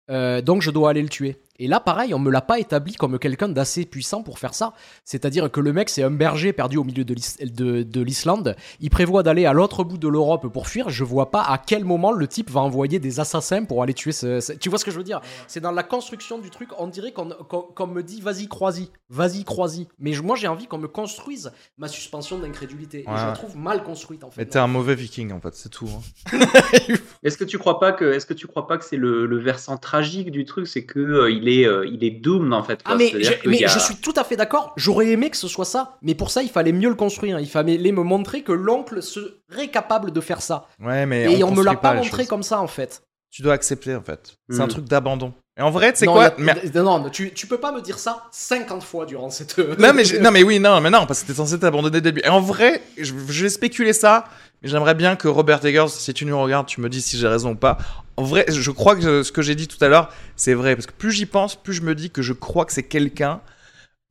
[0.10, 1.42] Donc je dois aller le tuer.
[1.60, 4.74] Et là, pareil, on me l'a pas établi comme quelqu'un d'assez puissant pour faire ça.
[5.06, 8.56] C'est-à-dire que le mec, c'est un berger perdu au milieu de l'Is- de- de l'Islande.
[8.80, 10.90] Il prévoit d'aller à l'autre bout de l'Europe pour fuir.
[10.90, 14.12] Je vois pas à quel moment le type va envoyer des assassins pour aller tuer
[14.12, 14.40] ce.
[14.40, 15.22] ce- Tu vois ce que je veux dire?
[15.48, 16.70] C'est dans la construction du truc.
[16.80, 19.88] On dirait qu'on me dit vas-y, crois-y, vas-y, crois-y.
[20.00, 23.00] Mais je- moi, j'ai envie qu'on me construise ma suspension d'incrédulité.
[23.02, 23.16] Et je Ouais.
[23.28, 24.42] la trouve mal construite en fait.
[24.42, 25.88] Mais t'es un mauvais viking, en fait, c'est tout.
[25.88, 26.02] hein.
[27.24, 29.38] Est-ce que tu crois pas que, est-ce que tu crois pas que c'est le, le
[29.40, 32.80] versant tragique du truc, c'est que euh, il est, euh, il est doomed en fait.
[32.86, 34.74] Ah mais, je, qu'il mais y a- je suis tout à fait d'accord.
[34.78, 37.40] J'aurais aimé que ce soit ça, mais pour ça il fallait mieux le construire.
[37.40, 40.68] Il fallait me montrer que l'oncle serait capable de faire ça.
[40.80, 41.32] Ouais, mais.
[41.38, 42.28] Et on, me l'a pas montré choses.
[42.28, 43.04] comme ça en fait.
[43.32, 44.36] Tu dois accepter, en fait.
[44.48, 44.70] C'est un Mm.
[44.70, 45.34] truc d'abandon.
[45.58, 47.72] Et en vrai, tu sais non, quoi a- Mais- Non, non, tu, tu peux pas
[47.72, 49.58] me dire ça 50 fois durant cette.
[49.80, 52.12] Non mais, non mais oui, non, mais non, parce que t'es censé t'abandonner dès le
[52.14, 52.22] début.
[52.24, 54.26] Et en vrai, je, je vais spéculer ça,
[54.62, 57.28] mais j'aimerais bien que Robert Eggers, si tu nous regardes, tu me dis si j'ai
[57.28, 57.78] raison ou pas.
[58.18, 60.86] En vrai, je crois que ce que j'ai dit tout à l'heure, c'est vrai, parce
[60.86, 63.42] que plus j'y pense, plus je me dis que je crois que c'est quelqu'un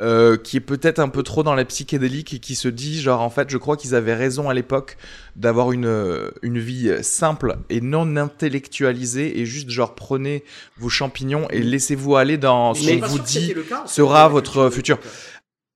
[0.03, 3.20] euh, qui est peut-être un peu trop dans la psychédélique et qui se dit, genre,
[3.20, 4.97] en fait, je crois qu'ils avaient raison à l'époque
[5.37, 10.43] d'avoir une, euh, une vie simple et non intellectualisée et juste, genre, prenez
[10.77, 13.55] vos champignons et laissez-vous aller dans ce qu'on vous dit
[13.87, 14.99] sera votre futur.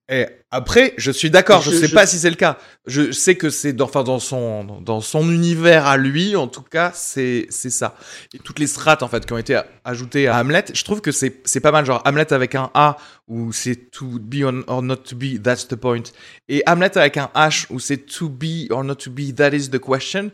[0.08, 2.56] Et après, je suis d'accord, je, Je- sais je- pas si c'est le cas.
[2.86, 6.62] Je sais que c'est dans, enfin, dans son, dans son univers à lui, en tout
[6.62, 7.96] cas, c'est, c'est ça.
[8.32, 11.10] Et toutes les strates, en fait, qui ont été ajoutées à Hamlet, je trouve que
[11.12, 11.84] c'est, c'est pas mal.
[11.84, 12.96] Genre, Hamlet avec un A,
[13.28, 16.02] où c'est to be or not to be, that's the point.
[16.48, 19.68] Et Hamlet avec un H, où c'est to be or not to be, that is
[19.70, 20.30] the question.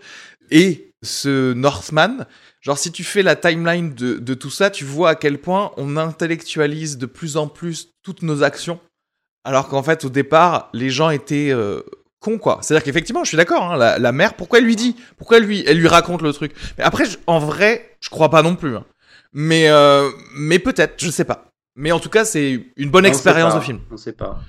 [0.51, 2.26] Et ce Northman,
[2.60, 5.72] genre, si tu fais la timeline de, de tout ça, tu vois à quel point
[5.78, 8.78] on intellectualise de plus en plus toutes nos actions.
[9.44, 11.81] Alors qu'en fait, au départ, les gens étaient euh,
[12.20, 12.59] cons, quoi.
[12.62, 14.97] C'est-à-dire qu'effectivement, je suis d'accord, hein, la, la mère, pourquoi elle lui dit?
[15.16, 16.52] Pourquoi elle lui, elle lui raconte le truc?
[16.78, 18.77] Mais après, je- en vrai, je crois pas non plus.
[18.77, 18.85] hein.
[19.32, 21.47] Mais, euh, mais peut-être, je sais pas.
[21.74, 23.81] Mais en tout cas, c'est une bonne On expérience pas, de film.
[23.90, 24.40] On sait pas.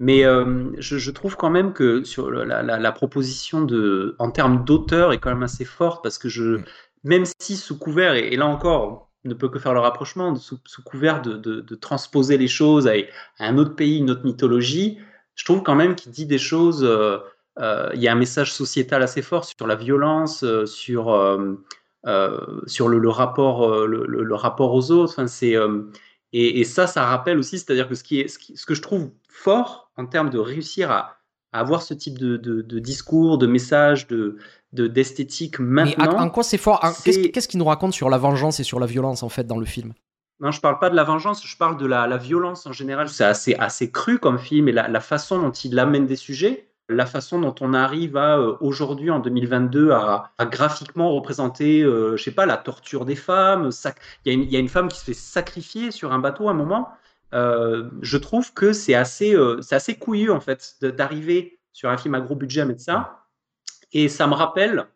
[0.00, 4.30] Mais euh, je, je trouve quand même que sur la, la- la proposition de, en
[4.32, 6.64] termes d'auteur est quand même assez forte parce que je, Mm.
[7.04, 10.58] même si sous couvert, et, et là encore, ne peut que faire le rapprochement, sous,
[10.84, 12.92] couvert de, transposer les choses à,
[13.38, 14.98] un autre pays, une autre mythologie,
[15.34, 16.84] je trouve quand même qu'il dit des choses.
[16.84, 17.18] euh,
[17.58, 21.10] euh, Il y a un message sociétal assez fort sur la violence, sur,
[22.04, 25.20] le, rapport, aux autres.
[25.44, 25.82] Euh,
[26.32, 30.38] et, ça, ça rappelle aussi, c'est-à-dire que ce que je trouve fort en termes de
[30.38, 31.21] réussir à,
[31.52, 34.36] à avoir ce type de, de- de discours, de message, de
[34.72, 36.18] de- d'esthétique Mais maintenant.
[36.18, 36.80] en quoi c'est fort?
[37.04, 39.66] Qu'est-ce qu'il nous raconte sur la vengeance et sur la violence en fait dans le
[39.66, 39.92] film?
[40.40, 43.08] Non, je parle pas de la vengeance, je parle de la, la violence en général.
[43.08, 46.68] C'est assez, assez cru comme film et la, la façon dont il amène des sujets,
[46.88, 52.16] la façon dont on arrive à euh, aujourd'hui en 2022 à, à graphiquement représenter, euh,
[52.16, 53.70] je sais pas, la torture des femmes.
[54.26, 56.54] y, il y a une femme qui se fait sacrifier sur un bateau à un
[56.54, 56.88] moment.
[57.34, 61.96] Euh, je trouve que c'est assez, euh, c'est assez couillu en fait d'arriver sur un
[61.96, 63.26] film à gros budget à mettre ça.
[63.92, 64.86] Et ça me rappelle,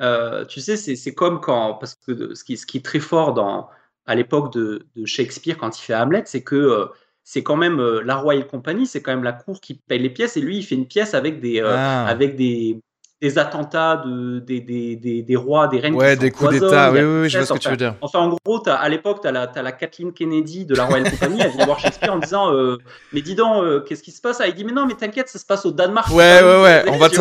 [0.00, 3.34] euh, tu sais, c'est comme quand, parce que ce qui, ce qui est très fort
[3.34, 3.68] dans,
[4.06, 6.86] à l'époque de, de Shakespeare quand il fait Hamlet, c'est que euh,
[7.22, 10.36] c'est quand même la Royal Company, c'est quand même la cour qui paye les pièces,
[10.36, 12.06] et lui il fait une pièce avec des, Ah.
[12.06, 12.80] avec des,
[13.28, 15.94] des attentats de, des, des, des, des rois, des reines.
[15.94, 16.92] Ouais, qui des coups d'État.
[16.92, 17.94] Oui, oui, je vois ce que tu veux dire.
[18.02, 21.38] Enfin, en gros, t'as- à l'époque, tu as, la- Kathleen Kennedy de la Royal Company,
[21.40, 22.76] elle vient voir Shakespeare en disant euh,
[23.14, 24.40] Mais dis donc, euh, qu'est-ce qui se passe?
[24.42, 26.08] Ah, Il dit Mais non, mais t'inquiète, ça se passe au Danemark.
[26.12, 26.84] Ouais, ouais, ouais.
[26.88, 27.20] On va te...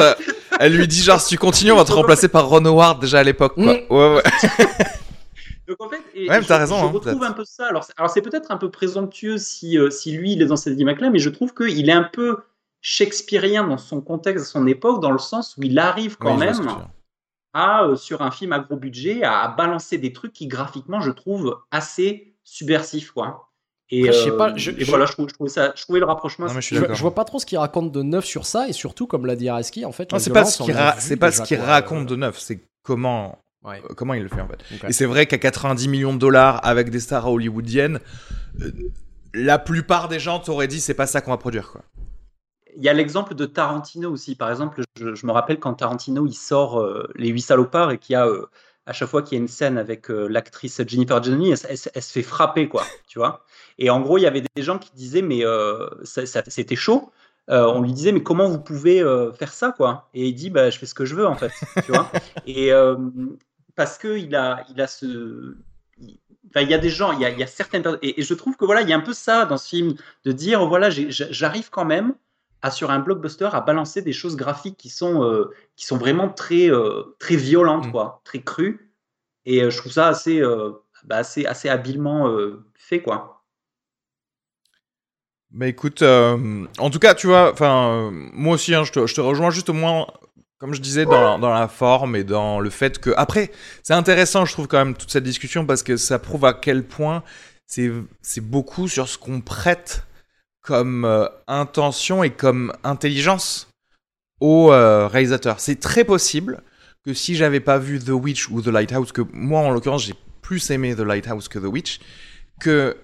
[0.59, 3.19] Elle lui dit, genre, si tu continues, on va te remplacer par Ron Howard déjà
[3.19, 3.73] à l'époque, quoi.
[3.73, 3.77] Mm.
[3.89, 4.23] Ouais, ouais.
[5.67, 7.67] Donc en fait, et- Ouais, je- t'as raison, Je hein, retrouve un peu ça.
[7.67, 10.57] Alors, c'est- alors c'est peut-être un peu présomptueux si, euh, si lui il est dans
[10.57, 12.37] cette dynamique-là, mais je trouve qu'il est un peu
[12.83, 16.39] shakespearien dans son contexte, dans son époque, dans le sens où il arrive quand Oui,
[16.45, 16.59] même
[17.53, 20.99] à, euh, sur un film à gros budget, à, à balancer des trucs qui graphiquement,
[21.01, 23.49] je trouve assez subversifs, quoi.
[23.89, 25.71] Et, Après, je sais euh, pas, je- et je- voilà, je, trouve- je trouvais ça,
[25.75, 26.47] je trouvais le rapprochement.
[26.47, 29.25] Non, je vois pas trop ce qu'il raconte de neuf sur ça et surtout comme
[29.25, 30.11] l'a dit Areski en fait.
[30.11, 31.65] Non, c'est pas ce on qu'il ra- quoi.
[31.65, 33.81] raconte de neuf, c'est comment Ouais.
[33.89, 34.87] euh, comment il le fait en fait.
[34.89, 37.99] Et c'est vrai qu'à 90 millions de dollars avec des stars hollywoodiennes,
[38.61, 38.71] euh,
[39.33, 41.81] la plupart des gens t'auraient dit c'est pas ça qu'on va produire quoi.
[42.77, 44.35] Il y a l'exemple de Tarantino aussi.
[44.35, 47.97] Par exemple, je, je me rappelle quand Tarantino il sort euh, Les Huit Salopards et
[47.97, 48.45] qu'il y a euh,
[48.85, 51.77] à chaque fois qu'il y a une scène avec euh, l'actrice Jennifer Johnny, elle, elle-
[51.93, 53.45] elle se fait frapper quoi, tu vois.
[53.77, 55.41] Et en gros, il y avait des gens qui disaient mais
[56.03, 57.11] ça- ça- c'était chaud.
[57.47, 59.03] On lui disait mais comment vous pouvez
[59.37, 60.09] faire ça quoi?
[60.13, 61.51] Et il dit bah je fais ce que je veux en fait,
[61.85, 62.09] tu vois.
[62.47, 62.71] Et
[63.75, 65.55] parce que il a il a ce
[65.99, 66.19] il-
[66.55, 68.23] Enfin, y a des gens, il y a, il y a certaines personnes, et, et
[68.23, 70.63] je trouve que voilà, il y a un peu ça dans ce film, de dire
[70.67, 72.13] voilà, j'arrive quand même
[72.63, 76.29] à, sur un blockbuster à balancer des choses graphiques qui sont, euh, qui sont vraiment
[76.29, 77.91] très, euh, très violentes, Mm.
[77.91, 78.91] quoi, très crues.
[79.45, 80.41] Et euh, je trouve ça assez,
[81.05, 82.33] bah, assez, assez habilement
[82.75, 83.43] fait, quoi.
[85.51, 89.21] Bah écoute, en tout cas, tu vois, enfin, moi aussi, hein, je, te, je te
[89.21, 90.07] rejoins juste au moins,
[90.57, 93.11] comme je disais, dans, la- dans la forme et dans le fait que.
[93.17, 93.51] Après,
[93.83, 96.83] c'est intéressant, je trouve, quand même, toute cette discussion parce que ça prouve à quel
[96.83, 97.23] point
[97.67, 100.05] c'est beaucoup sur ce qu'on prête
[100.63, 103.67] comme euh, intention et comme intelligence
[104.39, 105.59] au euh, réalisateur.
[105.59, 106.63] C'est très possible
[107.05, 110.15] que si j'avais pas vu The Witch ou The Lighthouse, que moi, en l'occurrence, j'ai
[110.41, 111.99] plus aimé The Lighthouse que The Witch,
[112.59, 112.97] que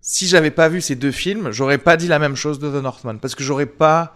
[0.00, 2.82] si j'avais pas vu ces deux films, j'aurais pas dit la même chose de The
[2.82, 4.14] Northman parce que j'aurais pas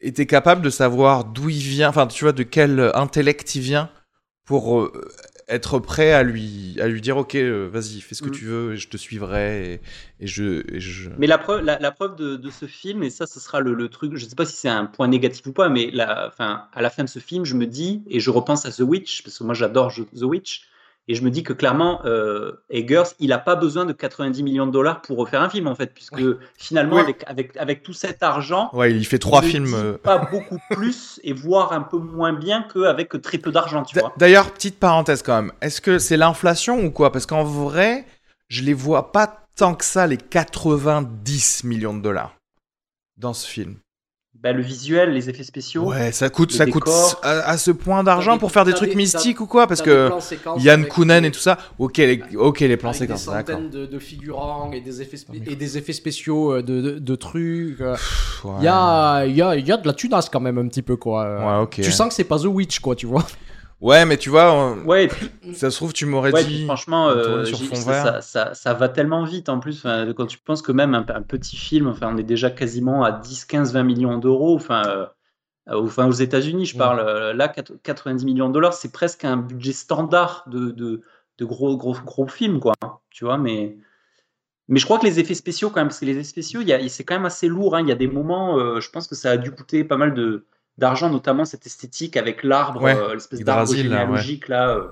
[0.00, 3.90] été capable de savoir d'où il vient, enfin tu vois de quel intellect il vient
[4.44, 5.08] pour euh,
[5.50, 8.32] être prêt à lui, à lui dire ok, euh, vas-y, fais ce que Mm.
[8.32, 9.80] tu veux, et je te suivrai et,
[10.20, 13.10] et je, et je- Mais la preuve, la, la preuve de, de ce film, et
[13.10, 15.52] ça, ce sera le, le truc, je sais pas si c'est un point négatif ou
[15.52, 18.64] pas, mais la, à la fin de ce film, je me dis, et je repense
[18.66, 20.62] à The Witch, parce que moi j'adore The Witch,
[21.10, 24.66] et je me dis que clairement, euh, Eggers, il n'a pas besoin de 90 millions
[24.66, 26.22] de dollars pour refaire un film, en fait, puisque
[26.56, 27.02] finalement, Oui.
[27.02, 29.74] avec, avec, avec tout cet argent, ouais, il fait trois il ne films.
[29.74, 33.98] euh, Pas beaucoup plus, et voire un peu moins bien qu'avec très peu d'argent, tu
[33.98, 34.12] vois.
[34.18, 35.52] D'ailleurs, petite parenthèse quand même.
[35.60, 37.10] Est-ce que c'est l'inflation ou quoi?
[37.10, 38.04] Parce qu'en vrai,
[38.48, 42.36] je les vois pas tant que ça, les 90 millions de dollars
[43.16, 43.76] dans ce film.
[44.42, 45.90] Bah, le visuel, les effets spéciaux.
[45.90, 46.88] Ouais, ça coûte, ça coûte
[47.22, 49.82] à, à ce point d'argent des- pour faire des trucs des- mystiques ou quoi Parce
[49.82, 50.10] des que
[50.56, 53.56] Yann Kounen des- et tout ça, ok, les, ok, les plans avec des séquences, d'accord.
[53.56, 56.98] centaines de, de figurants et des effets, mais- et des effets spéciaux euh, de, de,
[56.98, 57.82] de trucs.
[57.82, 57.96] euh.
[58.44, 58.52] Ouais.
[58.60, 60.96] Il y, a, y, a, y a de la tunasse quand même un petit peu
[60.96, 61.22] quoi.
[61.58, 61.80] Ouais, ok.
[61.82, 63.26] Tu sens que c'est pas The Witch quoi, tu vois.
[63.80, 66.64] Ouais, mais tu vois, on- Ouais, puis, ça se trouve, tu m'aurais Ouais, dit.
[66.66, 68.02] franchement, euh, sur fond ça, vert.
[68.02, 69.78] ça, ça- ça va tellement vite en plus.
[69.78, 73.04] Enfin, quand tu penses que même un, un petit film, enfin, on est déjà quasiment
[73.04, 74.54] à 10, 15, 20 millions d'euros.
[74.54, 75.06] Enfin, euh,
[75.82, 76.78] enfin, aux États-Unis, je Mm.
[76.78, 77.00] parle.
[77.00, 81.00] euh, Là, 4- 90 millions de dollars, c'est presque un budget standard de, de,
[81.38, 82.74] de gros, gros, gros films, quoi.
[83.10, 83.78] Tu vois, mais.
[84.68, 87.04] Mais je crois que les effets spéciaux, quand même, parce que les effets spéciaux, c'est
[87.04, 87.74] quand même assez lourd.
[87.76, 87.80] hein.
[87.80, 90.14] Il y a des moments, euh, je pense que ça a dû coûter pas mal
[90.14, 90.46] de
[90.80, 94.00] d'argent, notamment cette esthétique avec l'arbre, Ouais, euh, l'espèce d'arbre Yggdrasil, là, ouais.
[94.02, 94.68] généalogique là.
[94.70, 94.82] euh,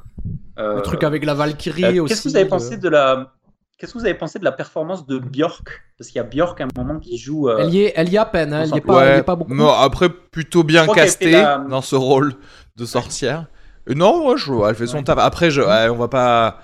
[0.59, 2.15] euh, Le truc avec la Valkyrie euh, aussi.
[2.15, 3.33] Qu'est-ce que vous avez de- pensé de la
[3.79, 5.69] Qu'est-ce que vous avez pensé de la performance de Björk?
[5.97, 7.49] Parce qu'il y a Björk à un moment qui joue.
[7.49, 9.05] euh, Elle y est, elle y est à peine, hein, elle y est Ouais, pas,
[9.07, 9.55] elle y est pas beaucoup.
[9.55, 12.35] mais après, plutôt bien Je crois qu'elle casté fait la- dans ce rôle
[12.77, 13.47] de sorcière.
[13.89, 15.05] Et non, moi, je, elle fait son Ouais.
[15.05, 15.19] taf.
[15.21, 16.59] Après, je, ouais, on va pas.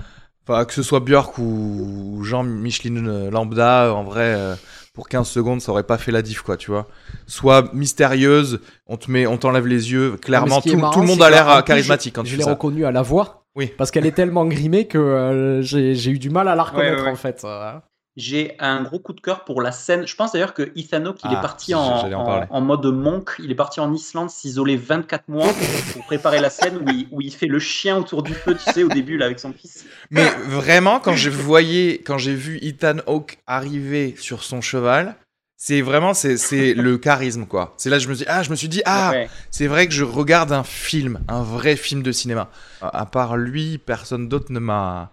[0.46, 4.54] Enfin, que ce soit Björk ou Jean Micheline euh, Lambda, en vrai, euh,
[4.94, 6.86] pour 15 secondes, ça aurait pas fait la diff, quoi, tu vois.
[7.26, 10.16] Soit mystérieuse, on te met, on t'enlève les yeux.
[10.22, 12.50] Clairement, tout, marrant, tout le monde a l'air euh, charismatique quand Je l'ai fais ça.
[12.50, 13.44] reconnue à la voix.
[13.56, 13.72] Oui.
[13.76, 17.02] Parce qu'elle est tellement grimée que euh, j'ai eu du mal à la reconnaître ouais,
[17.06, 17.10] ouais.
[17.10, 17.42] en fait.
[17.44, 17.72] euh.
[18.16, 20.06] J'ai un gros coup de cœur pour la scène.
[20.06, 22.46] Je pense d'ailleurs que Ethan Hawke, il Ah, est parti en, j'allais en en- parler.
[22.48, 23.32] en mode monk.
[23.40, 25.52] Il est parti en Islande s'isoler 24 mois
[25.92, 28.70] pour préparer la scène où il, où il fait le chien autour du feu, tu
[28.72, 29.84] sais, au début, là, avec son fils.
[30.10, 35.16] Mais vraiment, quand j'ai voyé, quand j'ai vu Ethan Hawke arriver sur son cheval,
[35.56, 36.36] c'est vraiment, c'est,
[36.74, 37.74] le charisme, quoi.
[37.78, 39.28] C'est là, que je me suis, ah, je me suis dit, ah, Ouais.
[39.50, 42.48] c'est vrai que je regarde un film, un vrai film de cinéma.
[42.80, 45.10] À à part lui, personne d'autre ne m'a,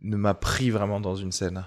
[0.00, 1.64] ne m'a pris vraiment dans une scène.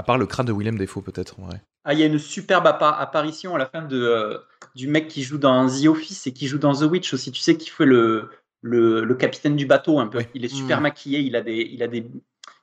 [0.00, 1.36] À part le crâne de Willem Dafoe, peut-être.
[1.84, 4.38] Ah, il y a une superbe appa- apparition à la fin de, euh,
[4.74, 7.30] du mec qui joue dans The Office et qui joue dans The Witch aussi.
[7.32, 8.30] Tu sais, qui fait le,
[8.62, 10.18] le, le capitaine du bateau un peu.
[10.18, 10.24] Oui.
[10.34, 10.84] Il est super Mm.
[10.84, 11.68] maquillé, il a des.
[11.70, 12.06] Il a des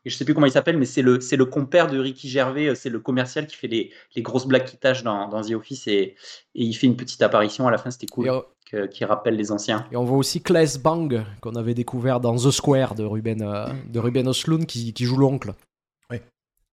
[0.05, 2.29] et je sais plus comment il s'appelle, mais c'est le, c'est le compère de Ricky
[2.29, 5.41] Gervais, euh, c'est le commercial qui fait les, les grosses blagues qui tâchent dans, dans
[5.41, 6.15] The Office et, et
[6.55, 8.31] il fait une petite apparition à la fin, c'était cool,
[8.71, 9.85] que- qui rappelle les anciens.
[9.91, 13.65] et on voit aussi Claes Bang qu'on avait découvert dans The Square de Ruben, euh,
[13.89, 15.53] de Ruben Östlund qui, qui joue l'oncle.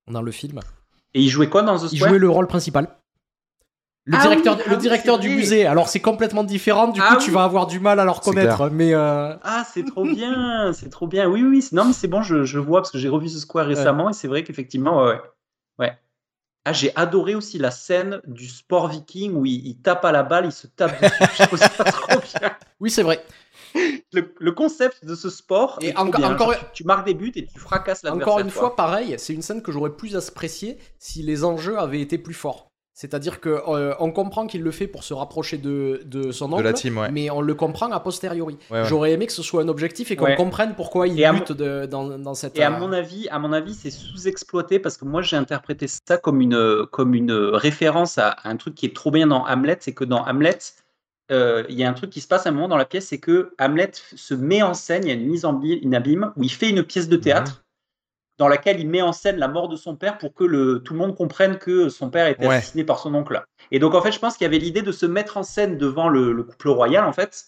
[0.09, 0.61] Dans le film.
[1.15, 2.89] Et il jouait quoi dans The Il Square jouait le rôle principal.
[4.07, 5.37] Le Ah directeur, oui, le ah directeur du vrai.
[5.37, 5.67] musée.
[5.67, 6.89] Alors c'est complètement différent.
[6.89, 8.69] Du Ah coup, tu vas avoir du mal à le reconnaître.
[8.69, 11.27] Mais euh, Ah, c'est trop bien, c'est trop bien.
[11.27, 13.67] Oui, oui, non, mais c'est bon, je, je vois parce que j'ai revu The Square
[13.67, 15.21] récemment et c'est vrai qu'effectivement, ouais, ouais.
[15.79, 15.99] ouais.
[16.67, 20.23] Ah, j'ai adoré aussi la scène du sport viking où il, il tape à la
[20.23, 21.25] balle, il se tape dessus.
[21.39, 22.51] Je trouve ça trop bien.
[22.81, 23.25] oui, c'est vrai.
[24.13, 25.79] Le, le concept de ce sport.
[25.81, 26.01] Et bien.
[26.01, 28.29] encore- Genre, tu, tu marques des buts et tu fracasses l'adversaire.
[28.29, 28.61] Encore une quoi.
[28.61, 32.35] fois, pareil, c'est une scène que j'aurais plus appréciée si les enjeux avaient été plus
[32.35, 32.71] forts.
[32.97, 36.63] C'est-à-dire que euh, on comprend qu'il le fait pour se rapprocher de, de son oncle,
[36.63, 37.11] De la team, ouais.
[37.11, 38.57] mais on le comprend a posteriori.
[38.71, 38.85] Ouais, ouais.
[38.85, 40.37] J'aurais aimé que ce soit un objectif et qu'on Ouais.
[40.37, 42.57] comprenne pourquoi il lutte de- dans, dans cette.
[42.57, 45.87] Et à euh, mon avis, à mon avis, c'est sous-exploité parce que moi j'ai interprété
[45.89, 49.79] ça comme une comme une référence à un truc qui est trop bien dans Hamlet,
[49.81, 50.59] c'est que dans Hamlet,
[51.31, 53.09] euh, il y a un truc qui se passe à un moment dans la pièce,
[53.09, 56.33] c'est que Hamlet se met en scène, il y a une mise en une abîme
[56.37, 57.65] où il fait une pièce de théâtre
[58.37, 60.93] dans laquelle il met en scène la mort de son père pour que le, tout
[60.93, 62.57] le monde comprenne que son père était Ouais.
[62.57, 63.43] assassiné par son oncle.
[63.71, 65.79] Et donc en fait, je pense qu'il y avait l'idée de se mettre en scène
[65.79, 67.45] devant le, le couple royal en fait.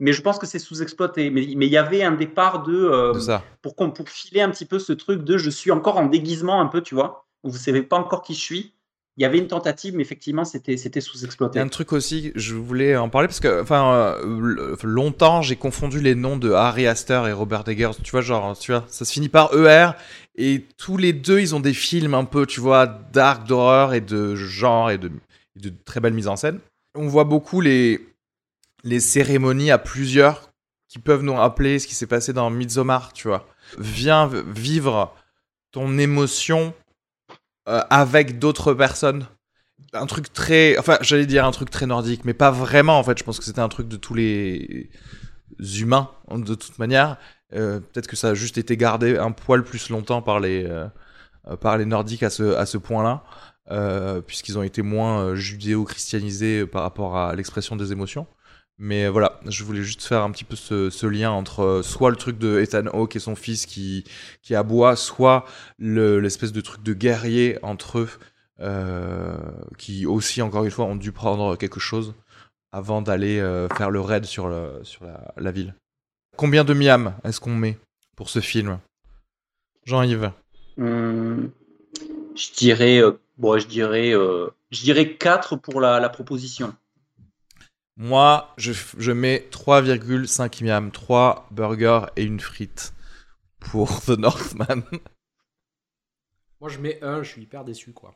[0.00, 1.30] Mais je pense que c'est sous-exploité.
[1.30, 3.44] Mais, mais il y avait un départ de, euh, De ça.
[3.62, 3.74] pour,
[4.08, 6.94] filer un petit peu ce truc de je suis encore en déguisement un peu, tu
[6.96, 8.74] vois, où vous savez pas encore qui je suis.
[9.16, 11.60] Il y avait une tentative, mais effectivement, c'était c'était sous-exploité.
[11.60, 16.00] un truc aussi, je voulais en parler parce que, enfin, euh, le- longtemps j'ai confondu
[16.00, 17.92] les noms de Harry Astor et Robert Eggers.
[18.02, 19.90] Tu vois, genre, tu vois, ça se finit par ER
[20.36, 24.00] et tous les deux ils ont des films un peu, tu vois, dark, d'horreur et
[24.00, 25.12] de genre et de,
[25.54, 26.58] de très belle mise en scène.
[26.96, 28.04] On voit beaucoup les,
[28.82, 30.50] les cérémonies à plusieurs
[30.88, 33.46] qui peuvent nous rappeler ce qui s'est passé dans Midsommar, tu vois.
[33.78, 35.14] Viens vivre
[35.72, 36.74] ton émotion
[37.68, 39.26] euh, avec d'autres personnes.
[39.92, 43.18] Un truc très enfin j'allais dire un truc très nordique mais pas vraiment en fait.
[43.18, 44.90] Je pense que c'était un truc de tous les
[45.80, 47.16] humains de toute manière.
[47.54, 50.88] Euh, Peut-être que ça a juste été gardé un poil plus longtemps par les, euh,
[51.60, 53.22] par les Nordiques à ce, à ce point-là,
[54.26, 58.26] puisqu'ils ont été moins judéo-christianisés par rapport à l'expression des émotions.
[58.78, 62.16] Mais voilà, je voulais juste faire un petit peu ce, lien entre euh, soit le
[62.16, 64.04] truc de Ethan Hawke et son fils qui,
[64.42, 65.44] qui aboie, soit
[65.78, 68.08] le- l'espèce de truc de guerrier entre eux,
[68.60, 69.36] euh,
[69.78, 72.14] qui aussi, encore une fois, ont dû prendre quelque chose
[72.72, 75.74] avant d'aller euh, faire le raid sur, la, ville.
[76.36, 77.78] Combien de miam est-ce qu'on met
[78.16, 78.80] pour ce film?
[79.84, 80.32] Jean-Yves
[80.76, 81.52] Hum,
[82.34, 83.00] je dirais,
[83.38, 86.74] bon, je dirais, euh, je dirais 4 pour la proposition.
[87.96, 92.92] Moi, je, je mets 3,5 miam, 3 burgers et une frite
[93.60, 94.82] pour The Northman.
[96.60, 98.14] Moi, je mets un, je suis hyper déçu, quoi.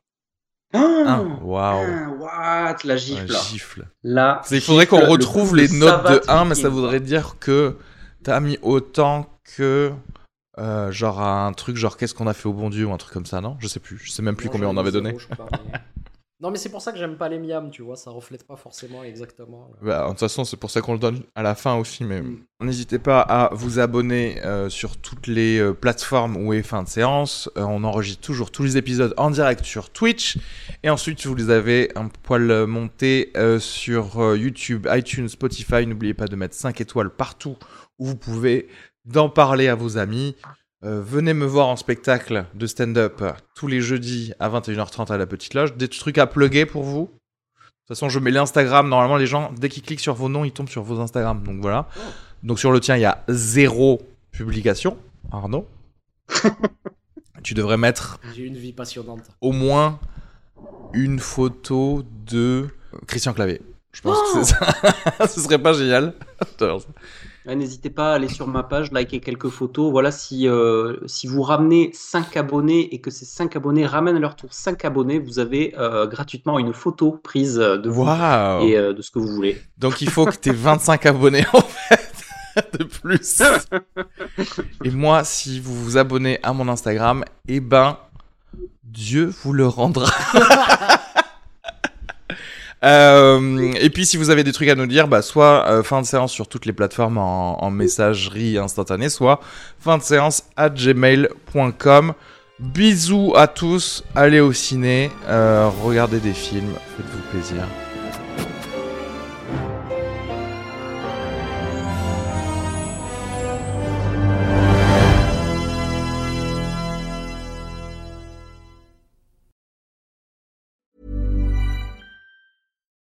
[0.75, 1.87] Ah, Oh, waouh.
[2.31, 3.87] ah, what, la gifle.
[4.03, 7.37] Là, Il faudrait qu'on le retrouve les notes de savate 1, mais ça voudrait dire
[7.39, 7.77] que
[8.23, 9.93] t'as mis autant que.
[10.59, 13.13] euh, genre un truc genre qu'est-ce qu'on a fait au bon Dieu ou un truc
[13.15, 13.57] comme ça, non?
[13.61, 13.99] Je sais plus.
[13.99, 15.17] Je sais même plus Non, combien on ai avait donné.
[16.41, 18.55] Non, mais c'est pour ça que j'aime pas les miams, tu vois, ça reflète pas
[18.55, 19.73] forcément exactement.
[19.83, 22.05] Bah, de toute façon, c'est pour ça qu'on le donne à la fin aussi.
[22.05, 22.39] Mais Mm.
[22.61, 26.89] n'hésitez pas à vous abonner euh, sur toutes les euh, plateformes où est fin de
[26.89, 27.51] séance.
[27.59, 30.39] Euh, on enregistre toujours tous les épisodes en direct sur Twitch.
[30.85, 35.87] Et ensuite, vous les avez un poil montés euh, sur euh, YouTube, iTunes, Spotify.
[35.89, 37.57] N'oubliez pas de mettre 5 étoiles partout
[37.99, 38.69] où vous pouvez,
[39.05, 40.37] d'en parler à vos amis.
[40.85, 43.23] Euh, venez me voir en spectacle de stand-up
[43.55, 45.77] tous les jeudis à 21h30 à la Petite Loge.
[45.77, 47.11] Des trucs à plugger pour vous
[47.89, 48.87] de toute façon, je mets l'Instagram.
[48.87, 51.43] Normalement, les gens, dès qu'ils cliquent sur vos noms, ils tombent sur vos Instagram.
[51.43, 51.89] Donc voilà.
[52.43, 54.99] Donc sur le tien, il y a zéro publication.
[55.33, 55.67] Arnaud.
[57.43, 59.23] tu devrais mettre J'ai une vie passionnante.
[59.41, 60.01] au moins
[60.93, 62.69] une photo de
[63.07, 63.63] Christian Clavier.
[63.93, 65.27] Je pense que c'est ça.
[65.27, 66.13] Ce serait pas génial.
[67.49, 69.91] Ouais, N'hésitez pas à aller sur ma page, liker quelques photos.
[69.91, 74.19] Voilà, si, euh, si vous ramenez 5 abonnés et que ces 5 abonnés ramènent à
[74.19, 78.93] leur tour 5 abonnés, vous avez euh, gratuitement une photo prise de vous et euh,
[78.93, 79.59] de ce que vous voulez.
[79.79, 82.13] Donc il faut que tu aies 25 abonnés en fait
[82.79, 83.43] de plus.
[84.85, 87.97] Et moi, si vous vous abonnez à mon Instagram, eh ben,
[88.85, 90.11] Dieu vous le rendra.
[92.85, 96.01] Euh, et puis si vous avez des trucs à nous dire, bah, soit euh, fin
[96.01, 99.41] de séance sur toutes les plateformes en, messagerie instantanée, soit
[99.81, 102.15] fin de séance à gmail.com.
[102.59, 107.63] Bisous à tous, allez au ciné, euh, regardez des films, faites-vous plaisir.